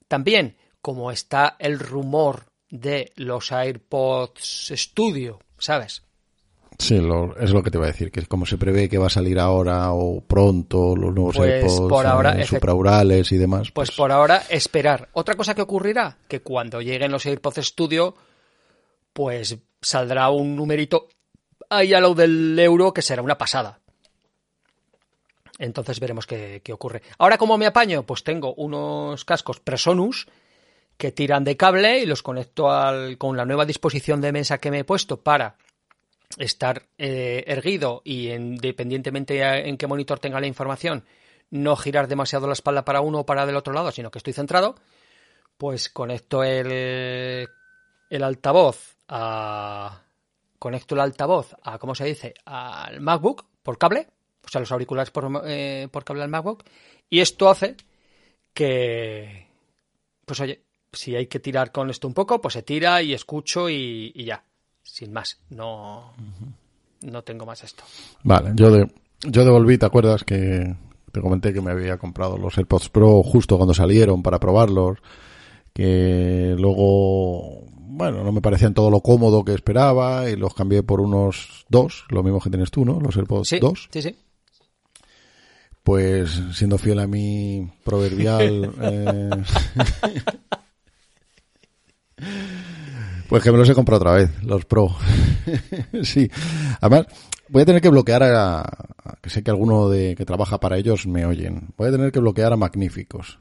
También, 0.09 0.59
como 0.83 1.11
está 1.11 1.57
el 1.59 1.79
rumor 1.79 2.53
de 2.69 3.13
los 3.17 3.51
AirPods 3.51 4.73
Studio, 4.77 5.41
¿sabes? 5.57 6.03
Sí, 6.79 6.95
es 6.95 7.51
lo 7.51 7.63
que 7.63 7.71
te 7.73 7.77
iba 7.77 7.87
a 7.87 7.91
decir, 7.91 8.13
que 8.13 8.21
es 8.21 8.29
como 8.29 8.47
se 8.47 8.57
prevé 8.57 8.89
que 8.89 8.99
va 8.99 9.09
a 9.09 9.11
salir 9.11 9.41
ahora 9.41 9.93
o 9.93 10.21
pronto 10.21 10.95
los 10.95 11.13
nuevos 11.13 11.37
pues 11.37 11.51
AirPods 11.51 11.89
por 11.89 12.07
ahora, 12.07 12.41
eh, 12.41 12.47
supraurales 12.47 13.33
y 13.33 13.37
demás. 13.37 13.73
Pues, 13.73 13.89
pues, 13.89 13.97
por 13.97 14.13
ahora 14.13 14.45
esperar. 14.49 15.09
Otra 15.13 15.35
cosa 15.35 15.57
que 15.57 15.63
ocurrirá, 15.63 16.19
que 16.29 16.41
cuando 16.41 16.81
lleguen 16.81 17.11
los 17.11 17.27
AirPods 17.27 17.67
Studio, 17.67 18.15
pues 19.13 19.59
saldrá 19.83 20.31
un 20.31 20.55
numerito 20.55 21.09
ahí 21.69 21.95
a 21.95 22.01
lo 22.01 22.15
del 22.15 22.57
euro 22.57 22.95
que 22.95 23.03
será 23.03 23.23
una 23.23 23.37
pasada. 23.37 23.81
Entonces 25.59 25.99
veremos 25.99 26.29
qué, 26.29 26.61
qué 26.63 26.73
ocurre. 26.73 27.03
Ahora, 27.19 27.39
¿cómo 27.39 27.59
me 27.59 27.67
apaño? 27.67 28.05
Pues 28.05 28.23
tengo 28.23 28.55
unos 28.55 29.25
cascos 29.25 29.59
Presonus 29.59 30.29
que 30.97 31.11
tiran 31.11 31.43
de 31.43 31.57
cable 31.57 31.99
y 31.99 32.07
los 32.07 32.23
conecto 32.23 32.71
al, 32.71 33.19
con 33.19 33.37
la 33.37 33.45
nueva 33.45 33.67
disposición 33.67 34.21
de 34.21 34.31
mesa 34.31 34.59
que 34.59 34.71
me 34.71 34.81
he 34.81 34.85
puesto 34.85 35.21
para 35.21 35.57
estar 36.37 36.87
eh, 36.99 37.45
erguido 37.47 38.03
y 38.05 38.31
independientemente 38.31 39.41
en 39.69 39.77
qué 39.77 39.87
monitor 39.87 40.19
tenga 40.19 40.41
la 40.41 40.47
información, 40.47 41.05
no 41.51 41.77
girar 41.77 42.09
demasiado 42.09 42.47
la 42.47 42.53
espalda 42.53 42.85
para 42.85 43.01
uno 43.01 43.21
o 43.21 43.27
para 43.27 43.47
del 43.47 43.57
otro 43.57 43.73
lado, 43.73 43.91
sino 43.91 44.11
que 44.11 44.19
estoy 44.19 44.35
centrado, 44.35 44.75
pues 45.57 45.89
conecto 45.89 46.45
el, 46.45 47.49
el 48.11 48.23
altavoz 48.23 48.97
a 49.09 50.03
conecto 50.59 50.95
el 50.95 51.01
altavoz 51.01 51.55
a, 51.63 51.79
¿cómo 51.79 51.95
se 51.95 52.05
dice?, 52.05 52.35
al 52.45 53.01
MacBook 53.01 53.47
por 53.63 53.79
cable, 53.79 54.09
o 54.45 54.49
sea, 54.49 54.61
los 54.61 54.73
auriculares 54.73 55.11
por, 55.11 55.43
eh, 55.47 55.89
por 55.91 56.05
cable 56.05 56.23
al 56.23 56.29
MacBook, 56.29 56.65
y 57.09 57.21
esto 57.21 57.49
hace 57.49 57.77
que, 58.53 59.47
pues 60.25 60.41
oye, 60.41 60.63
si 60.93 61.15
hay 61.15 61.27
que 61.27 61.39
tirar 61.39 61.71
con 61.71 61.91
esto 61.91 62.09
un 62.09 62.15
poco, 62.15 62.41
pues 62.41 62.55
se 62.55 62.63
tira 62.63 63.01
y 63.03 63.15
escucho 63.15 63.71
y 63.71 64.13
ya 64.25 64.43
sin 64.99 65.13
más. 65.13 65.39
No, 65.51 66.13
no 67.03 67.23
tengo 67.23 67.47
más 67.47 67.63
esto. 67.63 67.85
Vale, 68.25 68.51
yo, 68.57 68.73
de, 68.73 68.91
yo 69.21 69.45
devolví, 69.45 69.79
¿te 69.79 69.87
acuerdas 69.87 70.25
que 70.25 70.75
te 71.13 71.21
comenté 71.21 71.53
que 71.53 71.61
me 71.61 71.71
había 71.71 71.99
comprado 71.99 72.37
los 72.37 72.59
AirPods 72.59 72.89
Pro 72.89 73.23
justo 73.23 73.57
cuando 73.57 73.75
salieron 73.75 74.25
para 74.25 74.41
probarlos? 74.41 74.99
Que 75.73 76.57
luego, 76.59 77.63
bueno, 77.77 78.25
no 78.25 78.33
me 78.33 78.41
parecían 78.41 78.75
todo 78.75 78.91
lo 78.91 79.01
cómodo 79.01 79.45
que 79.45 79.55
esperaba 79.55 80.29
y 80.29 80.35
los 80.35 80.53
cambié 80.53 80.83
por 80.83 81.01
unos 81.01 81.65
dos, 81.69 82.05
lo 82.09 82.25
mismo 82.25 82.41
que 82.41 82.51
tienes 82.51 82.73
tú, 82.73 82.85
¿no? 82.85 82.99
Los 82.99 83.17
AirPods 83.17 83.49
sí, 83.49 83.61
2. 83.61 83.89
Sí, 83.93 84.03
sí. 84.03 84.17
Pues 85.85 86.43
siendo 86.55 86.77
fiel 86.77 86.99
a 86.99 87.07
mi 87.07 87.71
proverbial... 87.85 88.73
eh, 88.83 89.31
Pues 93.29 93.43
que 93.43 93.53
me 93.53 93.59
los 93.59 93.69
he 93.69 93.75
comprado 93.75 94.01
otra 94.01 94.15
vez, 94.15 94.43
los 94.43 94.65
Pro. 94.65 94.89
sí. 96.03 96.31
Además, 96.81 97.07
voy 97.49 97.63
a 97.63 97.67
tener 97.67 97.83
que 97.83 97.91
bloquear 97.91 98.23
a, 98.23 98.65
que 99.21 99.31
sé 99.31 99.43
que 99.43 99.51
alguno 99.51 99.89
de 99.89 100.15
que 100.17 100.25
trabaja 100.25 100.59
para 100.59 100.79
ellos 100.79 101.07
me 101.07 101.27
oyen. 101.27 101.69
Voy 101.77 101.89
a 101.89 101.93
tener 101.93 102.11
que 102.11 102.21
bloquear 102.21 102.53
a 102.53 102.57
magníficos. 102.57 103.39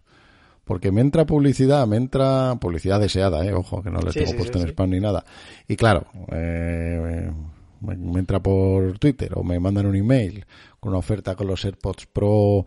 Porque 0.66 0.92
me 0.92 1.00
entra 1.00 1.26
publicidad, 1.26 1.88
me 1.88 1.96
entra 1.96 2.56
publicidad 2.60 3.00
deseada, 3.00 3.46
eh, 3.46 3.54
ojo, 3.54 3.82
que 3.82 3.90
no 3.90 4.02
les 4.02 4.14
tengo 4.14 4.36
puesto 4.36 4.60
en 4.60 4.68
spam 4.68 4.90
ni 4.90 5.00
nada. 5.00 5.24
Y 5.66 5.78
claro, 5.78 6.08
eh, 6.30 7.32
me 7.80 8.20
entra 8.20 8.42
por 8.42 9.00
Twitter 9.00 9.32
o 9.36 9.44
me 9.44 9.60
mandan 9.62 9.86
un 9.86 9.96
email 9.96 10.46
con 10.82 10.90
una 10.90 11.00
oferta 11.00 11.36
con 11.36 11.48
los 11.48 11.64
AirPods 11.64 12.08
Pro 12.08 12.66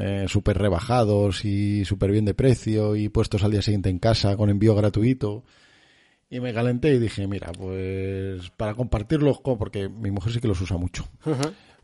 eh, 0.00 0.24
súper 0.26 0.56
rebajados 0.56 1.44
y 1.44 1.84
súper 1.84 2.10
bien 2.10 2.24
de 2.24 2.32
precio 2.32 2.96
y 2.96 3.10
puestos 3.10 3.44
al 3.44 3.50
día 3.50 3.60
siguiente 3.60 3.90
en 3.90 3.98
casa 3.98 4.36
con 4.36 4.48
envío 4.48 4.74
gratuito. 4.74 5.44
Y 6.32 6.40
me 6.40 6.54
calenté 6.54 6.94
y 6.94 6.98
dije, 6.98 7.26
mira, 7.26 7.52
pues 7.52 8.48
para 8.56 8.74
compartirlos, 8.74 9.42
porque 9.42 9.90
mi 9.90 10.10
mujer 10.10 10.32
sí 10.32 10.40
que 10.40 10.48
los 10.48 10.58
usa 10.62 10.78
mucho. 10.78 11.04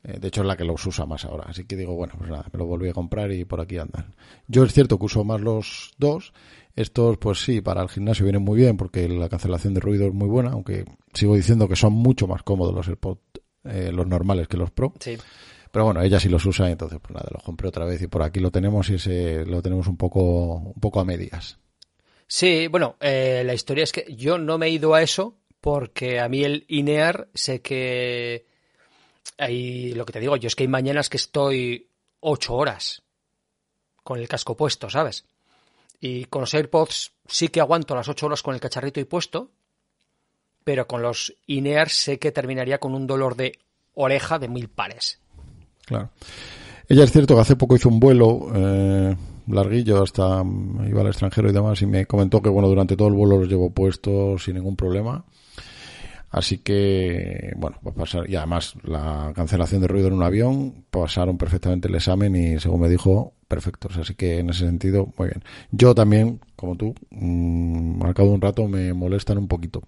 Eh, 0.03 0.19
de 0.19 0.29
hecho, 0.29 0.41
es 0.41 0.47
la 0.47 0.57
que 0.57 0.65
los 0.65 0.87
usa 0.87 1.05
más 1.05 1.27
ahora. 1.27 1.45
Así 1.49 1.67
que 1.67 1.77
digo, 1.77 1.95
bueno, 1.95 2.15
pues 2.17 2.31
nada, 2.31 2.47
me 2.51 2.59
lo 2.59 2.65
volví 2.65 2.89
a 2.89 2.95
comprar 2.95 3.31
y 3.31 3.45
por 3.45 3.61
aquí 3.61 3.77
andan. 3.77 4.15
Yo 4.47 4.65
es 4.65 4.73
cierto 4.73 4.99
que 4.99 5.05
uso 5.05 5.23
más 5.23 5.43
los 5.43 5.91
dos. 5.99 6.33
Estos, 6.75 7.19
pues 7.19 7.45
sí, 7.45 7.61
para 7.61 7.83
el 7.83 7.91
gimnasio 7.91 8.25
vienen 8.25 8.41
muy 8.41 8.57
bien 8.57 8.79
porque 8.79 9.07
la 9.07 9.29
cancelación 9.29 9.75
de 9.75 9.81
ruido 9.81 10.07
es 10.07 10.15
muy 10.15 10.29
buena, 10.29 10.53
aunque 10.53 10.87
sigo 11.13 11.37
diciendo 11.37 11.69
que 11.69 11.77
son 11.77 11.93
mucho 11.93 12.27
más 12.27 12.43
cómodos 12.43 12.75
los 12.75 12.89
AirPods, 12.89 13.21
eh, 13.65 13.91
los 13.93 14.07
normales 14.07 14.49
que 14.49 14.57
los 14.57 14.71
Pro. 14.71 14.95
Sí. 14.99 15.19
Pero 15.71 15.85
bueno, 15.85 16.01
ella 16.01 16.19
sí 16.19 16.31
los 16.31 16.47
usa, 16.47 16.71
entonces 16.71 16.99
pues 17.03 17.15
nada, 17.15 17.29
los 17.35 17.43
compré 17.43 17.69
otra 17.69 17.85
vez 17.85 18.01
y 18.01 18.07
por 18.07 18.23
aquí 18.23 18.41
lo 18.41 18.51
tenemos 18.51 18.89
y 18.89 18.95
ese 18.95 19.45
lo 19.45 19.61
tenemos 19.61 19.89
un 19.89 19.99
poco, 19.99 20.55
un 20.75 20.81
poco 20.81 21.01
a 21.01 21.05
medias. 21.05 21.59
Sí, 22.31 22.67
bueno, 22.69 22.97
eh, 23.01 23.43
la 23.45 23.55
historia 23.55 23.85
es 23.85 23.91
que 23.91 24.15
yo 24.15 24.37
no 24.37 24.59
me 24.59 24.67
he 24.67 24.71
ido 24.71 24.95
a 24.95 25.03
eso 25.03 25.39
porque 25.63 26.21
a 26.21 26.29
mí 26.29 26.45
el 26.45 26.67
INEAR 26.69 27.29
sé 27.33 27.63
que 27.63 28.47
hay, 29.39 29.95
lo 29.95 30.05
que 30.05 30.13
te 30.13 30.21
digo, 30.21 30.37
yo 30.37 30.47
es 30.47 30.55
que 30.55 30.65
hay 30.65 30.69
mañanas 30.69 31.09
que 31.09 31.17
estoy 31.17 31.89
ocho 32.21 32.55
horas 32.55 33.03
con 34.05 34.19
el 34.19 34.29
casco 34.29 34.57
puesto, 34.57 34.91
¿sabes? 34.91 35.25
Y 36.01 36.27
con 36.27 36.43
los 36.43 36.53
AirPods 36.53 37.13
sí 37.27 37.49
que 37.49 37.61
aguanto 37.61 37.95
las 37.95 38.09
ocho 38.09 38.27
horas 38.27 38.43
con 38.43 38.55
el 38.55 38.61
cacharrito 38.61 39.01
y 39.01 39.05
puesto, 39.05 39.51
pero 40.65 40.87
con 40.87 41.01
los 41.01 41.35
INEAR 41.47 41.89
sé 41.89 42.19
que 42.19 42.31
terminaría 42.31 42.79
con 42.79 42.95
un 42.95 43.07
dolor 43.07 43.37
de 43.37 43.59
oreja 43.95 44.39
de 44.39 44.49
mil 44.49 44.69
pares. 44.69 45.19
Claro. 45.87 46.11
Ella 46.89 47.05
es 47.05 47.13
cierto 47.13 47.35
que 47.35 47.41
hace 47.41 47.57
poco 47.57 47.75
hizo 47.75 47.89
un 47.89 48.01
vuelo 48.01 48.49
eh, 48.55 49.17
larguillo 49.49 50.03
hasta 50.03 50.43
mm, 50.43 50.89
iba 50.89 51.01
al 51.01 51.09
extranjero 51.09 51.51
y 51.51 51.53
demás 51.53 51.81
y 51.83 51.87
me 51.87 52.07
comentó 52.07 52.43
que 52.43 52.49
bueno 52.49 52.69
durante 52.69 52.97
todo 52.97 53.09
el 53.09 53.15
vuelo 53.15 53.39
los 53.39 53.49
llevo 53.49 53.71
puestos 53.71 54.45
sin 54.45 54.55
ningún 54.55 54.77
problema. 54.77 55.25
Así 56.31 56.59
que 56.59 57.53
bueno 57.57 57.79
va 57.87 57.91
a 57.93 57.95
pasar 57.95 58.29
y 58.29 58.37
además 58.37 58.75
la 58.83 59.33
cancelación 59.35 59.81
de 59.81 59.89
ruido 59.89 60.09
en 60.09 60.15
un 60.15 60.23
avión 60.23 60.85
pasaron 60.91 61.39
perfectamente 61.39 61.89
el 61.89 61.95
examen 61.95 62.37
y 62.37 62.61
según 62.61 62.81
me 62.83 62.89
dijo 62.89 63.33
perfectos. 63.49 63.97
Así 63.97 64.15
que 64.15 64.39
en 64.39 64.51
ese 64.51 64.67
sentido 64.67 65.13
muy 65.17 65.29
bien. 65.29 65.43
Yo 65.71 65.95
también 65.95 66.41
como 66.57 66.77
tú 66.77 66.95
mmm, 67.11 68.03
un 68.03 68.41
rato 68.41 68.69
me 68.69 68.93
molestan 68.93 69.39
un 69.39 69.49
poquito. 69.49 69.83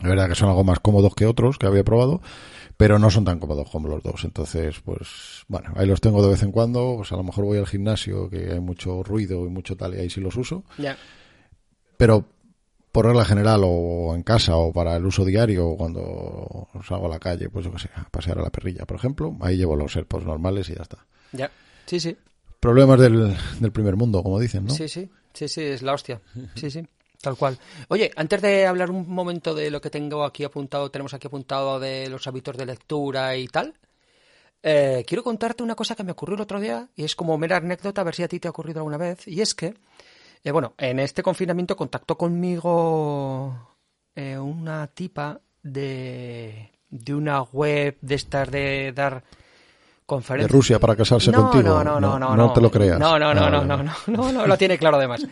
Es 0.00 0.08
verdad 0.08 0.28
que 0.28 0.34
son 0.34 0.48
algo 0.48 0.64
más 0.64 0.80
cómodos 0.80 1.14
que 1.14 1.26
otros 1.26 1.58
que 1.58 1.66
había 1.66 1.84
probado 1.84 2.22
pero 2.80 2.98
no 2.98 3.10
son 3.10 3.26
tan 3.26 3.38
cómodos 3.38 3.68
como 3.68 3.88
los 3.88 4.02
dos. 4.02 4.24
Entonces, 4.24 4.80
pues, 4.82 5.44
bueno, 5.48 5.70
ahí 5.76 5.86
los 5.86 6.00
tengo 6.00 6.22
de 6.22 6.30
vez 6.30 6.42
en 6.42 6.50
cuando. 6.50 6.94
Pues 6.96 7.12
a 7.12 7.16
lo 7.16 7.22
mejor 7.22 7.44
voy 7.44 7.58
al 7.58 7.66
gimnasio, 7.66 8.30
que 8.30 8.52
hay 8.52 8.60
mucho 8.60 9.02
ruido 9.02 9.44
y 9.44 9.50
mucho 9.50 9.76
tal, 9.76 9.94
y 9.94 9.98
ahí 9.98 10.08
sí 10.08 10.18
los 10.18 10.34
uso. 10.34 10.64
Ya. 10.78 10.96
Pero 11.98 12.24
por 12.90 13.04
regla 13.04 13.26
general, 13.26 13.60
o 13.64 14.14
en 14.14 14.22
casa, 14.22 14.56
o 14.56 14.72
para 14.72 14.96
el 14.96 15.04
uso 15.04 15.26
diario, 15.26 15.68
o 15.68 15.76
cuando 15.76 16.68
salgo 16.88 17.04
a 17.04 17.10
la 17.10 17.18
calle, 17.18 17.50
pues 17.50 17.66
yo 17.66 17.72
qué 17.72 17.80
sé, 17.80 17.90
a 17.94 18.08
pasear 18.08 18.38
a 18.38 18.42
la 18.44 18.50
perrilla, 18.50 18.86
por 18.86 18.96
ejemplo, 18.96 19.36
ahí 19.42 19.58
llevo 19.58 19.76
los 19.76 19.94
AirPods 19.94 20.24
normales 20.24 20.70
y 20.70 20.74
ya 20.74 20.82
está. 20.82 21.06
Ya, 21.32 21.50
sí, 21.84 22.00
sí. 22.00 22.16
Problemas 22.60 22.98
del, 22.98 23.36
del 23.60 23.72
primer 23.72 23.96
mundo, 23.96 24.22
como 24.22 24.40
dicen, 24.40 24.64
¿no? 24.64 24.72
Sí, 24.72 24.88
sí, 24.88 25.10
sí, 25.34 25.48
sí, 25.48 25.60
es 25.60 25.82
la 25.82 25.92
hostia. 25.92 26.22
Sí, 26.54 26.70
sí. 26.70 26.82
Tal 27.20 27.36
cual. 27.36 27.58
Oye, 27.88 28.10
antes 28.16 28.40
de 28.40 28.66
hablar 28.66 28.90
un 28.90 29.06
momento 29.08 29.54
de 29.54 29.70
lo 29.70 29.80
que 29.80 29.90
tengo 29.90 30.24
aquí 30.24 30.42
apuntado, 30.44 30.90
tenemos 30.90 31.12
aquí 31.12 31.26
apuntado 31.26 31.78
de 31.78 32.08
los 32.08 32.26
hábitos 32.26 32.56
de 32.56 32.66
lectura 32.66 33.36
y 33.36 33.46
tal. 33.46 33.74
eh, 34.62 35.04
quiero 35.06 35.22
contarte 35.22 35.62
una 35.62 35.74
cosa 35.74 35.94
que 35.94 36.04
me 36.04 36.12
ocurrió 36.12 36.34
el 36.36 36.40
otro 36.42 36.60
día 36.60 36.88
y 36.96 37.04
es 37.04 37.14
como 37.16 37.36
mera 37.38 37.58
anécdota, 37.58 38.00
a 38.00 38.04
ver 38.04 38.14
si 38.14 38.22
a 38.22 38.28
ti 38.28 38.40
te 38.40 38.48
ha 38.48 38.50
ocurrido 38.50 38.80
alguna 38.80 38.96
vez. 38.96 39.26
Y 39.28 39.40
es 39.42 39.54
que, 39.54 39.74
eh, 40.44 40.50
bueno, 40.50 40.74
en 40.78 40.98
este 40.98 41.22
confinamiento 41.22 41.76
contactó 41.76 42.16
conmigo 42.16 43.76
eh, 44.14 44.38
una 44.38 44.86
tipa 44.88 45.40
de, 45.62 46.70
de 46.88 47.14
una 47.14 47.42
web 47.42 47.96
de 48.00 48.14
estas 48.14 48.50
de 48.50 48.92
dar 48.94 49.22
De 49.22 50.06
conferencias. 50.06 50.50
Rusia 50.52 50.78
para 50.78 50.96
casarse 50.96 51.30
No, 51.30 51.50
contigo. 51.50 51.84
no, 51.84 51.84
no, 51.84 52.00
no, 52.00 52.18
no, 52.18 52.34
no 52.36 52.52
te 52.54 52.60
lo 52.62 52.70
creas. 52.70 52.98
No, 52.98 53.18
no, 53.18 53.34
no, 53.34 53.44
Ah, 53.46 53.50
no, 53.50 53.64
no, 53.64 53.82
no, 53.82 53.94
no, 54.06 54.32
no, 54.32 54.46
lo 54.46 54.56
tiene 54.58 54.78
claro 54.78 54.96
además. 54.96 55.26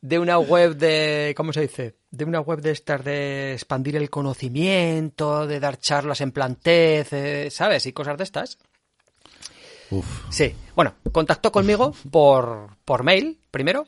De 0.00 0.18
una 0.18 0.38
web 0.38 0.76
de, 0.76 1.34
¿cómo 1.36 1.52
se 1.52 1.62
dice? 1.62 1.96
De 2.10 2.24
una 2.24 2.40
web 2.40 2.60
de 2.60 2.70
estas 2.70 3.04
de 3.04 3.52
expandir 3.54 3.96
el 3.96 4.10
conocimiento, 4.10 5.46
de 5.46 5.58
dar 5.58 5.78
charlas 5.78 6.20
en 6.20 6.30
plantez, 6.30 7.12
eh, 7.12 7.50
¿sabes? 7.50 7.84
Y 7.86 7.92
cosas 7.92 8.16
de 8.16 8.24
estas. 8.24 8.58
Uf. 9.90 10.24
Sí, 10.30 10.54
bueno, 10.76 10.94
contactó 11.12 11.50
conmigo 11.50 11.94
por, 12.10 12.76
por 12.84 13.02
mail 13.02 13.40
primero 13.50 13.86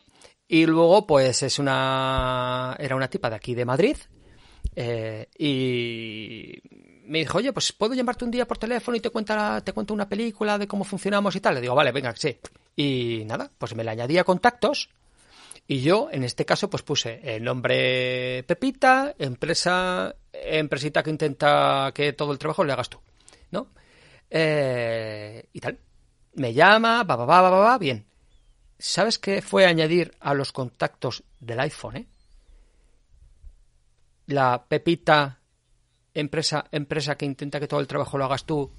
y 0.49 0.67
luego 0.67 1.07
pues 1.07 1.43
es 1.43 1.59
una 1.59 2.75
era 2.79 2.97
una 2.97 3.09
tipa 3.09 3.29
de 3.29 3.37
aquí 3.37 3.55
de 3.55 3.67
Madrid 3.67 3.97
eh, 4.75 5.29
y 5.39 6.55
me 7.05 7.19
dijo, 7.19 7.39
oye, 7.39 7.53
pues 7.53 7.73
puedo 7.73 7.95
llamarte 7.95 8.25
un 8.25 8.31
día 8.31 8.47
por 8.47 8.59
teléfono 8.59 8.97
y 8.97 9.01
te 9.01 9.11
cuenta 9.11 9.61
te 9.63 9.73
cuento 9.73 9.93
una 9.93 10.09
película 10.09 10.59
de 10.59 10.67
cómo 10.67 10.85
funcionamos 10.85 11.35
y 11.37 11.41
tal. 11.41 11.55
Le 11.55 11.61
digo, 11.61 11.75
vale, 11.75 11.93
venga, 11.93 12.15
sí. 12.17 12.39
Y 12.77 13.25
nada, 13.27 13.51
pues 13.59 13.75
me 13.75 13.85
la 13.85 13.93
añadí 13.93 14.17
a 14.17 14.25
contactos 14.25 14.89
y 15.71 15.83
yo 15.83 16.09
en 16.11 16.25
este 16.25 16.45
caso 16.45 16.69
pues 16.69 16.83
puse 16.83 17.21
el 17.23 17.45
nombre 17.45 18.43
Pepita, 18.43 19.15
empresa, 19.17 20.13
empresita 20.33 21.01
que 21.05 21.11
intenta 21.11 21.93
que 21.95 22.13
todo 22.13 22.33
el 22.33 22.41
trabajo 22.41 22.65
le 22.65 22.73
hagas 22.73 22.89
tú, 22.91 22.99
¿no? 23.53 23.69
Eh, 24.29 25.49
y 25.53 25.61
tal. 25.61 25.79
Me 26.35 26.53
llama, 26.53 27.05
va, 27.05 27.15
va, 27.15 27.25
va, 27.25 27.41
va, 27.43 27.59
va, 27.61 27.79
bien. 27.79 28.05
¿Sabes 28.81 29.21
qué 29.21 29.43
fue 29.43 29.65
añadir 29.65 30.11
a 30.19 30.35
los 30.35 30.51
contactos 30.51 31.23
del 31.39 31.61
iPhone, 31.61 31.99
eh? 31.99 32.07
La 34.27 34.65
Pepita, 34.67 35.39
empresa, 36.13 36.65
empresa 36.73 37.17
que 37.17 37.27
intenta 37.27 37.61
que 37.61 37.69
todo 37.69 37.79
el 37.79 37.87
trabajo 37.87 38.19
lo 38.19 38.25
hagas 38.25 38.45
tú 38.45 38.73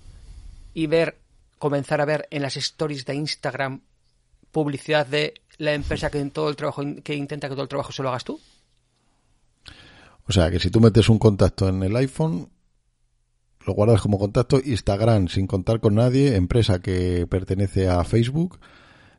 y 0.74 0.88
ver, 0.88 1.22
comenzar 1.58 2.02
a 2.02 2.06
ver 2.06 2.28
en 2.32 2.42
las 2.42 2.58
stories 2.58 3.06
de 3.06 3.16
Instagram 3.16 3.82
publicidad 4.52 5.08
de 5.08 5.36
la 5.62 5.74
empresa 5.74 6.10
que 6.10 6.20
en 6.20 6.32
todo 6.32 6.50
el 6.50 6.56
trabajo 6.56 6.82
que 7.04 7.16
intenta 7.16 7.48
que 7.48 7.54
todo 7.56 7.64
el 7.64 7.70
trabajo 7.70 7.92
se 7.92 8.02
lo 8.04 8.10
hagas 8.10 8.24
tú. 8.24 8.40
O 10.28 10.32
sea, 10.32 10.50
que 10.50 10.60
si 10.60 10.70
tú 10.70 10.80
metes 10.80 11.10
un 11.10 11.20
contacto 11.20 11.68
en 11.70 11.84
el 11.84 11.96
iPhone, 11.96 12.50
lo 13.66 13.74
guardas 13.74 14.02
como 14.02 14.18
contacto, 14.18 14.60
Instagram 14.64 15.28
sin 15.28 15.48
contar 15.48 15.80
con 15.80 15.96
nadie, 15.96 16.36
empresa 16.36 16.80
que 16.80 17.28
pertenece 17.28 17.88
a 17.90 18.04
Facebook, 18.04 18.60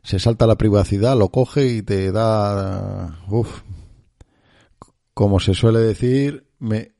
se 0.03 0.19
salta 0.19 0.47
la 0.47 0.57
privacidad, 0.57 1.17
lo 1.17 1.29
coge 1.29 1.65
y 1.67 1.81
te 1.81 2.11
da... 2.11 3.19
Uf. 3.29 3.61
Como 5.13 5.39
se 5.39 5.53
suele 5.53 5.79
decir, 5.79 6.45
me... 6.59 6.91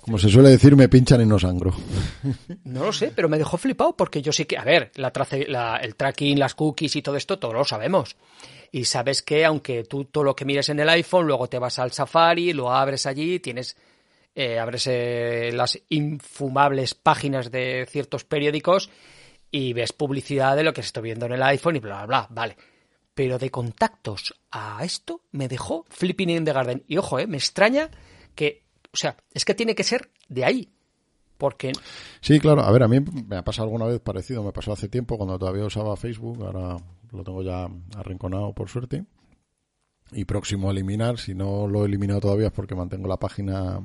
Como 0.00 0.18
se 0.18 0.28
suele 0.30 0.48
decir, 0.48 0.74
me 0.74 0.88
pinchan 0.88 1.20
y 1.20 1.26
no 1.26 1.38
sangro. 1.38 1.74
No 2.64 2.84
lo 2.84 2.92
sé, 2.94 3.12
pero 3.14 3.28
me 3.28 3.36
dejó 3.38 3.58
flipado 3.58 3.94
porque 3.94 4.22
yo 4.22 4.32
sí 4.32 4.46
que, 4.46 4.56
a 4.56 4.64
ver, 4.64 4.90
la 4.94 5.12
trace- 5.12 5.46
la- 5.48 5.76
el 5.76 5.96
tracking, 5.96 6.38
las 6.38 6.54
cookies 6.54 6.96
y 6.96 7.02
todo 7.02 7.16
esto, 7.16 7.38
todo 7.38 7.52
lo 7.52 7.64
sabemos. 7.64 8.16
Y 8.70 8.84
sabes 8.84 9.22
que 9.22 9.44
aunque 9.44 9.84
tú 9.84 10.04
todo 10.04 10.24
lo 10.24 10.36
que 10.36 10.44
mires 10.44 10.68
en 10.68 10.80
el 10.80 10.88
iPhone, 10.88 11.26
luego 11.26 11.48
te 11.48 11.58
vas 11.58 11.78
al 11.78 11.92
Safari, 11.92 12.52
lo 12.52 12.72
abres 12.72 13.06
allí, 13.06 13.40
tienes, 13.40 13.76
eh, 14.34 14.58
abres 14.58 14.86
eh, 14.86 15.50
las 15.52 15.78
infumables 15.88 16.94
páginas 16.94 17.50
de 17.50 17.86
ciertos 17.88 18.24
periódicos 18.24 18.90
y 19.50 19.72
ves 19.72 19.92
publicidad 19.92 20.56
de 20.56 20.64
lo 20.64 20.72
que 20.72 20.82
estoy 20.82 21.04
viendo 21.04 21.26
en 21.26 21.32
el 21.32 21.42
iPhone 21.42 21.76
y 21.76 21.80
bla, 21.80 22.06
bla, 22.06 22.06
bla, 22.06 22.28
vale. 22.30 22.56
Pero 23.14 23.38
de 23.38 23.50
contactos 23.50 24.34
a 24.50 24.84
esto 24.84 25.22
me 25.32 25.48
dejó 25.48 25.86
flipping 25.88 26.30
in 26.30 26.44
the 26.44 26.52
garden. 26.52 26.84
Y 26.86 26.98
ojo, 26.98 27.18
eh, 27.18 27.26
me 27.26 27.38
extraña 27.38 27.90
que, 28.34 28.64
o 28.92 28.96
sea, 28.96 29.16
es 29.32 29.44
que 29.44 29.54
tiene 29.54 29.74
que 29.74 29.84
ser 29.84 30.10
de 30.28 30.44
ahí. 30.44 30.68
Porque 31.38 31.72
Sí, 32.20 32.40
claro. 32.40 32.62
A 32.62 32.70
ver, 32.72 32.82
a 32.82 32.88
mí 32.88 32.98
me 33.00 33.36
ha 33.36 33.44
pasado 33.44 33.66
alguna 33.66 33.86
vez 33.86 34.00
parecido. 34.00 34.42
Me 34.42 34.52
pasó 34.52 34.72
hace 34.72 34.88
tiempo 34.88 35.16
cuando 35.16 35.38
todavía 35.38 35.64
usaba 35.64 35.96
Facebook. 35.96 36.44
Ahora 36.44 36.76
lo 37.12 37.24
tengo 37.24 37.42
ya 37.42 37.68
arrinconado, 37.96 38.52
por 38.52 38.68
suerte. 38.68 39.04
Y 40.12 40.24
próximo 40.24 40.68
a 40.68 40.72
eliminar. 40.72 41.18
Si 41.18 41.34
no 41.34 41.66
lo 41.66 41.82
he 41.82 41.86
eliminado 41.86 42.20
todavía 42.20 42.48
es 42.48 42.52
porque 42.52 42.74
mantengo 42.74 43.08
la 43.08 43.18
página 43.18 43.80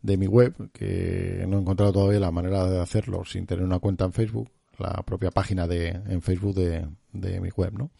de 0.00 0.16
mi 0.16 0.26
web, 0.26 0.70
que 0.72 1.44
no 1.48 1.58
he 1.58 1.60
encontrado 1.60 1.92
todavía 1.92 2.20
la 2.20 2.30
manera 2.30 2.68
de 2.68 2.80
hacerlo 2.80 3.24
sin 3.24 3.46
tener 3.46 3.64
una 3.64 3.78
cuenta 3.78 4.04
en 4.04 4.12
Facebook. 4.12 4.50
La 4.78 5.02
propia 5.04 5.30
página 5.30 5.66
de, 5.66 5.88
en 5.88 6.22
Facebook 6.22 6.54
de, 6.54 6.88
de 7.12 7.40
mi 7.40 7.50
web, 7.50 7.72
¿no? 7.74 7.90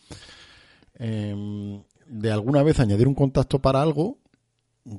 Em, 0.94 1.82
de 2.06 2.32
alguna 2.32 2.62
vez 2.62 2.80
añadir 2.80 3.06
un 3.06 3.14
contacto 3.14 3.60
para 3.60 3.82
algo, 3.82 4.18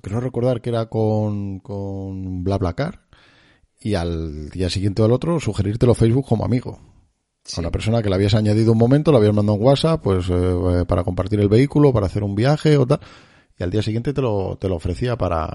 creo 0.02 0.20
recordar 0.20 0.62
que 0.62 0.70
era 0.70 0.86
con, 0.88 1.60
con 1.60 2.44
BlaBlaCar, 2.44 3.02
y 3.80 3.96
al 3.96 4.50
día 4.50 4.70
siguiente 4.70 5.02
o 5.02 5.06
al 5.06 5.12
otro 5.12 5.40
sugerírtelo 5.40 5.94
Facebook 5.94 6.26
como 6.26 6.46
amigo. 6.46 6.93
A 7.58 7.60
una 7.60 7.72
persona 7.72 8.02
que 8.02 8.10
le 8.10 8.16
habías 8.16 8.34
añadido 8.36 8.72
un 8.72 8.78
momento, 8.78 9.12
le 9.12 9.18
habías 9.18 9.34
mandado 9.34 9.58
un 9.58 9.66
WhatsApp, 9.66 10.02
pues 10.02 10.28
eh, 10.30 10.86
para 10.88 11.04
compartir 11.04 11.40
el 11.42 11.50
vehículo, 11.50 11.92
para 11.92 12.06
hacer 12.06 12.24
un 12.24 12.36
viaje 12.36 12.78
o 12.78 12.86
tal, 12.88 13.00
y 13.60 13.64
al 13.64 13.70
día 13.70 13.82
siguiente 13.82 14.14
te 14.14 14.22
lo, 14.22 14.58
te 14.60 14.70
lo 14.70 14.76
ofrecía 14.78 15.18
para 15.18 15.52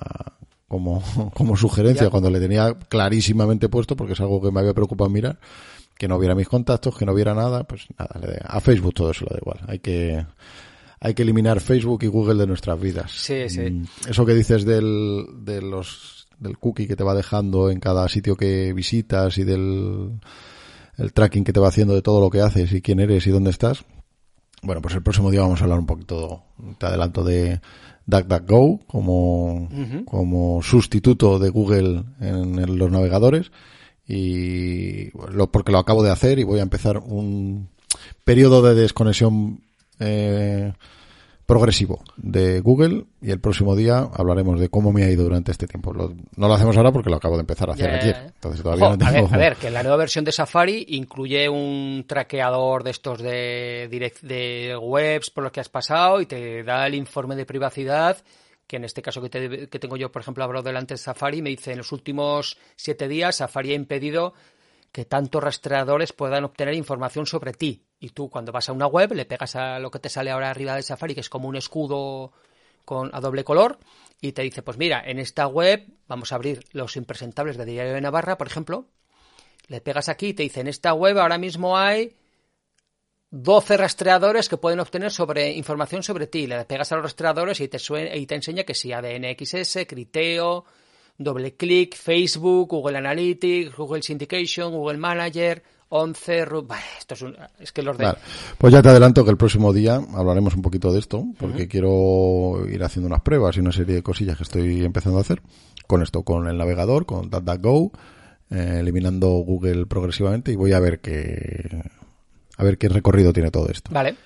como, 0.68 1.03
como 1.34 1.57
sugerencia 1.57 2.05
Ya. 2.05 2.11
cuando 2.11 2.30
le 2.30 2.41
tenía 2.41 2.74
clarísimamente 2.89 3.68
puesto, 3.70 3.97
porque 3.97 4.12
es 4.12 4.20
algo 4.20 4.41
que 4.43 4.51
me 4.53 4.61
había 4.61 4.74
preocupado 4.74 5.09
mirar, 5.09 5.39
que 5.97 6.09
no 6.09 6.18
viera 6.18 6.34
mis 6.34 6.47
contactos, 6.49 6.95
que 6.97 7.07
no 7.07 7.14
viera 7.14 7.34
nada, 7.34 7.64
pues 7.64 7.86
nada, 7.99 8.20
le- 8.20 8.39
a 8.45 8.61
Facebook 8.61 8.93
todo 8.95 9.11
eso 9.11 9.24
le 9.24 9.30
da 9.34 9.39
igual. 9.41 9.61
Hay 9.66 9.78
que, 9.78 10.26
hay 11.01 11.14
que 11.14 11.22
eliminar 11.22 11.61
Facebook 11.61 12.03
y 12.03 12.07
Google 12.09 12.34
de 12.39 12.47
nuestras 12.47 12.78
vidas. 12.78 13.11
Sí, 13.12 13.49
sí. 13.49 13.62
Mm, 13.62 13.84
Eso 14.11 14.26
que 14.26 14.34
dices 14.34 14.66
del, 14.66 15.24
de 15.41 15.62
los, 15.62 16.28
del 16.39 16.59
cookie 16.59 16.86
que 16.86 16.97
te 16.97 17.03
va 17.03 17.14
dejando 17.14 17.70
en 17.70 17.80
cada 17.80 18.07
sitio 18.11 18.36
que 18.36 18.74
visitas 18.74 19.39
y 19.39 19.45
del 19.45 20.20
el 20.99 21.12
tracking 21.12 21.44
que 21.44 21.53
te 21.53 21.61
va 21.61 21.68
haciendo 21.68 21.94
de 21.94 22.03
todo 22.03 22.20
lo 22.20 22.30
que 22.30 22.42
haces 22.42 22.72
y 22.72 22.82
quién 22.82 23.01
eres 23.01 23.26
y 23.26 23.30
dónde 23.30 23.51
estás. 23.51 23.84
Bueno, 24.62 24.82
pues 24.82 24.94
el 24.94 25.03
próximo 25.03 25.30
día 25.30 25.40
vamos 25.40 25.61
a 25.61 25.64
hablar 25.64 25.78
un 25.78 25.86
poquito, 25.86 26.42
te 26.78 26.86
adelanto, 26.86 27.22
de 27.22 27.61
DuckDuckGo 28.07 28.80
como, 28.86 29.68
como 30.05 30.62
sustituto 30.62 31.38
de 31.38 31.51
Google 31.51 32.03
en, 32.20 32.59
en 32.59 32.78
los 32.78 32.90
navegadores 32.90 33.53
y 34.09 35.11
lo, 35.30 35.53
porque 35.53 35.70
lo 35.70 35.78
acabo 35.78 36.03
de 36.03 36.11
hacer 36.11 36.38
y 36.38 36.44
voy 36.44 36.59
a 36.59 36.62
empezar 36.62 36.99
un 36.99 37.68
periodo 38.24 38.62
de 38.62 38.74
desconexión 38.74 39.61
eh, 40.01 40.72
progresivo 41.49 42.05
de 42.18 42.61
Google 42.61 43.07
y 43.22 43.30
el 43.30 43.40
próximo 43.40 43.74
día 43.74 44.07
hablaremos 44.14 44.61
de 44.61 44.68
cómo 44.68 44.92
me 44.92 45.03
ha 45.05 45.11
ido 45.11 45.24
durante 45.24 45.51
este 45.51 45.66
tiempo. 45.66 45.94
Lo- 45.94 46.14
no 46.36 46.46
lo 46.46 46.53
hacemos 46.53 46.76
ahora 46.76 46.92
porque 46.92 47.09
lo 47.09 47.16
acabo 47.16 47.36
de 47.36 47.40
empezar 47.40 47.70
a 47.70 47.72
hacer 47.72 47.90
ya, 47.90 47.96
ayer. 47.96 48.16
Entonces 48.34 48.62
todavía 48.62 48.88
Ojo, 48.88 48.96
no 48.99 49.07
a, 49.07 49.11
ver, 49.11 49.24
a 49.32 49.36
ver, 49.38 49.57
que 49.57 49.70
la 49.70 49.82
nueva 49.82 49.96
versión 49.96 50.26
de 50.26 50.32
Safari 50.32 50.84
incluye 50.90 51.49
un 51.49 52.05
traqueador 52.07 52.84
de 52.84 52.90
estos 52.90 53.22
de, 53.22 53.88
direct, 53.90 54.20
de 54.20 54.76
webs 54.78 55.30
por 55.30 55.42
los 55.42 55.51
que 55.51 55.61
has 55.61 55.70
pasado 55.70 56.20
y 56.20 56.26
te 56.26 56.62
da 56.64 56.86
el 56.86 56.94
informe 56.94 57.34
de 57.34 57.46
privacidad, 57.46 58.18
que 58.66 58.76
en 58.76 58.84
este 58.84 59.01
caso 59.01 59.22
que, 59.22 59.30
te- 59.30 59.68
que 59.68 59.78
tengo 59.78 59.96
yo, 59.96 60.12
por 60.12 60.20
ejemplo, 60.20 60.44
abro 60.44 60.62
delante 60.62 60.92
de 60.94 60.99
Safari, 60.99 61.40
me 61.40 61.49
dice 61.49 61.72
en 61.72 61.78
los 61.78 61.92
últimos 61.92 62.59
siete 62.76 63.09
días 63.09 63.36
Safari 63.36 63.72
ha 63.72 63.74
impedido 63.74 64.34
que 64.92 65.07
tantos 65.07 65.42
rastreadores 65.42 66.12
puedan 66.12 66.44
obtener 66.44 66.74
información 66.74 67.24
sobre 67.24 67.55
ti. 67.55 67.84
Y 68.01 68.11
tú 68.11 68.30
cuando 68.30 68.53
vas 68.53 68.68
a 68.68 68.72
una 68.72 68.86
web 68.86 69.12
le 69.12 69.24
pegas 69.24 69.57
a 69.57 69.78
lo 69.78 69.90
que 69.90 69.99
te 69.99 70.09
sale 70.09 70.30
ahora 70.30 70.51
arriba 70.51 70.76
de 70.76 70.82
Safari, 70.82 71.14
que 71.14 71.20
es 71.20 71.28
como 71.28 71.49
un 71.49 71.57
escudo 71.57 72.32
con, 72.84 73.11
a 73.14 73.20
doble 73.20 73.44
color, 73.44 73.78
y 74.20 74.32
te 74.32 74.42
dice, 74.42 74.62
pues 74.62 74.78
mira, 74.78 75.03
en 75.05 75.18
esta 75.18 75.46
web 75.46 75.86
vamos 76.07 76.32
a 76.32 76.36
abrir 76.36 76.64
los 76.72 76.96
impresentables 76.96 77.57
de 77.57 77.64
Diario 77.64 77.94
de 77.94 78.01
Navarra, 78.01 78.38
por 78.38 78.46
ejemplo, 78.46 78.86
le 79.68 79.80
pegas 79.80 80.09
aquí 80.09 80.28
y 80.28 80.34
te 80.34 80.42
dice, 80.42 80.61
en 80.61 80.68
esta 80.68 80.94
web 80.94 81.18
ahora 81.18 81.38
mismo 81.38 81.76
hay 81.76 82.14
12 83.30 83.76
rastreadores 83.76 84.49
que 84.49 84.57
pueden 84.57 84.80
obtener 84.80 85.11
sobre 85.11 85.53
información 85.53 86.03
sobre 86.03 86.26
ti. 86.26 86.46
Le 86.46 86.64
pegas 86.64 86.90
a 86.92 86.96
los 86.96 87.05
rastreadores 87.05 87.61
y 87.61 87.68
te, 87.68 87.78
y 88.16 88.26
te 88.26 88.34
enseña 88.34 88.64
que 88.64 88.74
si 88.74 88.92
ADN 88.92 89.36
XS, 89.38 89.86
Criteo, 89.86 90.64
doble 91.18 91.55
clic, 91.55 91.94
Facebook, 91.94 92.70
Google 92.70 92.99
Analytics, 92.99 93.76
Google 93.76 94.03
Syndication, 94.03 94.72
Google 94.72 94.96
Manager, 94.96 95.62
11, 95.91 96.47
Ru- 96.47 96.66
Bah, 96.66 96.78
esto 96.99 97.14
es, 97.14 97.22
un- 97.22 97.36
es 97.59 97.72
que 97.72 97.82
los 97.82 97.97
de... 97.97 98.05
Vale. 98.05 98.18
Pues 98.59 98.72
ya 98.72 98.82
te 98.82 98.89
adelanto 98.91 99.24
que 99.24 99.30
el 99.30 99.36
próximo 99.36 99.72
día 99.72 100.01
hablaremos 100.14 100.55
un 100.55 100.62
poquito 100.62 100.93
de 100.93 100.99
esto, 100.99 101.24
porque 101.39 101.66
quiero 101.68 102.66
ir 102.68 102.82
haciendo 102.84 103.07
unas 103.07 103.22
pruebas 103.22 103.57
y 103.57 103.61
una 103.61 103.72
serie 103.72 103.95
de 103.97 104.03
cosillas 104.03 104.36
que 104.36 104.43
estoy 104.43 104.84
empezando 104.84 105.18
a 105.18 105.22
hacer 105.22 105.43
con 105.86 106.03
esto, 106.03 106.22
con 106.22 106.47
el 106.49 106.59
navegador, 106.59 107.07
con 107.07 107.30
DuckDuckGo, 107.30 107.93
eh, 108.51 108.76
eliminando 108.80 109.28
Google 109.28 109.86
progresivamente 109.86 110.53
y 110.53 110.57
voy 110.57 110.72
a 110.72 110.80
ver 110.80 111.01
qué 111.01 111.82
a 112.57 112.64
ver 112.64 112.76
qué 112.78 112.89
recorrido 112.89 113.32
tiene 113.32 113.51
todo 113.51 113.68
esto. 113.70 113.91
Vale. 113.93 114.16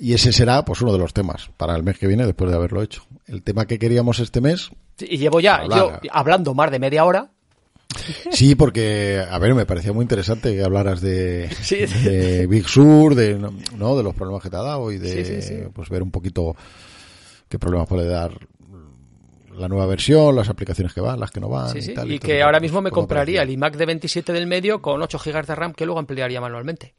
Y 0.00 0.12
ese 0.14 0.32
será 0.32 0.64
pues 0.64 0.80
uno 0.82 0.92
de 0.92 0.98
los 0.98 1.12
temas 1.12 1.50
para 1.56 1.74
el 1.76 1.82
mes 1.82 1.98
que 1.98 2.06
viene 2.06 2.24
después 2.26 2.50
de 2.50 2.56
haberlo 2.56 2.82
hecho. 2.82 3.02
El 3.26 3.42
tema 3.42 3.66
que 3.66 3.78
queríamos 3.78 4.18
este 4.20 4.40
mes, 4.40 4.70
Y 5.00 5.16
llevo 5.18 5.40
ya 5.40 5.64
yo 5.66 5.92
hablando 6.10 6.54
más 6.54 6.70
de 6.70 6.78
media 6.78 7.04
hora. 7.04 7.30
Sí, 8.30 8.54
porque, 8.54 9.24
a 9.28 9.38
ver, 9.38 9.54
me 9.54 9.66
parecía 9.66 9.92
muy 9.92 10.02
interesante 10.02 10.54
que 10.54 10.62
hablaras 10.62 11.00
de, 11.00 11.48
Sí. 11.62 11.86
de 11.86 12.46
Big 12.46 12.68
Sur, 12.68 13.14
de, 13.14 13.38
¿no? 13.38 13.96
de 13.96 14.02
los 14.02 14.14
problemas 14.14 14.42
que 14.42 14.50
te 14.50 14.56
ha 14.56 14.62
dado 14.62 14.92
y 14.92 14.98
de, 14.98 15.42
Sí, 15.42 15.54
pues 15.72 15.88
ver 15.88 16.02
un 16.02 16.10
poquito 16.10 16.54
qué 17.48 17.58
problemas 17.58 17.88
puede 17.88 18.06
dar 18.06 18.32
la 19.54 19.68
nueva 19.68 19.86
versión, 19.86 20.36
las 20.36 20.48
aplicaciones 20.48 20.92
que 20.92 21.00
van, 21.00 21.18
las 21.18 21.30
que 21.32 21.40
no 21.40 21.48
van 21.48 21.70
y 21.70 21.72
tal. 21.72 21.80
y 21.80 22.14
entonces, 22.14 22.20
que 22.20 22.42
ahora 22.42 22.60
mismo 22.60 22.80
me 22.80 22.90
pues 22.90 22.94
compraría 22.94 23.42
el 23.42 23.50
iMac 23.50 23.76
de 23.76 23.86
27 23.86 24.32
del 24.32 24.46
medio 24.46 24.80
con 24.80 25.02
8 25.02 25.18
GB 25.18 25.46
de 25.46 25.54
RAM 25.56 25.72
que 25.72 25.84
luego 25.84 25.98
ampliaría 25.98 26.40
manualmente. 26.40 26.94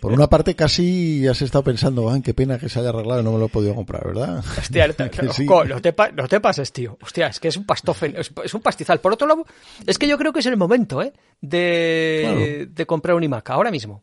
Por 0.00 0.12
una 0.12 0.28
parte 0.28 0.54
casi 0.56 1.26
has 1.28 1.40
estado 1.42 1.62
pensando, 1.64 2.10
ah, 2.10 2.18
qué 2.22 2.34
pena 2.34 2.58
que 2.58 2.68
se 2.68 2.80
haya 2.80 2.88
arreglado 2.88 3.20
y 3.20 3.24
no 3.24 3.32
me 3.32 3.38
lo 3.38 3.46
he 3.46 3.48
podido 3.48 3.74
comprar, 3.74 4.04
¿verdad? 4.06 4.44
Hostia, 4.58 4.88
no 4.88 4.94
te, 4.94 5.10
Que 5.10 5.32
sí. 5.32 5.46
co- 5.46 5.64
no 5.64 5.80
te 5.80 5.92
pa- 5.92 6.10
no 6.10 6.26
te 6.26 6.40
pases, 6.40 6.72
tío. 6.72 6.98
Hostia, 7.02 7.28
es 7.28 7.38
que 7.40 7.48
es 7.48 7.56
un 7.56 7.64
pastofen, 7.64 8.14
es, 8.16 8.30
es 8.44 8.54
un 8.54 8.60
pastizal. 8.60 9.00
Por 9.00 9.12
otro 9.12 9.26
lado, 9.28 9.44
es 9.86 9.98
que 9.98 10.08
yo 10.08 10.18
creo 10.18 10.32
que 10.32 10.40
es 10.40 10.46
el 10.46 10.56
momento, 10.56 11.00
¿eh? 11.02 11.12
De, 11.40 12.20
Claro. 12.22 12.72
de 12.74 12.86
comprar 12.86 13.16
un 13.16 13.22
iMac, 13.24 13.50
ahora 13.50 13.70
mismo. 13.70 14.02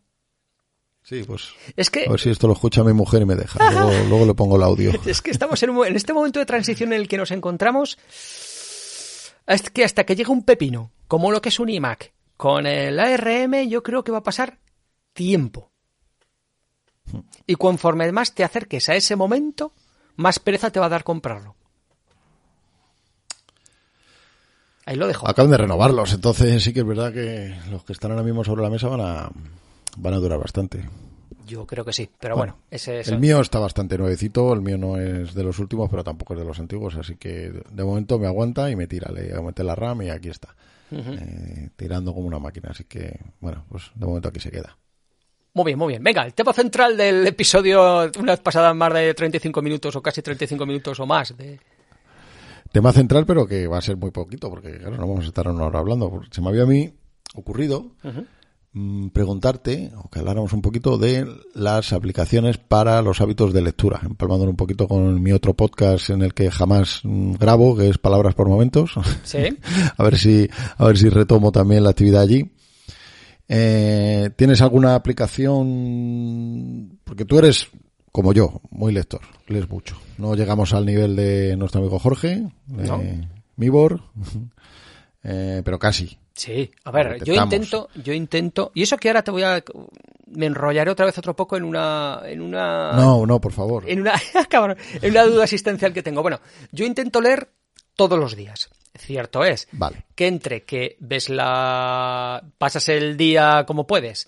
Sí, 1.02 1.24
pues 1.26 1.50
Es 1.76 1.90
que, 1.90 2.06
a 2.06 2.12
ver 2.12 2.20
si 2.20 2.30
esto 2.30 2.46
lo 2.48 2.54
escucha 2.54 2.84
mi 2.84 2.94
mujer 2.94 3.22
y 3.24 3.26
me 3.26 3.36
deja. 3.36 3.72
Luego, 3.72 3.92
luego 4.10 4.26
le 4.26 4.34
pongo 4.36 4.56
el 4.58 4.64
audio. 4.64 4.92
es 5.06 5.22
que 5.22 5.32
estamos 5.32 5.62
en, 5.64 5.72
un- 5.72 5.86
en 5.88 5.96
este 5.96 6.14
momento 6.14 6.40
de 6.40 6.46
transición 6.46 6.94
en 6.94 7.02
el 7.02 7.08
que 7.08 7.18
nos 7.18 7.32
encontramos. 7.32 7.98
Es 9.48 9.70
que 9.72 9.84
hasta 9.84 10.04
que 10.06 10.16
llegue 10.16 10.32
un 10.32 10.44
pepino, 10.44 10.92
como 11.08 11.32
lo 11.32 11.42
que 11.42 11.50
es 11.50 11.60
un 11.60 11.70
iMac, 11.70 12.14
con 12.38 12.66
el 12.68 13.00
ARM, 13.00 13.68
yo 13.68 13.82
creo 13.84 14.04
que 14.04 14.12
va 14.12 14.20
a 14.20 14.24
pasar 14.24 14.60
tiempo. 15.20 15.70
Y 17.46 17.56
conforme 17.56 18.10
más 18.14 18.34
te 18.34 18.46
acerques 18.46 18.88
a 18.88 18.96
ese 18.96 19.18
momento, 19.18 19.74
más 20.16 20.40
pereza 20.40 20.72
te 20.72 20.80
va 20.80 20.86
a 20.86 20.90
dar 20.96 21.04
comprarlo. 21.04 21.58
Ahí 24.86 24.96
lo 24.96 25.08
dejo. 25.08 25.28
Acaban 25.28 25.52
de 25.52 25.58
renovarlos, 25.58 26.14
entonces 26.14 26.64
sí 26.64 26.72
que 26.72 26.80
es 26.80 26.86
verdad 26.86 27.12
que 27.12 27.54
los 27.70 27.84
que 27.84 27.92
están 27.92 28.12
ahora 28.12 28.24
mismo 28.24 28.46
sobre 28.46 28.62
la 28.62 28.70
mesa 28.70 28.88
van 28.88 29.02
a, 29.02 29.30
van 29.98 30.14
a 30.14 30.18
durar 30.20 30.40
bastante. 30.40 30.90
Yo 31.46 31.68
creo 31.68 31.84
que 31.84 31.92
sí, 31.92 32.10
pero 32.18 32.38
bueno, 32.38 32.60
ese 32.72 33.02
es 33.02 33.10
El 33.10 33.20
mío 33.20 33.42
está 33.42 33.60
bastante 33.60 33.98
nuevecito, 33.98 34.54
el 34.54 34.62
mío 34.62 34.78
no 34.78 34.96
es 34.98 35.34
de 35.34 35.44
los 35.44 35.60
últimos, 35.60 35.90
pero 35.90 36.06
tampoco 36.06 36.34
es 36.34 36.40
de 36.40 36.46
los 36.46 36.60
antiguos, 36.60 36.96
así 36.96 37.18
que 37.18 37.52
de 37.70 37.84
momento 37.84 38.20
me 38.20 38.28
aguanta 38.28 38.70
y 38.72 38.78
me 38.78 38.88
tira, 38.88 39.12
le 39.12 39.34
aumenté 39.34 39.66
la 39.66 39.76
RAM 39.76 40.04
y 40.04 40.12
aquí 40.12 40.30
está, 40.30 40.56
Eh, 40.92 41.72
tirando 41.76 42.14
como 42.14 42.26
una 42.28 42.40
máquina, 42.40 42.70
así 42.72 42.86
que 42.86 43.20
bueno, 43.42 43.66
pues 43.68 43.92
de 43.96 44.06
momento 44.06 44.30
aquí 44.30 44.40
se 44.40 44.52
queda. 44.52 44.78
Muy 45.54 45.66
bien, 45.66 45.80
muy 45.80 45.88
bien. 45.90 46.04
Venga, 46.04 46.26
el 46.26 46.34
tema 46.34 46.54
central 46.54 46.96
del 46.96 47.26
episodio, 47.26 48.10
una 48.20 48.34
vez 48.34 48.40
pasadas 48.40 48.76
más 48.76 48.94
de 48.94 49.14
35 49.14 49.62
minutos 49.62 49.96
o 49.96 50.02
casi 50.02 50.22
35 50.22 50.66
minutos 50.66 51.00
o 51.00 51.06
más. 51.06 51.36
De... 51.36 51.60
Tema 52.72 52.94
central, 52.94 53.26
pero 53.26 53.48
que 53.48 53.68
va 53.68 53.80
a 53.80 53.82
ser 53.82 53.98
muy 53.98 54.12
poquito, 54.12 54.50
porque 54.50 54.78
claro, 54.78 54.98
no 54.98 55.08
vamos 55.08 55.26
a 55.26 55.30
estar 55.30 55.48
una 55.48 55.66
hora 55.66 55.80
hablando. 55.80 56.22
Se 56.30 56.42
me 56.42 56.50
había 56.50 56.64
a 56.64 56.68
mí 56.68 56.94
ocurrido 57.34 57.96
mm, 58.74 59.08
preguntarte, 59.08 59.92
o 59.98 60.08
que 60.10 60.20
habláramos 60.20 60.54
un 60.54 60.62
poquito 60.62 61.00
de 61.00 61.28
las 61.56 61.94
aplicaciones 61.94 62.60
para 62.60 63.02
los 63.02 63.20
hábitos 63.22 63.52
de 63.52 63.64
lectura, 63.64 64.02
empalmándolo 64.04 64.52
un 64.52 64.58
poquito 64.58 64.88
con 64.88 65.22
mi 65.22 65.32
otro 65.32 65.56
podcast 65.56 66.12
en 66.12 66.22
el 66.22 66.36
que 66.36 66.52
jamás 66.52 67.02
mm, 67.04 67.34
grabo, 67.34 67.76
que 67.76 67.90
es 67.90 67.98
Palabras 67.98 68.36
por 68.36 68.48
Momentos. 68.48 68.94
Sí. 69.24 69.58
a 69.98 70.04
ver 70.04 70.16
si, 70.16 70.48
a 70.78 70.86
ver 70.86 70.98
si 71.00 71.10
retomo 71.10 71.52
también 71.52 71.84
la 71.84 71.90
actividad 71.90 72.22
allí. 72.22 72.52
Eh, 73.52 74.30
¿Tienes 74.36 74.62
alguna 74.62 74.94
aplicación? 74.94 77.00
Porque 77.04 77.26
tú 77.26 77.40
eres, 77.40 77.68
como 78.12 78.32
yo, 78.32 78.62
muy 78.70 78.94
lector, 78.94 79.22
lees 79.48 79.68
mucho. 79.68 79.98
No 80.20 80.36
llegamos 80.36 80.72
al 80.74 80.86
nivel 80.86 81.16
de 81.16 81.56
nuestro 81.58 81.82
amigo 81.82 81.98
Jorge, 81.98 82.44
de 82.68 82.88
No. 82.88 83.02
Mibor, 83.56 84.02
eh, 85.24 85.62
pero 85.66 85.80
casi. 85.80 86.18
Sí, 86.34 86.72
a 86.86 86.92
ver, 86.92 87.22
yo 87.24 87.34
intento, 87.34 87.90
yo 88.02 88.14
intento, 88.14 88.72
y 88.74 88.84
eso 88.84 88.98
que 88.98 89.10
ahora 89.10 89.24
te 89.24 89.32
voy 89.32 89.44
a, 89.44 89.62
me 90.28 90.46
enrollaré 90.46 90.90
otra 90.90 91.06
vez 91.06 91.18
otro 91.18 91.36
poco 91.36 91.58
en 91.58 91.66
una, 91.66 92.22
en 92.24 92.42
una, 92.42 92.94
No, 92.94 93.26
no, 93.26 93.42
por 93.42 93.52
favor. 93.52 93.84
en 93.90 94.02
una, 94.02 94.14
cabrón, 94.50 94.78
en 95.02 95.12
una 95.12 95.24
duda 95.24 95.44
existencial 95.44 95.92
que 95.92 96.04
tengo. 96.04 96.22
Bueno, 96.22 96.40
yo 96.72 96.86
intento 96.86 97.20
leer 97.20 97.50
todos 97.96 98.18
los 98.18 98.38
días. 98.38 98.70
Cierto 98.98 99.44
es 99.46 99.68
Vale. 99.72 100.06
que 100.16 100.28
entre 100.28 100.64
que 100.66 100.98
ves 101.00 101.30
la, 101.30 102.44
pasas 102.58 102.90
el 102.90 103.16
día 103.18 103.64
como 103.68 103.86
puedes, 103.88 104.28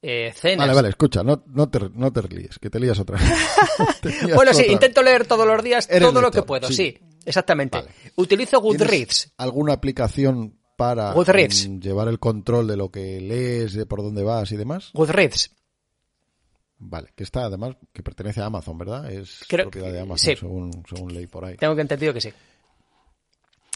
eh, 0.00 0.32
cenas, 0.34 0.66
Vale, 0.66 0.74
vale, 0.74 0.88
escucha, 0.90 1.22
no, 1.22 1.42
no, 1.46 1.68
te, 1.68 1.78
no 1.94 2.12
te 2.12 2.22
líes, 2.28 2.58
que 2.58 2.70
te 2.70 2.78
lías 2.80 2.98
otra 2.98 3.18
vez. 3.18 3.28
Bueno, 4.34 4.52
sí, 4.52 4.64
intento 4.68 5.02
leer 5.02 5.26
todos 5.26 5.46
los 5.46 5.62
días 5.62 5.88
Eres 5.90 6.08
todo 6.08 6.20
lo 6.20 6.30
que 6.30 6.42
puedo, 6.42 6.68
sí. 6.68 6.74
sí, 6.74 6.98
exactamente. 7.24 7.78
Vale. 7.78 7.90
Utilizo 8.16 8.60
¿Tienes 8.60 8.78
Goodreads. 8.80 9.32
¿Alguna 9.38 9.72
aplicación 9.74 10.58
para 10.76 11.12
Goodreads. 11.12 11.68
mm, 11.68 11.78
llevar 11.80 12.08
el 12.08 12.18
control 12.18 12.66
de 12.66 12.76
lo 12.76 12.90
que 12.90 13.20
lees, 13.20 13.74
de 13.74 13.86
por 13.86 14.02
dónde 14.02 14.22
vas 14.24 14.50
y 14.52 14.56
demás? 14.56 14.90
Goodreads. 14.92 15.52
Vale, 16.78 17.10
que 17.14 17.22
está 17.22 17.44
además, 17.44 17.76
que 17.92 18.02
pertenece 18.02 18.40
a 18.40 18.46
Amazon, 18.46 18.76
¿verdad? 18.76 19.10
Es 19.12 19.44
Creo- 19.48 19.66
propiedad 19.70 19.92
de 19.92 20.00
Amazon, 20.00 20.18
sí. 20.18 20.36
según, 20.36 20.82
según 20.92 21.14
leí 21.14 21.28
por 21.28 21.44
ahí. 21.44 21.56
Tengo 21.56 21.76
que 21.76 21.80
entendido 21.82 22.12
que 22.12 22.20
sí. 22.20 22.32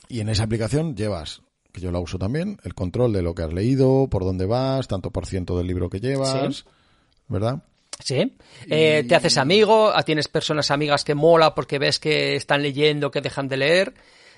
Y 0.08 0.20
en 0.20 0.28
esa 0.28 0.44
aplicación 0.44 0.94
llevas, 0.96 1.42
que 1.72 1.80
yo 1.80 1.90
la 1.92 1.98
uso 1.98 2.18
también, 2.18 2.58
el 2.64 2.74
control 2.74 3.12
de 3.12 3.22
lo 3.22 3.34
que 3.34 3.42
has 3.42 3.52
leído, 3.52 4.08
por 4.08 4.24
dónde 4.24 4.46
vas, 4.46 4.88
tanto 4.88 5.10
por 5.10 5.26
ciento 5.26 5.56
del 5.58 5.66
libro 5.66 5.90
que 5.90 6.00
llevas, 6.00 6.56
Sí. 6.56 6.64
¿verdad? 7.28 7.62
Sí. 8.02 8.36
Eh, 8.68 9.04
te 9.08 9.14
haces 9.14 9.38
amigo, 9.38 9.90
ah, 9.94 10.02
tienes 10.02 10.28
personas 10.28 10.70
amigas 10.70 11.02
que 11.04 11.14
mola 11.14 11.54
porque 11.54 11.78
ves 11.78 11.98
que 11.98 12.36
están 12.36 12.62
leyendo, 12.62 13.10
que 13.10 13.20
dejan 13.20 13.48
de 13.48 13.56
leer. 13.56 13.94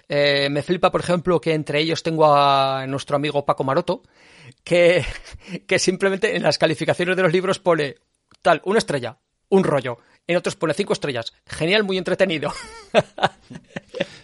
Eh, 0.08 0.48
me 0.50 0.62
flipa, 0.62 0.90
por 0.90 1.00
ejemplo, 1.00 1.40
que 1.40 1.52
entre 1.52 1.80
ellos 1.80 2.02
tengo 2.02 2.26
a 2.34 2.86
nuestro 2.86 3.16
amigo 3.16 3.44
Paco 3.44 3.64
Maroto, 3.64 4.02
que, 4.64 5.04
que 5.66 5.78
simplemente 5.78 6.36
en 6.36 6.42
las 6.44 6.56
calificaciones 6.56 7.16
de 7.16 7.22
los 7.22 7.32
libros 7.32 7.58
pone 7.58 7.96
tal, 8.42 8.62
una 8.64 8.78
estrella, 8.78 9.18
un 9.50 9.64
rollo. 9.64 9.98
En 10.26 10.36
otros 10.36 10.56
pone 10.56 10.74
cinco 10.74 10.92
estrellas. 10.92 11.32
Genial, 11.46 11.84
muy 11.84 11.98
entretenido. 11.98 12.50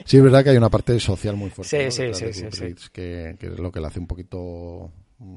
Sí, 0.07 0.19
es 0.19 0.23
verdad 0.23 0.45
que 0.45 0.51
hay 0.51 0.57
una 0.59 0.69
parte 0.69 1.01
social 1.01 1.35
muy 1.35 1.49
fuerte. 1.49 1.91
Sí, 1.91 2.05
¿no? 2.07 2.13
sí, 2.15 2.27
sí, 2.27 2.33
sí, 2.35 2.43
Goodreads, 2.45 2.91
Que, 2.91 3.37
que 3.41 3.47
es 3.47 3.59
lo 3.59 3.73
que 3.73 3.81
le 3.81 3.87
hace 3.87 3.99
un 4.01 4.07
poquito 4.07 4.93
mm, 5.19 5.37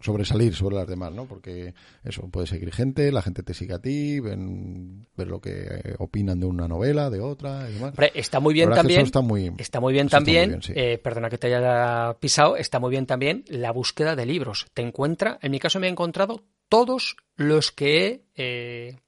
sobresalir 0.00 0.54
sobre 0.54 0.76
las 0.76 0.86
demás, 0.86 1.12
¿no? 1.12 1.24
Porque 1.26 1.74
eso, 2.04 2.28
puede 2.28 2.46
seguir 2.46 2.72
gente, 2.72 3.10
la 3.10 3.22
gente 3.22 3.42
te 3.42 3.54
sigue 3.54 3.74
a 3.74 3.80
ti, 3.80 4.20
ven, 4.20 5.08
ver 5.16 5.26
lo 5.26 5.40
que 5.40 5.94
opinan 5.98 6.38
de 6.38 6.46
una 6.46 6.68
novela, 6.68 7.10
de 7.10 7.20
otra 7.20 7.68
y 7.68 7.72
demás. 7.74 7.90
Hombre, 7.90 8.12
está 8.14 8.38
muy 8.38 8.54
bien 8.54 8.70
también. 8.70 9.00
está 9.00 9.20
muy- 9.20 9.52
está 9.58 9.80
muy 9.80 9.92
bien 9.92 10.06
está 10.06 10.20
muy 10.20 10.24
también. 10.26 10.48
bien, 10.50 10.62
sí. 10.62 10.72
eh, 10.76 10.98
perdona 10.98 11.28
que 11.28 11.38
te 11.38 11.48
haya 11.48 12.14
pisado. 12.20 12.56
Está 12.56 12.78
muy 12.78 12.90
bien 12.90 13.06
también 13.06 13.44
la 13.48 13.72
búsqueda 13.72 14.14
de 14.14 14.26
libros. 14.26 14.66
Te 14.74 14.82
encuentra, 14.82 15.40
en 15.42 15.50
mi 15.50 15.58
caso 15.58 15.80
me 15.80 15.88
he 15.88 15.90
encontrado 15.90 16.44
todos 16.72 17.18
los 17.36 17.70
que 17.70 18.06
he, 18.06 18.24
eh, 18.34 18.98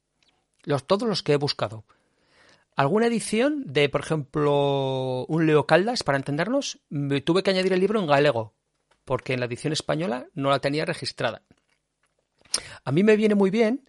los 0.65 0.87
todos 0.87 1.09
los 1.09 1.23
que 1.23 1.33
he 1.33 1.37
buscado. 1.37 1.87
Alguna 2.77 3.07
edición 3.07 3.63
de, 3.65 3.89
por 3.89 4.03
ejemplo, 4.03 5.25
un 5.29 5.47
Leo 5.47 5.65
Caldas, 5.65 6.03
para 6.03 6.19
entendernos, 6.19 6.81
me 6.91 7.23
tuve 7.23 7.43
que 7.43 7.53
añadir 7.53 7.73
el 7.73 7.81
libro 7.81 8.01
en 8.01 8.07
galego, 8.07 8.53
porque 9.07 9.33
en 9.33 9.41
la 9.41 9.47
edición 9.47 9.73
española 9.73 10.27
no 10.35 10.51
la 10.51 10.59
tenía 10.59 10.85
registrada. 10.85 11.41
A 12.85 12.93
mí 12.93 13.03
me 13.03 13.17
viene 13.17 13.35
muy 13.35 13.49
bien 13.49 13.89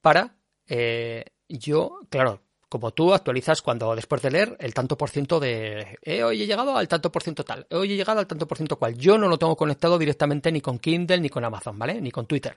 para 0.00 0.36
eh, 0.68 1.24
yo, 1.48 1.98
claro, 2.10 2.42
como 2.68 2.92
tú 2.92 3.12
actualizas 3.12 3.60
cuando 3.60 3.96
después 3.96 4.22
de 4.22 4.30
leer 4.30 4.56
el 4.60 4.72
tanto 4.72 4.96
por 4.96 5.10
ciento 5.10 5.40
de 5.40 5.98
eh, 6.02 6.22
hoy 6.22 6.42
he 6.42 6.46
llegado 6.46 6.76
al 6.76 6.86
tanto 6.86 7.10
por 7.10 7.24
ciento 7.24 7.44
tal, 7.44 7.66
hoy 7.72 7.92
he 7.92 7.96
llegado 7.96 8.20
al 8.20 8.28
tanto 8.28 8.46
por 8.46 8.56
ciento 8.56 8.78
cual. 8.78 8.96
Yo 8.96 9.18
no 9.18 9.26
lo 9.26 9.36
tengo 9.36 9.56
conectado 9.56 9.98
directamente 9.98 10.52
ni 10.52 10.60
con 10.60 10.78
Kindle 10.78 11.18
ni 11.18 11.28
con 11.28 11.44
Amazon, 11.44 11.76
¿vale? 11.76 12.00
Ni 12.00 12.12
con 12.12 12.26
Twitter, 12.26 12.56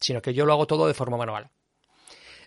sino 0.00 0.22
que 0.22 0.34
yo 0.34 0.46
lo 0.46 0.52
hago 0.52 0.66
todo 0.66 0.86
de 0.86 0.94
forma 0.94 1.16
manual. 1.16 1.50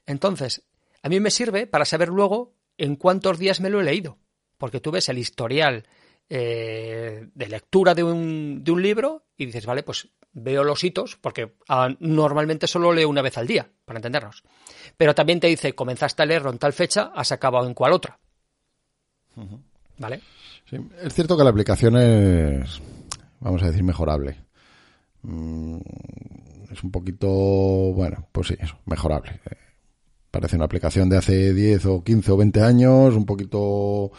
Entonces, 0.06 0.64
a 1.01 1.10
mí 1.10 1.20
me 1.20 1.32
sirve 1.32 1.68
para 1.68 1.86
saber 1.86 2.10
luego 2.10 2.56
en 2.78 2.95
cuántos 2.95 3.38
días 3.39 3.62
me 3.62 3.70
lo 3.70 3.80
he 3.80 3.84
leído, 3.84 4.18
porque 4.58 4.80
tú 4.80 4.91
ves 4.91 5.10
el 5.10 5.18
historial 5.18 5.86
eh, 6.30 7.28
de 7.34 7.47
lectura 7.47 7.93
de 7.93 8.04
un, 8.04 8.64
de 8.64 8.72
un 8.72 8.82
libro 8.82 9.26
y 9.38 9.45
dices, 9.45 9.66
vale, 9.66 9.84
pues 9.84 10.08
veo 10.34 10.64
los 10.64 10.84
hitos, 10.84 11.16
porque 11.18 11.56
ah, 11.70 11.89
normalmente 11.99 12.68
solo 12.68 12.91
leo 12.91 13.08
una 13.08 13.22
vez 13.22 13.38
al 13.38 13.47
día, 13.47 13.70
para 13.86 13.99
entendernos. 13.99 14.43
Pero 14.97 15.14
también 15.14 15.39
te 15.39 15.47
dice, 15.47 15.76
comenzaste 15.76 16.24
a 16.24 16.26
leerlo 16.26 16.49
en 16.49 16.58
tal 16.58 16.74
fecha, 16.74 17.12
has 17.16 17.32
acabado 17.32 17.68
en 17.68 17.74
cual 17.74 17.93
otra. 17.93 18.20
¿Vale? 19.97 20.22
Sí, 20.70 20.78
es 21.01 21.14
cierto 21.14 21.38
que 21.38 21.43
la 21.43 21.49
aplicación 21.49 21.97
es, 21.97 22.82
vamos 23.39 23.62
a 23.62 23.68
decir, 23.68 23.84
mejorable. 23.84 24.38
Mm, 25.22 25.78
Es 26.74 26.84
un 26.84 26.91
poquito, 26.91 27.28
bueno, 27.28 28.28
pues 28.32 28.47
sí, 28.47 28.55
eso, 28.59 28.78
mejorable. 28.86 29.39
Eh, 29.49 29.63
Parece 30.34 30.55
una 30.55 30.65
aplicación 30.65 31.09
de 31.09 31.17
hace 31.17 31.53
10 31.53 31.86
o 31.86 32.03
15 32.03 32.32
o 32.32 32.38
20 32.38 32.61
años, 32.63 33.13
un 33.13 33.24
poquito 33.24 34.11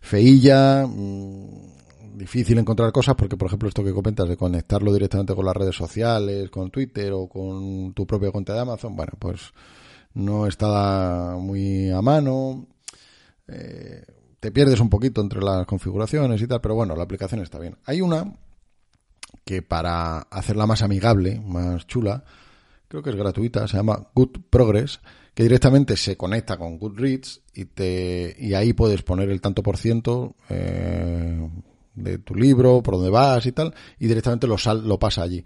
feilla, 0.00 0.86
mm, 0.86 2.16
difícil 2.16 2.56
encontrar 2.56 2.90
cosas 2.90 3.16
porque, 3.16 3.36
por 3.36 3.48
ejemplo, 3.48 3.68
esto 3.68 3.84
que 3.84 3.92
comentas 3.92 4.26
de 4.30 4.38
conectarlo 4.38 4.94
directamente 4.94 5.34
con 5.34 5.44
las 5.44 5.54
redes 5.54 5.76
sociales, 5.76 6.48
con 6.48 6.70
Twitter 6.70 7.12
o 7.12 7.28
con 7.28 7.92
tu 7.92 8.06
propia 8.06 8.30
cuenta 8.30 8.54
de 8.54 8.60
Amazon, 8.60 8.96
bueno, 8.96 9.12
pues 9.18 9.52
no 10.14 10.46
está 10.46 11.36
muy 11.38 11.90
a 11.90 12.00
mano. 12.00 12.66
Eh, 13.46 14.06
te 14.40 14.50
pierdes 14.50 14.80
un 14.80 14.88
poquito 14.88 15.20
entre 15.20 15.42
las 15.42 15.66
configuraciones 15.66 16.40
y 16.40 16.46
tal, 16.46 16.62
pero 16.62 16.76
bueno, 16.76 16.96
la 16.96 17.02
aplicación 17.02 17.42
está 17.42 17.58
bien. 17.58 17.76
Hay 17.84 18.00
una 18.00 18.24
que 19.48 19.62
para 19.62 20.18
hacerla 20.30 20.66
más 20.66 20.82
amigable, 20.82 21.40
más 21.40 21.86
chula, 21.86 22.22
creo 22.86 23.02
que 23.02 23.08
es 23.08 23.16
gratuita, 23.16 23.66
se 23.66 23.78
llama 23.78 24.08
Good 24.14 24.40
Progress, 24.50 25.00
que 25.32 25.42
directamente 25.42 25.96
se 25.96 26.18
conecta 26.18 26.58
con 26.58 26.78
Goodreads 26.78 27.40
y 27.54 27.64
te 27.64 28.36
y 28.38 28.52
ahí 28.52 28.74
puedes 28.74 29.00
poner 29.00 29.30
el 29.30 29.40
tanto 29.40 29.62
por 29.62 29.78
ciento 29.78 30.36
eh, 30.50 31.48
de 31.94 32.18
tu 32.18 32.34
libro, 32.34 32.82
por 32.82 32.96
dónde 32.96 33.08
vas 33.08 33.46
y 33.46 33.52
tal, 33.52 33.72
y 33.98 34.06
directamente 34.06 34.46
lo 34.46 34.58
sal, 34.58 34.86
lo 34.86 34.98
pasa 34.98 35.22
allí. 35.22 35.42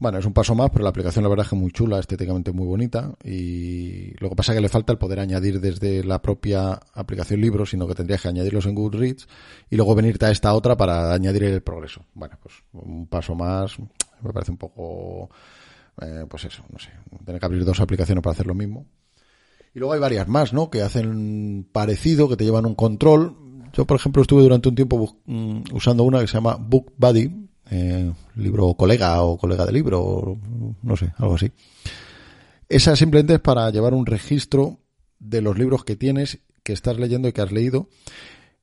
Bueno, 0.00 0.18
es 0.18 0.24
un 0.24 0.32
paso 0.32 0.54
más, 0.54 0.70
pero 0.70 0.84
la 0.84 0.90
aplicación 0.90 1.24
la 1.24 1.28
verdad 1.28 1.44
es 1.44 1.50
que 1.50 1.56
muy 1.56 1.72
chula, 1.72 1.98
estéticamente 1.98 2.52
muy 2.52 2.66
bonita 2.66 3.14
y 3.24 4.12
lo 4.20 4.28
que 4.28 4.36
pasa 4.36 4.52
es 4.52 4.56
que 4.56 4.62
le 4.62 4.68
falta 4.68 4.92
el 4.92 4.98
poder 4.98 5.18
añadir 5.18 5.60
desde 5.60 6.04
la 6.04 6.22
propia 6.22 6.78
aplicación 6.94 7.40
libro, 7.40 7.66
sino 7.66 7.88
que 7.88 7.96
tendrías 7.96 8.22
que 8.22 8.28
añadirlos 8.28 8.66
en 8.66 8.76
Goodreads 8.76 9.26
y 9.68 9.74
luego 9.74 9.96
venirte 9.96 10.26
a 10.26 10.30
esta 10.30 10.54
otra 10.54 10.76
para 10.76 11.12
añadir 11.12 11.42
el 11.42 11.62
progreso. 11.62 12.04
Bueno, 12.14 12.38
pues 12.40 12.54
un 12.74 13.08
paso 13.08 13.34
más, 13.34 13.76
me 14.22 14.32
parece 14.32 14.52
un 14.52 14.58
poco, 14.58 15.30
eh, 16.00 16.26
pues 16.28 16.44
eso, 16.44 16.62
no 16.72 16.78
sé, 16.78 16.90
tener 17.24 17.40
que 17.40 17.46
abrir 17.46 17.64
dos 17.64 17.80
aplicaciones 17.80 18.22
para 18.22 18.34
hacer 18.34 18.46
lo 18.46 18.54
mismo. 18.54 18.86
Y 19.74 19.80
luego 19.80 19.94
hay 19.94 20.00
varias 20.00 20.28
más, 20.28 20.52
¿no? 20.52 20.70
Que 20.70 20.82
hacen 20.82 21.66
parecido, 21.72 22.28
que 22.28 22.36
te 22.36 22.44
llevan 22.44 22.66
un 22.66 22.76
control. 22.76 23.36
Yo, 23.72 23.84
por 23.84 23.96
ejemplo, 23.96 24.22
estuve 24.22 24.42
durante 24.42 24.68
un 24.68 24.76
tiempo 24.76 25.18
mm, 25.26 25.62
usando 25.72 26.04
una 26.04 26.20
que 26.20 26.28
se 26.28 26.34
llama 26.34 26.56
Book 26.56 26.92
Buddy, 26.96 27.47
eh, 27.70 28.12
libro 28.36 28.74
colega 28.74 29.22
o 29.22 29.36
colega 29.36 29.66
de 29.66 29.72
libro, 29.72 30.38
no 30.82 30.96
sé, 30.96 31.12
algo 31.16 31.34
así. 31.34 31.52
Esa 32.68 32.96
simplemente 32.96 33.34
es 33.34 33.40
para 33.40 33.70
llevar 33.70 33.94
un 33.94 34.06
registro 34.06 34.78
de 35.18 35.40
los 35.40 35.58
libros 35.58 35.84
que 35.84 35.96
tienes, 35.96 36.40
que 36.62 36.72
estás 36.72 36.98
leyendo 36.98 37.28
y 37.28 37.32
que 37.32 37.40
has 37.40 37.52
leído, 37.52 37.88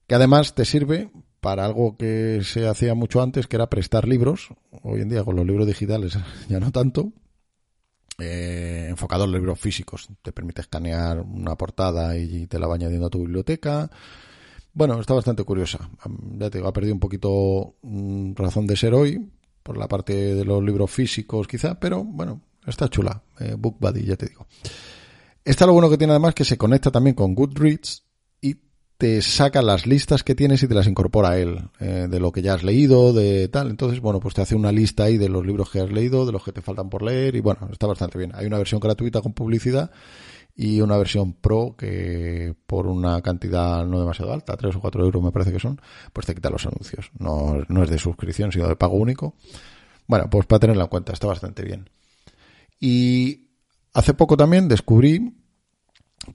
que 0.08 0.16
además 0.16 0.54
te 0.54 0.66
sirve 0.66 1.10
para 1.42 1.66
algo 1.66 1.96
que 1.98 2.42
se 2.44 2.68
hacía 2.68 2.96
mucho 2.96 3.22
antes, 3.22 3.48
que 3.48 3.56
era 3.56 3.70
prestar 3.70 4.08
libros. 4.08 4.50
Hoy 4.84 5.02
en 5.02 5.10
día 5.10 5.24
con 5.24 5.36
los 5.36 5.46
libros 5.46 5.68
digitales 5.68 6.18
ya 6.50 6.60
no 6.60 6.72
tanto. 6.72 7.12
Eh, 8.18 8.88
enfocado 8.90 9.26
en 9.26 9.32
los 9.32 9.42
libros 9.42 9.60
físicos. 9.60 10.08
Te 10.22 10.32
permite 10.32 10.62
escanear 10.62 11.20
una 11.20 11.56
portada 11.56 12.18
y 12.18 12.48
te 12.48 12.60
la 12.60 12.68
va 12.68 12.76
añadiendo 12.76 13.08
a 13.08 13.10
tu 13.10 13.20
biblioteca. 13.20 13.92
Bueno, 14.76 15.00
está 15.00 15.14
bastante 15.14 15.46
curiosa. 15.46 15.90
Ya 16.38 16.50
te 16.50 16.58
digo, 16.58 16.68
ha 16.68 16.74
perdido 16.74 16.94
un 16.94 17.00
poquito 17.00 17.76
mm, 17.82 18.34
razón 18.36 18.68
de 18.68 18.76
ser 18.76 18.94
hoy, 18.94 19.32
por 19.64 19.78
la 19.78 19.88
parte 19.88 20.36
de 20.36 20.44
los 20.44 20.62
libros 20.62 20.92
físicos 20.92 21.48
quizá, 21.48 21.80
pero 21.80 22.04
bueno, 22.04 22.42
está 22.68 22.90
chula. 22.90 23.24
Eh, 23.40 23.56
Book 23.58 23.78
Buddy, 23.80 24.04
ya 24.04 24.18
te 24.18 24.28
digo. 24.28 24.46
Está 25.46 25.66
lo 25.66 25.72
bueno 25.72 25.90
que 25.90 25.98
tiene 25.98 26.12
además 26.12 26.36
que 26.36 26.44
se 26.44 26.58
conecta 26.58 26.92
también 26.92 27.16
con 27.16 27.36
Goodreads 27.36 28.04
y 28.42 28.58
te 28.98 29.22
saca 29.22 29.62
las 29.62 29.88
listas 29.88 30.24
que 30.24 30.36
tienes 30.36 30.62
y 30.62 30.68
te 30.68 30.74
las 30.74 30.88
incorpora 30.88 31.30
a 31.30 31.38
él, 31.38 31.70
eh, 31.80 32.08
de 32.10 32.20
lo 32.20 32.34
que 32.34 32.42
ya 32.42 32.56
has 32.56 32.64
leído, 32.64 33.14
de 33.14 33.48
tal. 33.48 33.70
Entonces, 33.70 34.02
bueno, 34.02 34.20
pues 34.20 34.36
te 34.36 34.42
hace 34.42 34.56
una 34.56 34.74
lista 34.74 35.06
ahí 35.06 35.18
de 35.18 35.30
los 35.30 35.46
libros 35.46 35.70
que 35.70 35.80
has 35.80 35.90
leído, 35.90 36.26
de 36.26 36.34
los 36.34 36.44
que 36.44 36.52
te 36.52 36.62
faltan 36.62 36.90
por 36.90 37.02
leer 37.02 37.38
y 37.38 37.40
bueno, 37.40 37.70
está 37.72 37.88
bastante 37.88 38.18
bien. 38.18 38.34
Hay 38.36 38.46
una 38.46 38.58
versión 38.58 38.82
gratuita 38.82 39.22
con 39.22 39.32
publicidad 39.32 39.90
y 40.56 40.80
una 40.80 40.98
versión 40.98 41.34
Pro 41.34 41.76
que 41.78 42.56
por 42.66 42.88
una 42.88 43.22
cantidad 43.22 43.86
no 43.86 44.00
demasiado 44.00 44.32
alta, 44.32 44.56
3 44.56 44.76
o 44.76 44.82
4 44.82 45.04
euros 45.04 45.22
me 45.22 45.32
parece 45.32 45.52
que 45.52 45.60
son, 45.60 45.82
pues 46.14 46.26
te 46.26 46.34
quita 46.34 46.50
los 46.50 46.66
anuncios. 46.66 47.12
No, 47.20 47.58
no 47.68 47.84
es 47.84 47.90
de 47.90 47.98
suscripción, 47.98 48.52
sino 48.52 48.68
de 48.68 48.76
pago 48.76 48.96
único. 48.96 49.36
Bueno, 50.08 50.30
pues 50.30 50.46
para 50.46 50.60
tenerla 50.60 50.84
en 50.84 50.90
cuenta, 50.90 51.12
está 51.12 51.28
bastante 51.28 51.64
bien. 51.64 51.90
Y 52.80 53.50
hace 53.94 54.14
poco 54.14 54.38
también 54.38 54.70
descubrí 54.70 55.36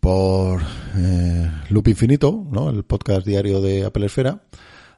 por 0.00 0.60
eh, 0.96 1.50
Loop 1.70 1.88
Infinito, 1.88 2.46
¿no? 2.50 2.68
el 2.70 2.84
podcast 2.84 3.26
diario 3.26 3.60
de 3.60 3.84
Apple 3.86 4.06
Esfera, 4.06 4.42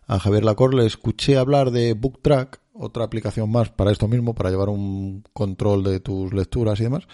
a 0.06 0.18
Javier 0.18 0.44
Lacor 0.44 0.74
le 0.74 0.84
escuché 0.84 1.38
hablar 1.38 1.70
de 1.70 1.94
BookTrack, 1.94 2.60
otra 2.74 3.04
aplicación 3.04 3.50
más 3.50 3.70
para 3.70 3.92
esto 3.92 4.08
mismo, 4.08 4.34
para 4.34 4.50
llevar 4.50 4.68
un 4.68 5.22
control 5.32 5.84
de 5.84 6.00
tus 6.00 6.32
lecturas 6.32 6.80
y 6.80 6.84
demás, 6.84 7.06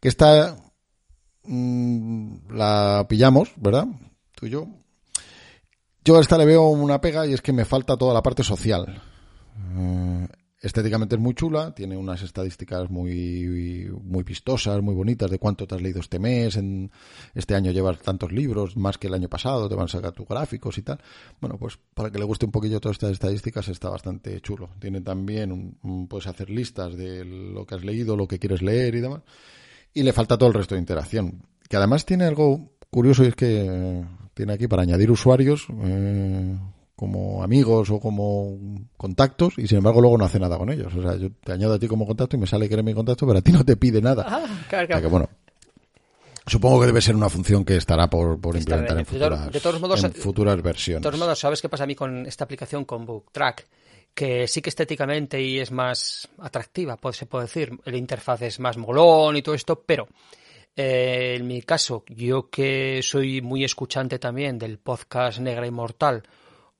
que 0.00 0.08
está 0.08 0.56
Mm, 1.44 2.52
la 2.52 3.06
pillamos, 3.08 3.52
¿verdad? 3.56 3.86
Tú 4.34 4.46
y 4.46 4.50
yo. 4.50 4.68
Yo 6.04 6.16
a 6.16 6.20
esta 6.20 6.38
le 6.38 6.46
veo 6.46 6.68
una 6.68 7.00
pega 7.00 7.26
y 7.26 7.32
es 7.32 7.42
que 7.42 7.52
me 7.52 7.64
falta 7.64 7.96
toda 7.96 8.14
la 8.14 8.22
parte 8.22 8.42
social. 8.42 9.02
Eh, 9.76 10.28
estéticamente 10.62 11.16
es 11.16 11.20
muy 11.20 11.34
chula, 11.34 11.74
tiene 11.74 11.96
unas 11.96 12.22
estadísticas 12.22 12.90
muy, 12.90 13.90
muy 14.02 14.22
vistosas, 14.22 14.82
muy 14.82 14.94
bonitas 14.94 15.30
de 15.30 15.38
cuánto 15.38 15.66
te 15.66 15.74
has 15.74 15.82
leído 15.82 16.00
este 16.00 16.18
mes, 16.18 16.56
en 16.56 16.90
este 17.34 17.54
año 17.54 17.70
llevas 17.70 17.98
tantos 18.00 18.32
libros, 18.32 18.76
más 18.76 18.98
que 18.98 19.08
el 19.08 19.14
año 19.14 19.28
pasado, 19.28 19.68
te 19.68 19.74
van 19.74 19.86
a 19.86 19.88
sacar 19.88 20.12
tus 20.12 20.26
gráficos 20.26 20.76
y 20.78 20.82
tal. 20.82 21.00
Bueno, 21.40 21.58
pues 21.58 21.78
para 21.94 22.10
que 22.10 22.18
le 22.18 22.24
guste 22.24 22.46
un 22.46 22.52
poquillo 22.52 22.80
todas 22.80 22.96
estas 22.96 23.12
estadísticas 23.12 23.68
está 23.68 23.88
bastante 23.90 24.40
chulo. 24.40 24.70
Tiene 24.78 25.00
también, 25.00 25.78
puedes 26.08 26.26
hacer 26.26 26.50
listas 26.50 26.96
de 26.96 27.24
lo 27.24 27.66
que 27.66 27.74
has 27.74 27.84
leído, 27.84 28.16
lo 28.16 28.28
que 28.28 28.38
quieres 28.38 28.62
leer 28.62 28.94
y 28.94 29.00
demás 29.00 29.22
y 29.94 30.02
le 30.02 30.12
falta 30.12 30.36
todo 30.36 30.48
el 30.48 30.54
resto 30.54 30.74
de 30.74 30.80
interacción. 30.80 31.42
Que 31.68 31.76
además 31.76 32.04
tiene 32.04 32.24
algo 32.24 32.72
curioso 32.90 33.24
y 33.24 33.28
es 33.28 33.34
que 33.34 34.04
tiene 34.34 34.52
aquí 34.52 34.66
para 34.66 34.82
añadir 34.82 35.10
usuarios 35.10 35.66
eh, 35.82 36.58
como 36.96 37.42
amigos 37.42 37.90
o 37.90 38.00
como 38.00 38.58
contactos 38.96 39.54
y 39.58 39.66
sin 39.66 39.78
embargo 39.78 40.00
luego 40.00 40.18
no 40.18 40.24
hace 40.24 40.40
nada 40.40 40.58
con 40.58 40.70
ellos. 40.70 40.94
O 40.94 41.02
sea, 41.02 41.16
yo 41.16 41.30
te 41.32 41.52
añado 41.52 41.74
a 41.74 41.78
ti 41.78 41.86
como 41.86 42.06
contacto 42.06 42.36
y 42.36 42.40
me 42.40 42.46
sale 42.46 42.68
que 42.68 42.74
eres 42.74 42.84
mi 42.84 42.94
contacto, 42.94 43.26
pero 43.26 43.38
a 43.38 43.42
ti 43.42 43.52
no 43.52 43.64
te 43.64 43.76
pide 43.76 44.00
nada. 44.00 44.24
Ah, 44.26 44.64
claro, 44.68 44.86
claro. 44.86 45.02
que, 45.02 45.08
bueno, 45.08 45.28
Supongo 46.46 46.80
que 46.80 46.86
debe 46.86 47.00
ser 47.00 47.14
una 47.14 47.28
función 47.28 47.64
que 47.64 47.76
estará 47.76 48.08
por, 48.08 48.40
por 48.40 48.56
implementar 48.56 48.98
en, 48.98 49.06
futuras, 49.06 49.52
de 49.52 49.60
todos 49.60 49.80
modos, 49.80 50.02
en 50.02 50.12
futuras 50.12 50.60
versiones. 50.60 51.02
De 51.02 51.08
todos 51.08 51.20
modos, 51.20 51.38
¿sabes 51.38 51.62
qué 51.62 51.68
pasa 51.68 51.84
a 51.84 51.86
mí 51.86 51.94
con 51.94 52.26
esta 52.26 52.42
aplicación 52.42 52.84
con 52.84 53.06
BookTrack? 53.06 53.68
Que 54.14 54.46
sí 54.48 54.62
que 54.62 54.70
estéticamente 54.70 55.40
y 55.40 55.58
es 55.58 55.70
más 55.70 56.28
atractiva, 56.38 56.96
pues 56.96 57.16
se 57.16 57.26
puede 57.26 57.44
decir, 57.44 57.70
el 57.84 57.96
interfaz 57.96 58.42
es 58.42 58.60
más 58.60 58.76
molón 58.76 59.36
y 59.36 59.42
todo 59.42 59.54
esto, 59.54 59.82
pero 59.82 60.08
eh, 60.76 61.36
en 61.36 61.46
mi 61.46 61.62
caso, 61.62 62.04
yo 62.08 62.48
que 62.50 63.00
soy 63.02 63.42
muy 63.42 63.64
escuchante 63.64 64.18
también 64.18 64.58
del 64.58 64.78
podcast 64.78 65.38
Negra 65.40 65.66
Inmortal 65.66 66.22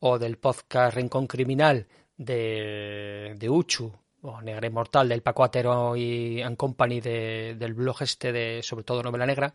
o 0.00 0.18
del 0.18 0.38
podcast 0.38 0.96
Rincón 0.96 1.26
Criminal 1.26 1.86
de, 2.16 3.34
de 3.38 3.50
Uchu, 3.50 3.92
o 4.22 4.40
Negra 4.42 4.66
Inmortal 4.66 5.08
del 5.08 5.22
Paco 5.22 5.44
Atero 5.44 5.96
y 5.96 6.42
and 6.42 6.56
Company 6.56 7.00
del 7.00 7.74
blog 7.74 8.02
este 8.02 8.32
de 8.32 8.62
sobre 8.62 8.84
todo 8.84 9.02
novela 9.02 9.26
negra, 9.26 9.54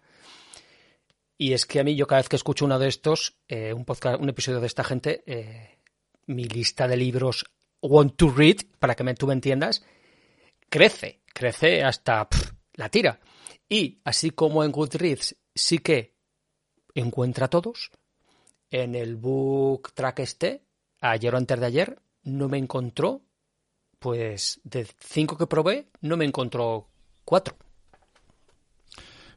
y 1.37 1.53
es 1.53 1.65
que 1.65 1.79
a 1.79 1.83
mí 1.83 1.95
yo 1.95 2.07
cada 2.07 2.21
vez 2.21 2.29
que 2.29 2.37
escucho 2.37 2.65
uno 2.65 2.79
de 2.79 2.87
estos, 2.87 3.37
eh, 3.47 3.73
un 3.73 3.85
podcast, 3.85 4.21
un 4.21 4.29
episodio 4.29 4.61
de 4.61 4.67
esta 4.67 4.83
gente, 4.83 5.23
eh, 5.25 5.79
mi 6.27 6.45
lista 6.45 6.87
de 6.87 6.97
libros 6.97 7.45
want 7.85 8.15
to 8.17 8.29
read, 8.29 8.57
para 8.79 8.95
que 8.95 9.03
me, 9.03 9.15
tú 9.15 9.27
me 9.27 9.33
entiendas, 9.33 9.83
crece, 10.69 11.21
crece 11.33 11.83
hasta 11.83 12.27
la 12.73 12.89
tira. 12.89 13.19
Y 13.67 13.99
así 14.03 14.31
como 14.31 14.63
en 14.63 14.71
Goodreads 14.71 15.35
sí 15.53 15.79
que 15.79 16.13
encuentra 16.93 17.49
todos, 17.49 17.91
en 18.69 18.95
el 18.95 19.15
book 19.15 19.93
track 19.93 20.19
este, 20.19 20.61
ayer 21.01 21.33
o 21.33 21.37
antes 21.37 21.59
de 21.59 21.65
ayer, 21.65 21.99
no 22.23 22.49
me 22.49 22.57
encontró, 22.57 23.21
pues 23.99 24.59
de 24.63 24.87
cinco 24.99 25.37
que 25.37 25.47
probé, 25.47 25.87
no 26.01 26.17
me 26.17 26.25
encontró 26.25 26.87
cuatro. 27.23 27.55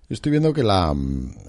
Estoy 0.08 0.30
viendo 0.30 0.54
que 0.54 0.62
la, 0.62 0.94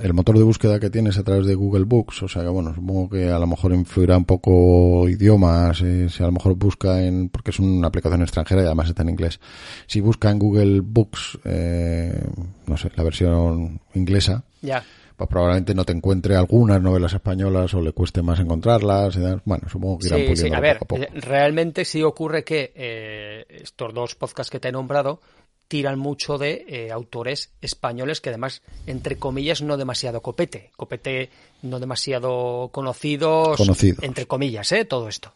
el 0.02 0.14
motor 0.14 0.38
de 0.38 0.44
búsqueda 0.44 0.82
que 0.82 0.90
tienes 0.90 1.18
a 1.18 1.24
través 1.24 1.46
de 1.46 1.56
Google 1.56 1.86
Books, 1.86 2.24
o 2.24 2.28
sea 2.28 2.44
que 2.44 2.50
bueno, 2.50 2.76
supongo 2.76 3.10
que 3.10 3.30
a 3.30 3.40
lo 3.40 3.48
mejor 3.48 3.72
influirá 3.72 4.18
un 4.18 4.26
poco 4.26 5.08
idiomas, 5.08 5.82
eh, 5.82 6.10
si 6.10 6.22
a 6.22 6.26
lo 6.26 6.34
mejor 6.34 6.56
busca 6.56 7.02
en, 7.02 7.30
porque 7.30 7.52
es 7.52 7.60
una 7.60 7.88
aplicación 7.88 8.22
extranjera 8.22 8.64
y 8.64 8.66
además 8.66 8.90
está 8.90 9.04
en 9.04 9.10
inglés. 9.10 9.40
Si 9.88 10.02
busca 10.02 10.30
en 10.30 10.40
Google 10.40 10.82
Books, 10.82 11.40
eh, 11.46 12.22
no 12.68 12.76
sé, 12.76 12.92
la 12.98 13.04
versión 13.04 13.80
inglesa, 13.94 14.44
pues 14.62 15.30
probablemente 15.30 15.74
no 15.74 15.86
te 15.86 15.94
encuentre 15.94 16.36
algunas 16.36 16.82
novelas 16.82 17.14
españolas 17.14 17.74
o 17.76 17.82
le 17.82 17.94
cueste 17.94 18.22
más 18.22 18.42
encontrarlas. 18.42 19.18
Bueno, 19.46 19.70
supongo 19.70 20.00
que 20.00 20.08
irán 20.08 20.20
sí, 20.20 20.36
sí. 20.36 20.54
A 20.54 20.60
ver, 20.60 20.80
poco 20.80 20.96
a 20.96 21.00
poco. 21.00 21.14
realmente 21.14 21.86
sí 21.86 22.04
ocurre 22.04 22.44
que 22.44 22.74
eh, 22.76 23.46
estos 23.50 23.94
dos 23.94 24.16
podcasts 24.16 24.52
que 24.52 24.60
te 24.60 24.68
he 24.68 24.72
nombrado 24.74 25.22
tiran 25.70 25.98
mucho 26.00 26.38
de 26.38 26.66
eh, 26.68 26.92
autores 26.92 27.52
españoles 27.62 28.20
que 28.20 28.30
además, 28.30 28.62
entre 28.88 29.18
comillas, 29.18 29.62
no 29.62 29.78
demasiado 29.78 30.22
copete. 30.22 30.72
Copete 30.76 31.30
no 31.62 31.80
demasiado 31.80 32.70
conocidos, 32.74 33.56
Conocido. 33.56 34.00
entre 34.02 34.26
comillas, 34.26 34.70
¿eh? 34.74 34.84
Todo 34.84 35.08
esto. 35.08 35.32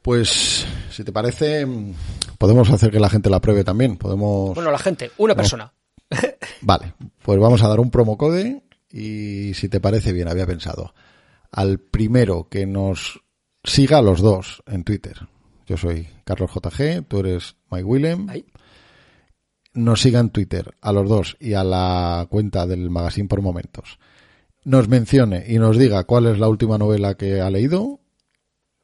Pues, 0.00 0.64
si 0.90 1.04
te 1.04 1.12
parece, 1.12 1.66
podemos 2.38 2.70
hacer 2.70 2.90
que 2.90 3.00
la 3.00 3.10
gente 3.10 3.28
la 3.28 3.40
pruebe 3.40 3.64
también. 3.64 3.96
Podemos. 3.96 4.54
Bueno, 4.54 4.70
la 4.70 4.78
gente, 4.78 5.10
una 5.18 5.34
persona. 5.34 5.72
Vale, 6.62 6.94
pues 7.22 7.38
vamos 7.38 7.62
a 7.62 7.68
dar 7.68 7.80
un 7.80 7.90
promo 7.90 8.16
code 8.16 8.62
y 8.90 9.52
si 9.54 9.68
te 9.68 9.80
parece 9.80 10.12
bien, 10.12 10.28
había 10.28 10.46
pensado. 10.46 10.94
Al 11.50 11.80
primero 11.80 12.48
que 12.48 12.64
nos 12.64 13.20
siga 13.64 13.98
a 13.98 14.02
los 14.02 14.20
dos 14.20 14.62
en 14.66 14.84
Twitter, 14.84 15.26
yo 15.66 15.76
soy 15.76 16.08
Carlos 16.24 16.50
JG, 16.54 17.04
tú 17.08 17.18
eres 17.18 17.56
Mike 17.70 17.84
Willem. 17.84 18.28
Ahí. 18.28 18.44
Nos 19.72 20.00
sigan 20.02 20.26
en 20.26 20.30
Twitter 20.30 20.74
a 20.80 20.92
los 20.92 21.08
dos 21.08 21.36
y 21.38 21.54
a 21.54 21.62
la 21.64 22.26
cuenta 22.28 22.66
del 22.66 22.90
magazine 22.90 23.28
por 23.28 23.40
momentos. 23.40 23.98
nos 24.64 24.88
mencione 24.88 25.44
y 25.48 25.58
nos 25.58 25.78
diga 25.78 26.04
cuál 26.04 26.26
es 26.26 26.38
la 26.38 26.48
última 26.48 26.76
novela 26.76 27.14
que 27.14 27.40
ha 27.40 27.48
leído, 27.50 28.00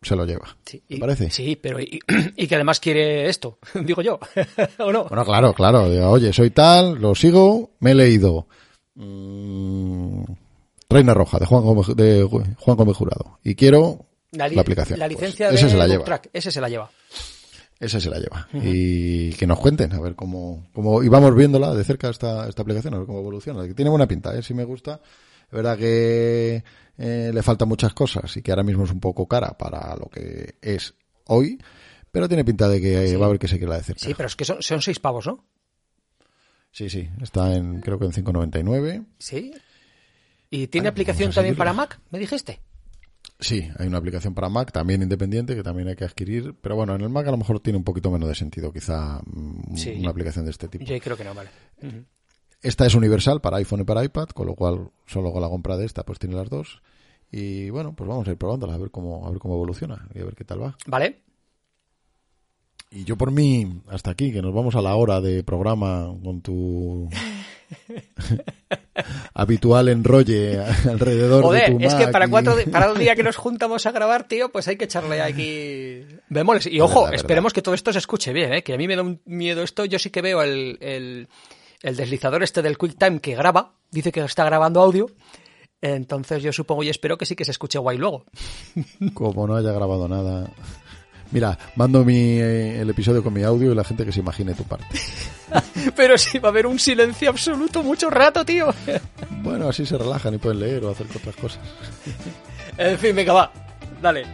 se 0.01 0.14
lo 0.16 0.24
lleva. 0.24 0.57
Sí, 0.64 0.82
¿Te 0.89 0.97
parece? 0.99 1.30
Sí, 1.30 1.57
pero 1.61 1.80
y, 1.80 1.99
y 2.37 2.47
que 2.47 2.55
además 2.55 2.78
quiere 2.80 3.28
esto, 3.28 3.59
digo 3.84 4.01
yo, 4.01 4.18
¿o 4.78 4.93
no? 4.93 5.05
Bueno, 5.07 5.24
claro, 5.24 5.53
claro. 5.55 5.84
Oye, 6.11 6.32
soy 6.32 6.51
tal, 6.51 7.01
lo 7.01 7.14
sigo, 7.16 7.72
me 7.80 7.91
he 7.91 7.95
leído 7.95 8.47
mm, 8.95 10.22
Reina 10.89 11.14
Roja 11.14 11.39
de 11.39 11.47
Juan 11.47 11.62
Gómez, 11.64 11.89
de 11.97 12.22
Juan 12.59 12.76
Gómez 12.76 12.97
Jurado 12.97 13.39
y 13.43 13.55
quiero 13.55 14.07
la, 14.32 14.49
li- 14.49 14.59
aplicación. 14.59 14.99
La 14.99 15.07
Pues 15.07 15.18
licencia 15.20 15.49
ese 15.51 15.64
de 15.64 15.70
se 15.72 15.76
la 15.76 15.87
lleva. 15.89 16.05
Track, 16.05 16.30
ese 16.32 16.51
se 16.51 16.61
la 16.61 16.68
lleva. 16.68 16.91
Ese 17.79 18.01
se 18.01 18.09
la 18.09 18.18
lleva. 18.18 18.49
Y 18.55 19.31
que 19.35 19.47
nos 19.47 19.59
cuenten, 19.59 19.93
a 19.93 20.01
ver 20.01 20.14
cómo, 20.14 20.68
cómo, 20.72 21.03
y 21.03 21.09
vamos 21.09 21.35
viéndola 21.35 21.74
de 21.74 21.85
cerca 21.85 22.09
esta, 22.09 22.49
esta 22.49 22.62
aplicación, 22.62 22.95
a 22.95 22.99
ver 22.99 23.07
cómo 23.07 23.18
evoluciona. 23.18 23.66
Que 23.66 23.74
tiene 23.74 23.91
buena 23.91 24.09
pinta, 24.09 24.35
¿eh? 24.37 24.43
Si 24.43 24.55
me 24.55 24.64
gusta. 24.64 25.01
Es 25.47 25.53
verdad 25.53 25.77
que 25.77 26.64
eh, 26.99 27.31
le 27.33 27.43
faltan 27.43 27.68
muchas 27.68 27.93
cosas 27.93 28.37
y 28.37 28.43
que 28.43 28.51
ahora 28.51 28.62
mismo 28.62 28.85
es 28.85 28.91
un 28.91 29.01
poco 29.01 29.29
cara 29.29 29.57
para 29.59 29.95
lo 29.95 30.07
que 30.07 30.57
es 30.62 30.95
hoy, 31.27 31.61
pero 32.11 32.29
tiene 32.29 32.45
pinta 32.45 32.68
de 32.68 32.81
que 32.81 33.16
va 33.16 33.27
a 33.27 33.29
haber 33.29 33.39
que 33.39 33.49
seguirla 33.49 33.77
de 33.77 33.83
cerca. 33.83 34.07
Sí, 34.07 34.14
pero 34.14 34.27
es 34.27 34.37
que 34.37 34.45
son, 34.45 34.62
son 34.62 34.81
seis 34.81 34.99
pavos, 34.99 35.27
¿no? 35.27 35.45
Sí, 36.72 36.91
sí, 36.91 37.09
está 37.22 37.55
en, 37.55 37.81
creo 37.81 37.99
que 37.99 38.07
en 38.07 38.12
5.99. 38.12 39.07
Sí. 39.18 39.53
¿Y 40.51 40.66
tiene 40.66 40.89
aplicación 40.89 41.33
también 41.33 41.57
para 41.57 41.72
Mac? 41.72 42.01
¿Me 42.11 42.18
dijiste? 42.18 42.61
Sí, 43.39 43.68
hay 43.78 43.87
una 43.87 43.99
aplicación 43.99 44.34
para 44.34 44.49
Mac 44.49 44.72
también 44.72 45.03
independiente 45.03 45.55
que 45.55 45.62
también 45.62 45.89
hay 45.89 45.97
que 45.97 46.05
adquirir, 46.05 46.55
pero 46.61 46.74
bueno, 46.74 46.95
en 46.95 47.03
el 47.03 47.11
Mac 47.11 47.26
a 47.28 47.30
lo 47.30 47.37
mejor 47.37 47.61
tiene 47.61 47.76
un 47.76 47.84
poquito 47.84 48.11
menos 48.11 48.28
de 48.28 48.34
sentido, 48.34 48.72
quizá 48.72 49.20
mm, 49.26 49.76
Sí. 49.76 49.91
una 50.01 50.11
aplicación 50.11 50.47
de 50.47 50.53
este 50.53 50.68
tipo. 50.68 50.84
Yo 50.84 50.99
creo 51.01 51.16
que 51.16 51.24
no, 51.24 51.34
vale. 51.34 51.51
Ujú. 51.82 52.05
Esta 52.62 52.87
es 52.87 52.95
universal 52.95 53.41
para 53.43 53.59
iPhone 53.59 53.80
y 53.80 53.84
para 53.84 54.03
iPad, 54.03 54.28
con 54.28 54.47
lo 54.47 54.55
cual 54.55 54.91
solo 55.07 55.32
con 55.32 55.43
la 55.43 55.49
compra 55.51 55.76
de 55.76 55.84
esta 55.84 56.03
pues 56.05 56.18
tiene 56.18 56.34
las 56.34 56.49
dos. 56.49 56.80
Y 57.30 57.68
bueno, 57.70 57.95
pues 57.95 58.09
vamos 58.09 58.26
a 58.26 58.30
ir 58.30 58.39
probándola 58.39 58.74
a 58.74 58.78
ver 58.78 58.91
cómo 58.91 59.26
a 59.26 59.30
ver 59.30 59.39
cómo 59.39 59.55
evoluciona 59.55 60.09
y 60.14 60.20
a 60.20 60.24
ver 60.24 60.34
qué 60.34 60.45
tal 60.45 60.62
va. 60.62 60.76
Vale. 60.87 61.20
Y 62.91 63.05
yo 63.05 63.16
por 63.16 63.30
mí 63.32 63.82
hasta 63.89 64.12
aquí, 64.12 64.32
que 64.32 64.41
nos 64.41 64.55
vamos 64.55 64.74
a 64.76 64.80
la 64.80 64.95
hora 64.95 65.20
de 65.20 65.45
programa 65.45 66.07
con 66.22 66.41
tu 66.41 67.09
habitual 69.35 69.89
enrolle 69.89 70.61
alrededor 70.61 71.43
de 71.43 71.43
Joder, 71.43 71.77
tu 71.77 71.85
es 71.85 71.95
que 71.95 72.09
para 72.09 72.29
cuatro 72.29 72.57
para 72.73 72.91
el 72.91 72.99
día 72.99 73.14
que 73.14 73.23
nos 73.23 73.37
juntamos 73.37 73.87
a 73.87 73.93
grabar, 73.93 74.29
tío, 74.29 74.51
pues 74.51 74.69
hay 74.69 74.77
que 74.77 74.85
echarle 74.85 75.21
aquí 75.21 76.05
bemoles. 76.29 76.67
Y 76.67 76.81
ojo, 76.81 76.95
verdad, 76.95 77.05
verdad. 77.05 77.14
esperemos 77.14 77.53
que 77.53 77.62
todo 77.62 77.75
esto 77.75 77.93
se 77.93 77.99
escuche 77.99 78.33
bien, 78.33 78.53
¿eh? 78.53 78.62
que 78.62 78.75
a 78.75 78.77
mí 78.77 78.87
me 78.89 78.97
da 78.97 79.03
un 79.03 79.21
miedo 79.25 79.62
esto. 79.62 79.85
Yo 79.85 79.99
sí 79.99 80.11
que 80.11 80.23
veo 80.23 80.43
el, 80.43 80.79
el, 80.81 81.29
el 81.83 81.97
deslizador 81.97 82.43
este 82.43 82.62
del 82.62 82.79
QuickTime 82.79 83.21
que 83.21 83.35
graba, 83.35 83.75
dice 83.91 84.12
que 84.12 84.21
está 84.21 84.45
grabando 84.45 84.81
audio. 84.81 85.11
Entonces 85.81 86.43
yo 86.43 86.53
supongo 86.53 86.83
y 86.83 86.89
espero 86.89 87.19
que 87.19 87.27
sí 87.27 87.37
que 87.37 87.45
se 87.45 87.51
escuche 87.51 87.79
guay 87.79 87.99
luego. 87.99 88.25
Como 89.14 89.47
no 89.47 89.57
haya 89.57 89.73
grabado 89.73 90.09
nada. 90.09 90.51
Mira, 91.33 91.59
mando 91.74 92.05
mi, 92.05 92.39
eh, 92.39 92.81
el 92.81 92.91
episodio 92.91 93.22
con 93.22 93.33
mi 93.33 93.43
audio 93.43 93.72
y 93.72 93.74
la 93.74 93.85
gente 93.85 94.05
que 94.05 94.12
se 94.12 94.20
imagine 94.20 94.55
tu 94.55 94.64
parte. 94.64 94.87
Pero 95.97 96.16
sí 96.18 96.39
va 96.39 96.49
a 96.49 96.53
haber 96.53 96.66
un 96.66 96.79
silencio 96.79 97.31
absoluto 97.31 97.83
mucho 97.83 98.11
rato, 98.11 98.45
tío. 98.45 98.72
Bueno, 99.43 99.68
así 99.68 99.87
se 99.87 99.97
relajan 99.97 100.35
y 100.35 100.39
pueden 100.39 100.59
leer 100.59 100.85
o 100.85 100.91
hacer 100.91 101.07
otras 101.14 101.37
cosas. 101.37 101.61
En 102.79 102.99
fin, 102.99 103.16
venga, 103.16 103.33
va. 103.33 103.53
Dale. 104.03 104.27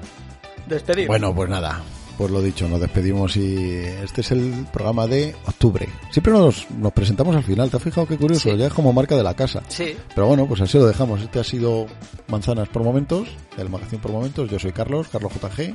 Despedir. 0.66 1.06
Bueno, 1.06 1.32
pues 1.32 1.48
nada, 1.48 1.80
pues 2.16 2.30
lo 2.30 2.42
dicho, 2.42 2.68
nos 2.68 2.80
despedimos 2.80 3.36
y 3.36 3.78
este 4.02 4.20
es 4.20 4.30
el 4.32 4.66
programa 4.72 5.06
de 5.06 5.34
octubre. 5.46 5.88
Siempre 6.10 6.32
nos, 6.32 6.70
nos 6.70 6.92
presentamos 6.92 7.34
al 7.34 7.42
final, 7.42 7.70
¿te 7.70 7.76
has 7.76 7.82
fijado 7.82 8.06
qué 8.06 8.16
curioso? 8.16 8.50
Sí. 8.50 8.56
Ya 8.56 8.66
es 8.66 8.72
como 8.72 8.92
marca 8.92 9.16
de 9.16 9.22
la 9.22 9.34
casa. 9.34 9.62
Sí. 9.68 9.96
Pero 10.14 10.26
bueno, 10.26 10.46
pues 10.46 10.60
así 10.60 10.78
lo 10.78 10.86
dejamos. 10.86 11.20
Este 11.20 11.40
ha 11.40 11.44
sido 11.44 11.86
Manzanas 12.28 12.68
por 12.68 12.82
Momentos, 12.82 13.28
el 13.58 13.68
magazine 13.70 14.00
por 14.00 14.12
Momentos. 14.12 14.50
Yo 14.50 14.58
soy 14.58 14.72
Carlos, 14.72 15.08
Carlos 15.08 15.32
JG. 15.32 15.74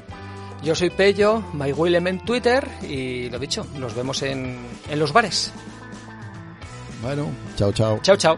Yo 0.63 0.75
soy 0.75 0.89
Pello, 0.89 1.43
MyWillem 1.53 2.07
en 2.07 2.19
Twitter 2.19 2.67
y 2.81 3.29
lo 3.29 3.39
dicho, 3.39 3.65
nos 3.77 3.93
vemos 3.93 4.21
en, 4.23 4.57
en 4.89 4.99
los 4.99 5.13
bares. 5.13 5.51
Bueno, 7.01 7.27
chao, 7.55 7.71
chao. 7.71 7.99
Chao, 8.01 8.17
chao. 8.17 8.37